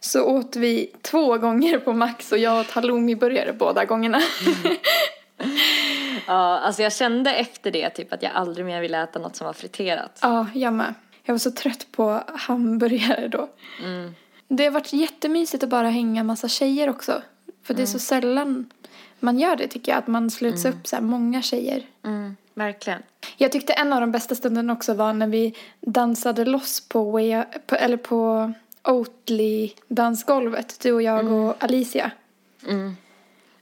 Så 0.00 0.24
åt 0.24 0.56
vi 0.56 0.92
två 1.02 1.38
gånger 1.38 1.78
på 1.78 1.92
Max 1.92 2.32
och 2.32 2.38
jag 2.38 2.60
åt 2.60 2.70
halloumiburgare 2.70 3.52
båda 3.52 3.84
gångerna. 3.84 4.20
Ja, 6.26 6.58
alltså 6.58 6.82
jag 6.82 6.92
kände 6.92 7.34
efter 7.34 7.70
det 7.70 7.90
typ 7.90 8.12
att 8.12 8.22
jag 8.22 8.32
aldrig 8.32 8.66
mer 8.66 8.80
ville 8.80 9.02
äta 9.02 9.18
något 9.18 9.36
som 9.36 9.44
var 9.46 9.52
friterat. 9.52 10.18
ja, 10.22 10.46
jag 10.54 10.72
med. 10.72 10.94
Jag 11.22 11.34
var 11.34 11.38
så 11.38 11.50
trött 11.50 11.86
på 11.92 12.22
hamburgare 12.34 13.28
då. 13.28 13.48
Det 14.48 14.64
har 14.64 14.70
varit 14.70 14.92
jättemysigt 14.92 15.64
att 15.64 15.70
bara 15.70 15.88
hänga 15.88 16.24
massa 16.24 16.48
tjejer 16.48 16.90
också. 16.90 17.22
För 17.62 17.74
det 17.74 17.82
är 17.82 17.86
så 17.86 17.98
sällan 17.98 18.70
man 19.20 19.38
gör 19.38 19.56
det 19.56 19.68
tycker 19.68 19.92
jag, 19.92 19.98
att 19.98 20.06
man 20.06 20.30
sluts 20.30 20.64
upp 20.64 20.86
så 20.86 20.96
här 20.96 21.02
många 21.02 21.42
tjejer. 21.42 21.82
Mm, 22.04 22.36
verkligen. 22.54 23.02
Jag 23.36 23.52
tyckte 23.52 23.72
en 23.72 23.92
av 23.92 24.00
de 24.00 24.12
bästa 24.12 24.34
stunderna 24.34 24.72
också 24.72 24.94
var 24.94 25.12
när 25.12 25.26
vi 25.26 25.54
dansade 25.80 26.44
loss 26.44 26.88
på, 26.88 27.10
Way, 27.10 27.42
på 27.66 27.74
eller 27.74 27.96
på 27.96 28.52
Oatly 28.84 29.70
dansgolvet, 29.88 30.80
du 30.82 30.92
och 30.92 31.02
jag 31.02 31.32
och 31.32 31.64
Alicia. 31.64 32.10
Mm. 32.66 32.96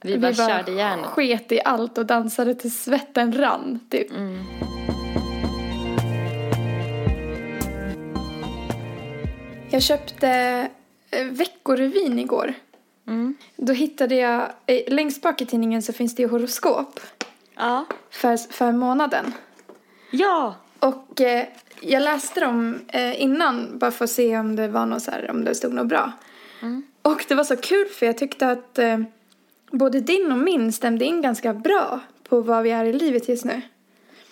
Vi, 0.01 0.19
bara 0.19 0.35
körde 0.35 0.73
järnet. 0.73 1.07
sket 1.07 1.53
i 1.53 1.61
allt 1.65 1.99
och 1.99 2.07
dansade 2.07 2.55
till 2.55 2.75
svetten 2.75 3.33
rann, 3.33 3.81
typ. 3.91 4.11
Mm. 4.11 4.45
Jag 9.77 9.83
köpte 9.83 10.29
eh, 11.11 11.25
Veckorevyn 11.27 12.19
igår. 12.19 12.55
Mm. 13.07 13.37
Då 13.57 13.73
hittade 13.73 14.15
jag, 14.15 14.51
eh, 14.67 14.83
längst 14.95 15.23
bak 15.23 15.41
i 15.41 15.47
tidningen 15.47 15.83
så 15.83 15.93
finns 15.93 16.15
det 16.15 16.27
horoskop 16.27 17.01
Ja. 17.57 17.85
för, 18.11 18.53
för 18.53 18.73
månaden. 18.73 19.33
Ja! 20.11 20.55
Och 20.79 21.21
eh, 21.21 21.47
jag 21.81 22.03
läste 22.03 22.41
dem 22.41 22.81
eh, 22.89 23.23
innan 23.23 23.79
bara 23.79 23.91
för 23.91 24.05
att 24.05 24.11
se 24.11 24.39
om 24.39 24.57
det 24.57 24.69
var 24.69 24.87
något 24.87 25.03
så 25.03 25.11
här, 25.11 25.31
om 25.31 25.45
det 25.45 25.55
stod 25.55 25.73
något 25.73 25.87
bra. 25.87 26.13
Och 27.03 27.25
det 27.29 27.35
var 27.35 27.45
så 27.45 27.57
kul 27.57 27.89
för 27.89 28.07
jag 28.07 28.19
tyckte 28.19 28.51
att 28.51 28.79
eh, 28.79 28.99
både 29.71 30.01
din 30.01 30.33
och 30.33 30.39
min 30.39 30.73
stämde 30.73 31.05
in 31.05 31.23
ganska 31.23 31.55
bra 31.55 32.01
på 32.29 32.41
vad 32.41 32.63
vi 32.63 32.71
är 32.71 32.85
i 32.85 32.93
livet 32.93 33.29
just 33.29 33.45
nu. 33.45 33.61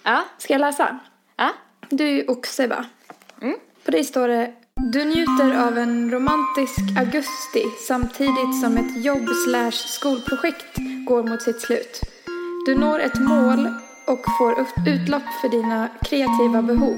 Ja. 0.02 0.24
Ska 0.38 0.54
jag 0.54 0.60
läsa? 0.60 0.98
Ja. 1.36 1.50
Du 1.88 2.18
är 2.18 2.30
oxe 2.30 2.66
va? 2.66 2.84
Mm. 3.42 3.56
På 3.84 3.90
dig 3.90 4.04
står 4.04 4.28
det 4.28 4.54
du 4.94 5.04
njuter 5.04 5.66
av 5.66 5.78
en 5.78 6.10
romantisk 6.10 6.80
augusti 6.98 7.64
samtidigt 7.86 8.60
som 8.60 8.76
ett 8.76 9.04
jobb 9.04 9.28
slash 9.48 9.70
skolprojekt 9.70 10.76
går 11.06 11.22
mot 11.22 11.42
sitt 11.42 11.60
slut. 11.60 12.00
Du 12.66 12.74
når 12.74 12.98
ett 13.00 13.20
mål 13.20 13.68
och 14.06 14.24
får 14.38 14.52
utlopp 14.86 15.28
för 15.40 15.48
dina 15.48 15.88
kreativa 16.02 16.62
behov. 16.62 16.96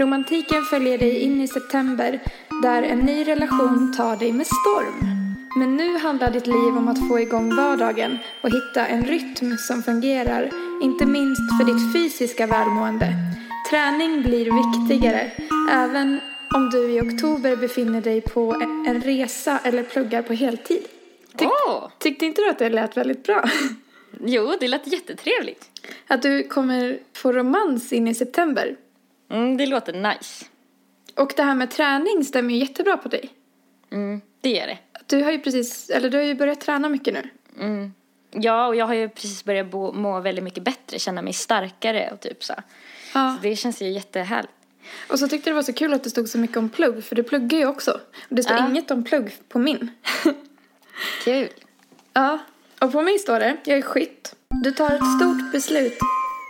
Romantiken 0.00 0.62
följer 0.62 0.98
dig 0.98 1.18
in 1.18 1.40
i 1.40 1.48
september 1.48 2.20
där 2.62 2.82
en 2.82 2.98
ny 2.98 3.24
relation 3.24 3.94
tar 3.96 4.16
dig 4.16 4.32
med 4.32 4.46
storm. 4.46 5.10
Men 5.58 5.76
nu 5.76 5.98
handlar 5.98 6.30
ditt 6.30 6.46
liv 6.46 6.76
om 6.76 6.88
att 6.88 7.08
få 7.08 7.20
igång 7.20 7.56
vardagen 7.56 8.18
och 8.42 8.50
hitta 8.50 8.86
en 8.86 9.02
rytm 9.02 9.56
som 9.58 9.82
fungerar, 9.82 10.50
inte 10.82 11.06
minst 11.06 11.58
för 11.58 11.64
ditt 11.64 11.92
fysiska 11.92 12.46
välmående. 12.46 13.08
Träning 13.70 14.22
blir 14.22 14.46
viktigare, 14.62 15.30
även 15.72 16.20
om 16.54 16.70
du 16.70 16.90
i 16.90 17.00
oktober 17.00 17.56
befinner 17.56 18.00
dig 18.00 18.20
på 18.20 18.52
en- 18.86 19.02
resa 19.02 19.58
eller 19.64 19.82
pluggar 19.82 20.22
på 20.22 20.32
heltid. 20.32 20.82
Tyck, 21.36 21.48
Åh! 21.68 21.88
Tyckte 21.98 22.26
inte 22.26 22.42
du 22.42 22.48
att 22.50 22.58
det 22.58 22.68
lät 22.68 22.96
väldigt 22.96 23.22
bra? 23.24 23.44
Jo, 24.24 24.54
det 24.60 24.68
lät 24.68 24.86
jättetrevligt. 24.86 25.70
Att 26.06 26.22
du 26.22 26.42
kommer 26.48 26.98
få 27.12 27.32
romans 27.32 27.92
in 27.92 28.08
i 28.08 28.14
september. 28.14 28.76
Mm, 29.30 29.56
det 29.56 29.66
låter 29.66 29.92
nice. 29.92 30.44
Och 31.14 31.32
det 31.36 31.42
här 31.42 31.54
med 31.54 31.70
träning 31.70 32.24
stämmer 32.24 32.54
ju 32.54 32.60
jättebra 32.60 32.96
på 32.96 33.08
dig. 33.08 33.30
Mm, 33.92 34.20
det 34.40 34.60
är 34.60 34.66
det. 34.66 34.78
Du 35.06 35.22
har 35.22 35.30
ju 35.32 35.38
precis, 35.38 35.90
eller 35.90 36.10
du 36.10 36.16
har 36.16 36.24
ju 36.24 36.34
börjat 36.34 36.60
träna 36.60 36.88
mycket 36.88 37.14
nu. 37.14 37.28
Mm. 37.64 37.92
Ja, 38.30 38.66
och 38.66 38.76
jag 38.76 38.86
har 38.86 38.94
ju 38.94 39.08
precis 39.08 39.44
börjat 39.44 39.70
bo, 39.70 39.92
må 39.92 40.20
väldigt 40.20 40.44
mycket 40.44 40.62
bättre, 40.62 40.98
känna 40.98 41.22
mig 41.22 41.32
starkare 41.32 42.10
och 42.12 42.20
typ 42.20 42.44
så. 42.44 42.54
Ja. 43.14 43.36
Så 43.36 43.42
det 43.48 43.56
känns 43.56 43.82
ju 43.82 43.88
jättehärligt. 43.90 44.52
Och 45.08 45.18
så 45.18 45.28
tyckte 45.28 45.50
jag 45.50 45.54
det 45.54 45.56
var 45.58 45.62
så 45.62 45.72
kul 45.72 45.94
att 45.94 46.04
det 46.04 46.10
stod 46.10 46.28
så 46.28 46.38
mycket 46.38 46.56
om 46.56 46.68
plugg, 46.68 47.04
för 47.04 47.16
du 47.16 47.22
pluggar 47.22 47.58
ju 47.58 47.66
också. 47.66 47.90
Och 48.30 48.34
det 48.36 48.42
står 48.42 48.56
Ja. 48.56 48.68
inget 48.68 48.90
om 48.90 49.04
plugg 49.04 49.32
på 49.48 49.58
min. 49.58 49.90
Kul. 51.24 51.48
ja, 52.12 52.38
och 52.80 52.92
på 52.92 53.02
min 53.02 53.18
står 53.18 53.40
det, 53.40 53.56
jag 53.64 53.78
är 53.78 53.82
skytt. 53.82 54.34
Du 54.64 54.70
tar 54.72 54.86
ett 54.90 55.16
stort 55.20 55.52
beslut 55.52 55.98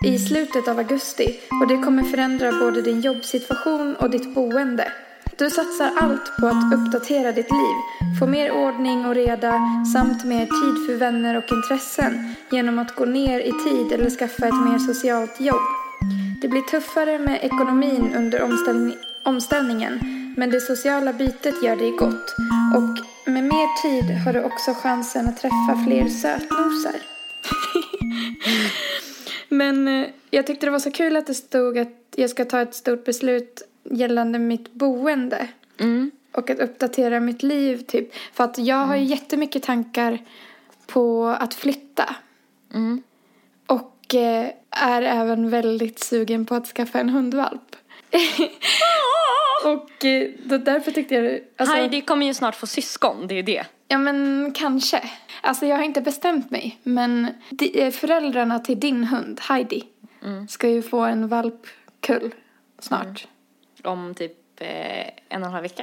i 0.06 0.18
slutet 0.18 0.68
av 0.68 0.78
augusti 0.78 1.40
och 1.62 1.68
det 1.68 1.82
kommer 1.82 2.02
förändra 2.02 2.52
både 2.52 2.82
din 2.82 3.00
jobbsituation 3.00 3.96
och 3.96 4.10
ditt 4.10 4.34
boende. 4.34 4.92
Du 5.38 5.50
satsar 5.50 5.90
allt 6.00 6.36
på 6.40 6.46
att 6.46 6.74
uppdatera 6.74 7.32
ditt 7.32 7.50
liv, 7.50 7.76
få 8.20 8.26
mer 8.26 8.50
ordning 8.52 9.06
och 9.06 9.14
reda 9.14 9.60
samt 9.92 10.24
mer 10.24 10.40
tid 10.46 10.86
för 10.86 10.96
vänner 10.96 11.36
och 11.36 11.52
intressen 11.52 12.34
genom 12.50 12.78
att 12.78 12.94
gå 12.94 13.04
ner 13.04 13.40
i 13.40 13.52
tid 13.52 13.92
eller 13.92 14.10
skaffa 14.10 14.46
ett 14.46 14.54
mer 14.70 14.78
socialt 14.78 15.40
jobb. 15.40 15.60
Det 16.42 16.48
blir 16.48 16.62
tuffare 16.62 17.18
med 17.18 17.38
ekonomin 17.42 18.14
under 18.16 18.42
omställning, 18.42 18.96
omställningen 19.22 20.18
men 20.38 20.50
det 20.50 20.60
sociala 20.60 21.12
bytet 21.12 21.62
gör 21.62 21.76
dig 21.76 21.90
gott 21.90 22.34
och 22.76 22.98
med 23.32 23.44
mer 23.44 23.82
tid 23.82 24.16
har 24.24 24.32
du 24.32 24.42
också 24.42 24.74
chansen 24.74 25.28
att 25.28 25.36
träffa 25.36 25.84
fler 25.86 26.08
sötnosar. 26.08 27.00
Men 29.48 29.88
eh, 29.88 30.08
jag 30.30 30.46
tyckte 30.46 30.66
det 30.66 30.70
var 30.70 30.78
så 30.78 30.90
kul 30.90 31.16
att 31.16 31.26
det 31.26 31.34
stod 31.34 31.78
att 31.78 31.88
jag 32.16 32.30
ska 32.30 32.44
ta 32.44 32.60
ett 32.60 32.74
stort 32.74 33.04
beslut 33.04 33.62
gällande 33.90 34.38
mitt 34.38 34.72
boende. 34.72 35.48
Mm. 35.78 36.10
Och 36.32 36.50
att 36.50 36.58
uppdatera 36.58 37.20
mitt 37.20 37.42
liv 37.42 37.76
typ. 37.78 38.14
För 38.32 38.44
att 38.44 38.58
jag 38.58 38.86
har 38.86 38.96
ju 38.96 39.04
jättemycket 39.04 39.62
tankar 39.62 40.18
på 40.86 41.26
att 41.26 41.54
flytta. 41.54 42.16
Mm. 42.74 43.02
Och 44.08 44.14
eh, 44.14 44.50
är 44.70 45.02
även 45.02 45.50
väldigt 45.50 45.98
sugen 45.98 46.46
på 46.46 46.54
att 46.54 46.66
skaffa 46.66 47.00
en 47.00 47.08
hundvalp. 47.08 47.76
och 49.64 50.04
eh, 50.04 50.30
då, 50.44 50.58
därför 50.58 50.90
tyckte 50.90 51.14
jag... 51.14 51.40
Alltså, 51.56 51.76
Heidi 51.76 52.00
kommer 52.00 52.26
ju 52.26 52.34
snart 52.34 52.54
få 52.54 52.66
syskon, 52.66 53.26
det 53.26 53.34
är 53.34 53.36
ju 53.36 53.42
det. 53.42 53.66
Ja 53.88 53.98
men 53.98 54.50
kanske. 54.54 55.10
Alltså 55.40 55.66
jag 55.66 55.76
har 55.76 55.84
inte 55.84 56.00
bestämt 56.00 56.50
mig. 56.50 56.78
Men 56.82 57.28
de, 57.50 57.82
eh, 57.82 57.90
föräldrarna 57.90 58.58
till 58.58 58.80
din 58.80 59.04
hund, 59.04 59.40
Heidi, 59.40 59.84
ska 60.48 60.68
ju 60.68 60.82
få 60.82 61.00
en 61.00 61.28
valp 61.28 61.66
kull 62.00 62.34
snart. 62.78 63.26
Om 63.84 64.14
typ 64.14 64.60
eh, 64.60 65.06
en 65.28 65.42
och 65.42 65.46
en 65.46 65.52
halv 65.52 65.62
vecka. 65.62 65.82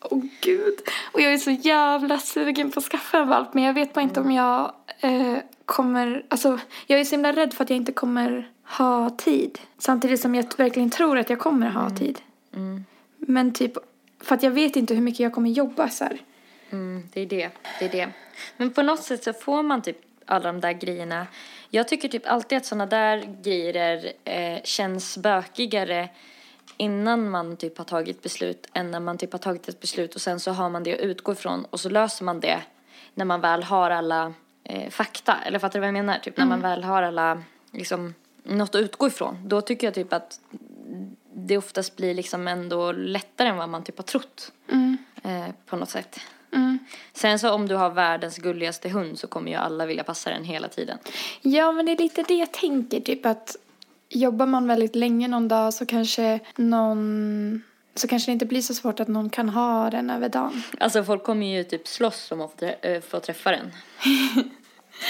Åh 0.00 0.22
gud. 0.40 0.78
Och 1.12 1.20
jag 1.20 1.32
är 1.32 1.38
så 1.38 1.50
jävla 1.50 2.18
sugen 2.18 2.70
på 2.70 2.78
att 2.78 2.84
skaffa 2.84 3.18
en 3.18 3.28
valp 3.28 3.54
men 3.54 3.64
jag 3.64 3.74
vet 3.74 3.92
bara 3.92 4.00
inte 4.00 4.20
om 4.20 4.32
jag 4.32 4.74
eh, 5.00 5.38
kommer, 5.66 6.24
alltså 6.28 6.58
jag 6.86 7.00
är 7.00 7.04
så 7.04 7.10
himla 7.10 7.32
rädd 7.32 7.54
för 7.54 7.64
att 7.64 7.70
jag 7.70 7.76
inte 7.76 7.92
kommer 7.92 8.50
ha 8.64 9.10
tid. 9.10 9.58
Samtidigt 9.78 10.20
som 10.20 10.34
jag 10.34 10.46
verkligen 10.56 10.90
tror 10.90 11.18
att 11.18 11.30
jag 11.30 11.38
kommer 11.38 11.68
ha 11.68 11.90
tid. 11.90 12.18
Men 13.16 13.52
typ, 13.52 13.72
för 14.20 14.34
att 14.34 14.42
jag 14.42 14.50
vet 14.50 14.76
inte 14.76 14.94
hur 14.94 15.02
mycket 15.02 15.20
jag 15.20 15.32
kommer 15.32 15.50
jobba 15.50 15.88
så 15.88 16.04
här. 16.04 16.18
Mm, 16.70 17.02
det 17.12 17.20
är 17.20 17.26
det. 17.26 17.50
Det 17.78 17.84
är 17.84 17.88
det. 17.88 18.08
Men 18.56 18.70
på 18.70 18.82
något 18.82 19.02
sätt 19.02 19.24
så 19.24 19.32
får 19.32 19.62
man 19.62 19.82
typ 19.82 19.96
alla 20.26 20.52
de 20.52 20.60
där 20.60 20.72
grejerna. 20.72 21.26
Jag 21.70 21.88
tycker 21.88 22.08
typ 22.08 22.26
alltid 22.26 22.58
att 22.58 22.66
sådana 22.66 22.86
där 22.86 23.36
grejer 23.42 24.12
eh, 24.24 24.62
känns 24.64 25.18
bökigare 25.18 26.08
innan 26.76 27.30
man 27.30 27.56
typ 27.56 27.78
har 27.78 27.84
tagit 27.84 28.22
beslut 28.22 28.66
än 28.72 28.90
när 28.90 29.00
man 29.00 29.18
typ 29.18 29.32
har 29.32 29.38
tagit 29.38 29.68
ett 29.68 29.80
beslut 29.80 30.14
och 30.14 30.20
sen 30.20 30.40
så 30.40 30.50
har 30.50 30.70
man 30.70 30.82
det 30.82 30.94
att 30.94 31.00
utgå 31.00 31.32
ifrån 31.32 31.64
och 31.70 31.80
så 31.80 31.88
löser 31.88 32.24
man 32.24 32.40
det 32.40 32.62
när 33.14 33.24
man 33.24 33.40
väl 33.40 33.62
har 33.62 33.90
alla 33.90 34.32
eh, 34.64 34.90
fakta. 34.90 35.36
Eller 35.46 35.58
fattar 35.58 35.72
du 35.72 35.80
vad 35.80 35.88
jag 35.88 36.04
menar? 36.04 36.18
Typ 36.18 36.36
när 36.36 36.46
man 36.46 36.60
väl 36.60 36.84
har 36.84 37.02
alla, 37.02 37.42
liksom, 37.70 38.14
något 38.42 38.74
att 38.74 38.80
utgå 38.80 39.06
ifrån. 39.06 39.48
Då 39.48 39.60
tycker 39.60 39.86
jag 39.86 39.94
typ 39.94 40.12
att 40.12 40.40
det 41.34 41.58
oftast 41.58 41.96
blir 41.96 42.14
liksom 42.14 42.48
ändå 42.48 42.92
lättare 42.92 43.48
än 43.48 43.56
vad 43.56 43.68
man 43.68 43.84
typ 43.84 43.96
har 43.96 44.04
trott. 44.04 44.52
Eh, 45.22 45.54
på 45.66 45.76
något 45.76 45.90
sätt. 45.90 46.20
Sen 47.12 47.38
så 47.38 47.50
om 47.50 47.68
du 47.68 47.74
har 47.74 47.90
världens 47.90 48.38
gulligaste 48.38 48.88
hund 48.88 49.18
så 49.18 49.26
kommer 49.26 49.50
ju 49.50 49.56
alla 49.56 49.86
vilja 49.86 50.04
passa 50.04 50.30
den 50.30 50.44
hela 50.44 50.68
tiden. 50.68 50.98
Ja, 51.40 51.72
men 51.72 51.86
det 51.86 51.92
är 51.92 51.98
lite 51.98 52.22
det 52.28 52.34
jag 52.34 52.52
tänker. 52.52 53.00
Typ 53.00 53.26
att 53.26 53.56
jobbar 54.08 54.46
man 54.46 54.66
väldigt 54.66 54.96
länge 54.96 55.28
någon 55.28 55.48
dag 55.48 55.74
så 55.74 55.86
kanske 55.86 56.40
någon... 56.56 57.62
Så 57.94 58.08
kanske 58.08 58.30
det 58.30 58.32
inte 58.32 58.46
blir 58.46 58.62
så 58.62 58.74
svårt 58.74 59.00
att 59.00 59.08
någon 59.08 59.30
kan 59.30 59.48
ha 59.48 59.90
den 59.90 60.10
över 60.10 60.28
dagen. 60.28 60.62
Alltså 60.80 61.04
folk 61.04 61.24
kommer 61.24 61.46
ju 61.56 61.64
typ 61.64 61.88
slåss 61.88 62.32
om 62.32 62.40
att 62.40 62.60
få, 62.60 63.00
få 63.08 63.20
träffa 63.20 63.50
den. 63.50 63.72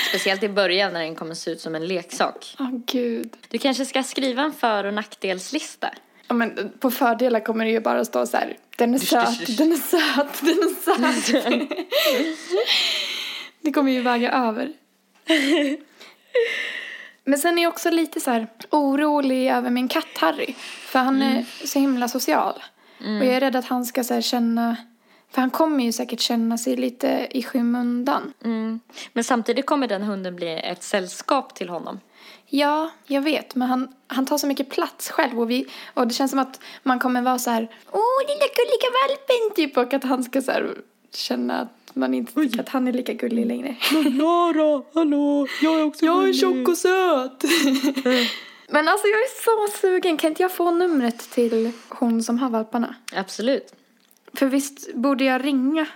Speciellt 0.09 0.43
i 0.43 0.49
början 0.49 0.93
när 0.93 1.01
den 1.01 1.15
kommer 1.15 1.35
se 1.35 1.51
ut 1.51 1.61
som 1.61 1.75
en 1.75 1.87
leksak. 1.87 2.57
Åh 2.59 2.71
gud. 2.87 3.37
Du 3.49 3.59
kanske 3.59 3.87
ska 3.87 4.03
skriva 4.03 4.43
en 4.43 4.53
för 4.53 4.85
och 4.85 4.95
nackdelslista. 4.95 5.91
Ja, 6.29 6.35
men 6.35 6.73
på 6.81 6.91
fördelar 6.91 7.41
kommer 7.41 7.65
det 7.65 7.71
ju 7.71 7.81
bara 7.81 8.05
stå 8.05 8.27
så 8.27 8.37
här. 8.37 8.57
Den 8.77 8.95
är 8.95 8.99
söt, 8.99 9.59
den 9.59 9.73
är 9.73 9.77
söt, 9.77 10.41
den 10.41 11.05
är 11.05 11.21
söt. 11.21 11.69
det 13.61 13.73
kommer 13.73 13.93
ju 13.93 14.01
väga 14.01 14.33
över. 14.33 14.73
Men 17.25 17.39
sen 17.39 17.59
är 17.59 17.63
jag 17.63 17.73
också 17.73 17.91
lite 17.91 18.21
så 18.21 18.31
här 18.31 18.47
orolig 18.71 19.51
över 19.51 19.71
min 19.71 19.89
katt 19.89 20.19
Harry. 20.19 20.55
För 20.59 20.99
han 20.99 21.23
är 21.23 21.45
så 21.67 21.79
himla 21.79 22.09
social. 22.09 22.63
Och 23.05 23.27
jag 23.27 23.35
är 23.35 23.41
rädd 23.41 23.57
att 23.57 23.65
han 23.65 23.85
ska 23.85 24.05
så 24.05 24.21
känna... 24.21 24.77
För 25.31 25.41
han 25.41 25.51
kommer 25.51 25.85
ju 25.85 25.93
säkert 25.93 26.21
känna 26.21 26.59
sig 26.59 26.77
lite 26.77 27.29
i 27.31 27.43
skymundan. 27.43 28.33
Mm. 28.45 28.81
Men 29.13 29.25
samtidigt 29.25 29.67
kommer 29.67 29.89
den 29.89 30.03
hunden 30.03 30.37
bli 30.37 30.61
ett 30.65 30.83
sällskap 30.83 31.55
till 31.55 31.69
honom. 31.69 32.01
Ja, 32.47 32.91
jag 33.07 33.23
vet. 33.23 33.55
Men 33.55 33.69
han, 33.69 33.89
han 34.07 34.27
tar 34.27 34.39
så 34.39 34.47
mycket 34.47 34.71
plats 34.71 35.11
själv. 35.11 35.41
Och, 35.41 35.51
vi, 35.51 35.67
och 35.95 36.09
det 36.09 36.15
känns 36.15 36.31
som 36.31 36.41
att 36.41 36.61
man 36.83 36.99
kommer 36.99 37.23
vara 37.23 37.39
så 37.39 37.51
här. 37.51 37.69
Åh, 37.91 38.21
lilla 38.29 38.47
gulliga 38.57 38.91
valpen! 39.09 39.57
Typ. 39.57 39.77
Och 39.77 39.95
att 39.95 40.05
han 40.05 40.25
ska 40.25 40.43
så 40.43 40.53
här, 40.53 40.75
känna 41.15 41.61
att 41.61 41.97
man 41.97 42.15
inte 42.15 42.33
tycker 42.33 42.61
att 42.61 42.69
han 42.69 42.89
är 42.89 42.93
lika 42.93 43.13
gullig 43.13 43.47
längre. 43.47 43.77
Klara, 43.81 44.83
hallå, 44.95 45.47
jag 45.63 45.81
är 45.81 45.85
också 45.85 46.05
Jag 46.05 46.29
är 46.29 46.33
tjock 46.33 46.69
och 46.69 46.79
söt! 46.79 47.45
Men 48.75 48.89
alltså 48.89 49.07
jag 49.07 49.21
är 49.21 49.43
så 49.45 49.79
sugen. 49.79 50.17
Kan 50.17 50.29
inte 50.29 50.43
jag 50.43 50.53
få 50.53 50.71
numret 50.71 51.19
till 51.31 51.73
hon 51.89 52.23
som 52.23 52.39
har 52.39 52.51
valparna? 52.51 52.95
Absolut. 53.13 53.75
För 54.33 54.47
visst 54.47 54.95
borde 54.95 55.25
jag 55.25 55.45
ringa? 55.45 55.87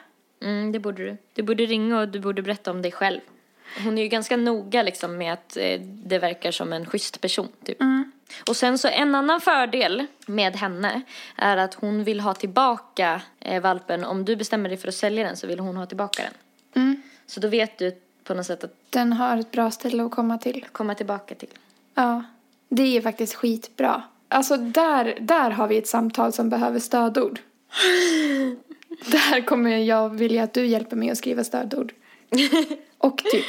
Mm, 0.42 0.72
det 0.72 0.78
borde 0.78 1.04
du. 1.04 1.16
Du 1.34 1.42
borde 1.42 1.66
ringa 1.66 2.00
och 2.00 2.08
du 2.08 2.20
borde 2.20 2.42
berätta 2.42 2.70
om 2.70 2.82
dig 2.82 2.92
själv. 2.92 3.20
Hon 3.84 3.98
är 3.98 4.02
ju 4.02 4.08
ganska 4.08 4.36
noga 4.36 4.82
liksom 4.82 5.18
med 5.18 5.32
att 5.32 5.56
eh, 5.56 5.80
det 5.80 6.18
verkar 6.18 6.50
som 6.50 6.72
en 6.72 6.86
schysst 6.86 7.20
person 7.20 7.48
typ. 7.64 7.78
Och 8.48 8.56
sen 8.56 8.78
så 8.78 8.88
en 8.88 9.14
annan 9.14 9.40
fördel 9.40 10.06
med 10.26 10.56
henne 10.56 11.02
är 11.36 11.56
att 11.56 11.74
hon 11.74 12.04
vill 12.04 12.20
ha 12.20 12.34
tillbaka 12.34 13.22
eh, 13.40 13.62
valpen. 13.62 14.04
Om 14.04 14.24
du 14.24 14.36
bestämmer 14.36 14.68
dig 14.68 14.78
för 14.78 14.88
att 14.88 14.94
sälja 14.94 15.26
den 15.26 15.36
så 15.36 15.46
vill 15.46 15.58
hon 15.58 15.76
ha 15.76 15.86
tillbaka 15.86 16.22
den. 16.22 16.32
Mm. 16.82 17.02
Så 17.26 17.40
då 17.40 17.48
vet 17.48 17.78
du 17.78 17.92
på 18.24 18.34
något 18.34 18.46
sätt 18.46 18.64
att 18.64 18.74
Den 18.90 19.12
har 19.12 19.36
ett 19.36 19.50
bra 19.50 19.70
ställe 19.70 20.04
att 20.04 20.10
komma 20.10 20.38
till. 20.38 20.66
komma 20.72 20.94
tillbaka 20.94 21.34
till. 21.34 21.50
Ja, 21.94 22.24
det 22.68 22.96
är 22.96 23.00
faktiskt 23.00 23.34
skitbra. 23.34 24.02
Alltså 24.28 24.56
där, 24.56 25.18
där 25.20 25.50
har 25.50 25.68
vi 25.68 25.78
ett 25.78 25.86
samtal 25.88 26.32
som 26.32 26.48
behöver 26.48 26.78
stödord. 26.78 27.40
där 29.06 29.46
kommer 29.46 29.76
jag 29.76 30.08
vilja 30.08 30.42
att 30.42 30.54
du 30.54 30.66
hjälper 30.66 30.96
mig 30.96 31.10
att 31.10 31.18
skriva 31.18 31.44
stödord. 31.44 31.92
Och 32.98 33.18
typ 33.18 33.44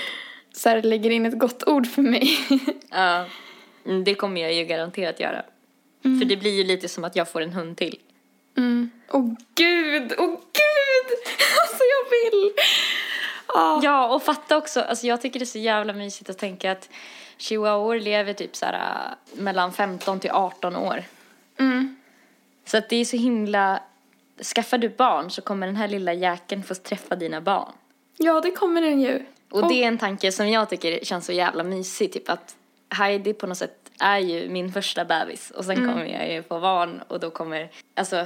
så 0.54 0.70
här, 0.70 0.82
lägger 0.82 1.10
in 1.10 1.26
ett 1.26 1.40
gott 1.40 1.68
ord 1.68 1.88
för 1.88 2.02
mig. 2.02 2.30
Ja, 2.92 3.26
mm, 3.86 4.04
det 4.04 4.16
kommer 4.16 4.42
jag 4.42 4.54
ju 4.54 4.66
garanterat 4.66 5.20
göra. 5.20 5.44
För 6.02 6.26
det 6.26 6.38
blir 6.38 6.52
ju 6.52 6.64
lite 6.64 6.88
som 6.88 7.04
att 7.04 7.16
jag 7.16 7.32
får 7.32 7.42
en 7.42 7.54
hund 7.54 7.78
till. 7.78 8.00
Mm. 8.58 8.90
Åh 9.12 9.34
gud, 9.56 10.14
åh 10.18 10.30
gud! 10.30 11.18
Alltså 11.62 11.84
jag! 11.84 11.99
Ja. 13.54 13.80
Ja, 13.84 14.16
och 14.16 14.24
fatta 14.24 14.58
också, 14.58 14.82
alltså 14.82 15.08
jag 15.08 15.22
tycker 15.22 15.40
det 15.40 15.44
är 15.44 15.48
så 15.48 15.58
jävla 15.58 15.94
mysigt 15.94 16.30
att 16.30 16.38
tänka 16.38 16.72
att 16.72 16.90
chihuahuor 17.38 18.00
lever 18.00 18.34
typ 18.34 18.56
så 18.56 18.66
här 18.66 18.74
äh, 18.74 19.42
mellan 19.42 19.74
15 19.74 20.20
till 20.20 20.32
18 20.32 20.76
år. 20.76 21.04
Mm. 21.60 21.96
Så 22.66 22.78
att 22.78 22.90
det 22.90 22.96
är 22.96 23.06
så 23.06 23.18
himla, 23.18 23.80
skaffar 24.56 24.78
du 24.78 24.90
barn 24.90 25.32
så 25.32 25.42
kommer 25.42 25.68
den 25.68 25.76
här 25.76 25.88
lilla 25.88 26.14
jäkeln 26.14 26.64
få 26.64 26.76
träffa 26.76 27.16
dina 27.16 27.42
barn. 27.42 27.72
ja, 28.18 28.42
det 28.42 28.52
kommer 28.52 28.82
den 28.82 29.02
ju. 29.02 29.26
Och 29.52 29.68
det 29.68 29.84
är 29.84 29.88
en 29.88 29.98
tanke 29.98 30.32
som 30.32 30.50
jag 30.50 30.70
tycker 30.70 31.06
känns 31.06 31.26
så 31.26 31.32
jävla 31.32 31.64
mysig, 31.64 32.14
typ 32.14 32.30
att 32.30 32.56
Heidi 32.90 33.34
på 33.34 33.48
något 33.48 33.58
sätt 33.58 33.92
är 34.00 34.18
ju 34.18 34.50
min 34.50 34.72
första 34.74 35.06
bebis 35.06 35.52
och 35.52 35.66
sen 35.66 35.76
kommer 35.76 36.06
jag 36.06 36.34
ju 36.34 36.44
få 36.44 36.60
barn 36.60 37.04
och 37.08 37.20
då 37.20 37.30
kommer, 37.30 37.72
alltså, 37.96 38.26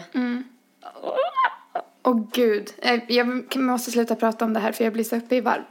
Åh 2.03 2.27
gud, 2.33 2.73
Eh, 2.81 2.99
jag 3.07 3.55
måste 3.55 3.91
sluta 3.91 4.15
prata 4.15 4.45
om 4.45 4.53
det 4.53 4.59
här 4.59 4.71
för 4.71 4.83
jag 4.83 4.93
blir 4.93 5.03
så 5.03 5.15
uppe 5.15 5.35
i 5.35 5.41
varv. 5.41 5.63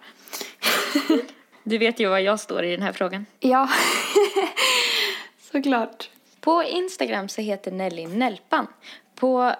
du 1.62 1.78
vet 1.78 2.00
ju 2.00 2.08
var 2.08 2.18
jag 2.18 2.40
står 2.40 2.64
i 2.64 2.70
den 2.70 2.82
här 2.82 2.92
frågan. 2.92 3.26
Ja, 3.40 3.68
såklart. 5.52 6.10
På 6.40 6.62
Instagram 6.62 7.28
så 7.28 7.40
heter 7.40 7.70
Nelly 7.72 8.06
Nelpan. 8.06 8.66
På 9.14 9.52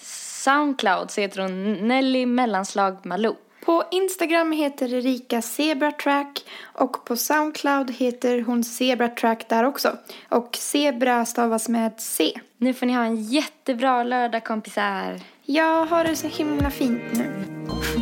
Soundcloud 0.00 1.10
så 1.10 1.20
heter 1.20 1.42
hon 1.42 1.72
Nelly 1.88 2.26
mellanslag 2.26 3.06
Malou. 3.06 3.36
På 3.64 3.84
Instagram 3.90 4.52
heter 4.52 4.94
Erika 4.94 5.42
Zebratrack 5.42 6.44
och 6.62 7.04
på 7.04 7.16
Soundcloud 7.16 7.90
heter 7.90 8.42
hon 8.42 8.64
Zebratrack 8.64 9.48
där 9.48 9.64
också. 9.64 9.96
Och 10.28 10.56
zebra 10.56 11.24
stavas 11.24 11.68
med 11.68 11.92
C. 11.98 12.40
Nu 12.56 12.74
får 12.74 12.86
ni 12.86 12.92
ha 12.92 13.04
en 13.04 13.22
jättebra 13.22 14.02
lördag 14.02 14.44
kompisar. 14.44 15.20
Jag 15.50 15.86
har 15.86 16.04
det 16.04 16.16
så 16.16 16.28
himla 16.28 16.70
fint 16.70 17.02
nu. 17.12 17.44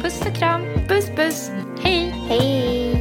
Puss 0.03 0.21
och 0.27 0.37
kram. 0.37 0.63
Puss 0.89 1.11
puss! 1.17 1.51
Hej! 1.81 2.15
Hej! 2.29 2.96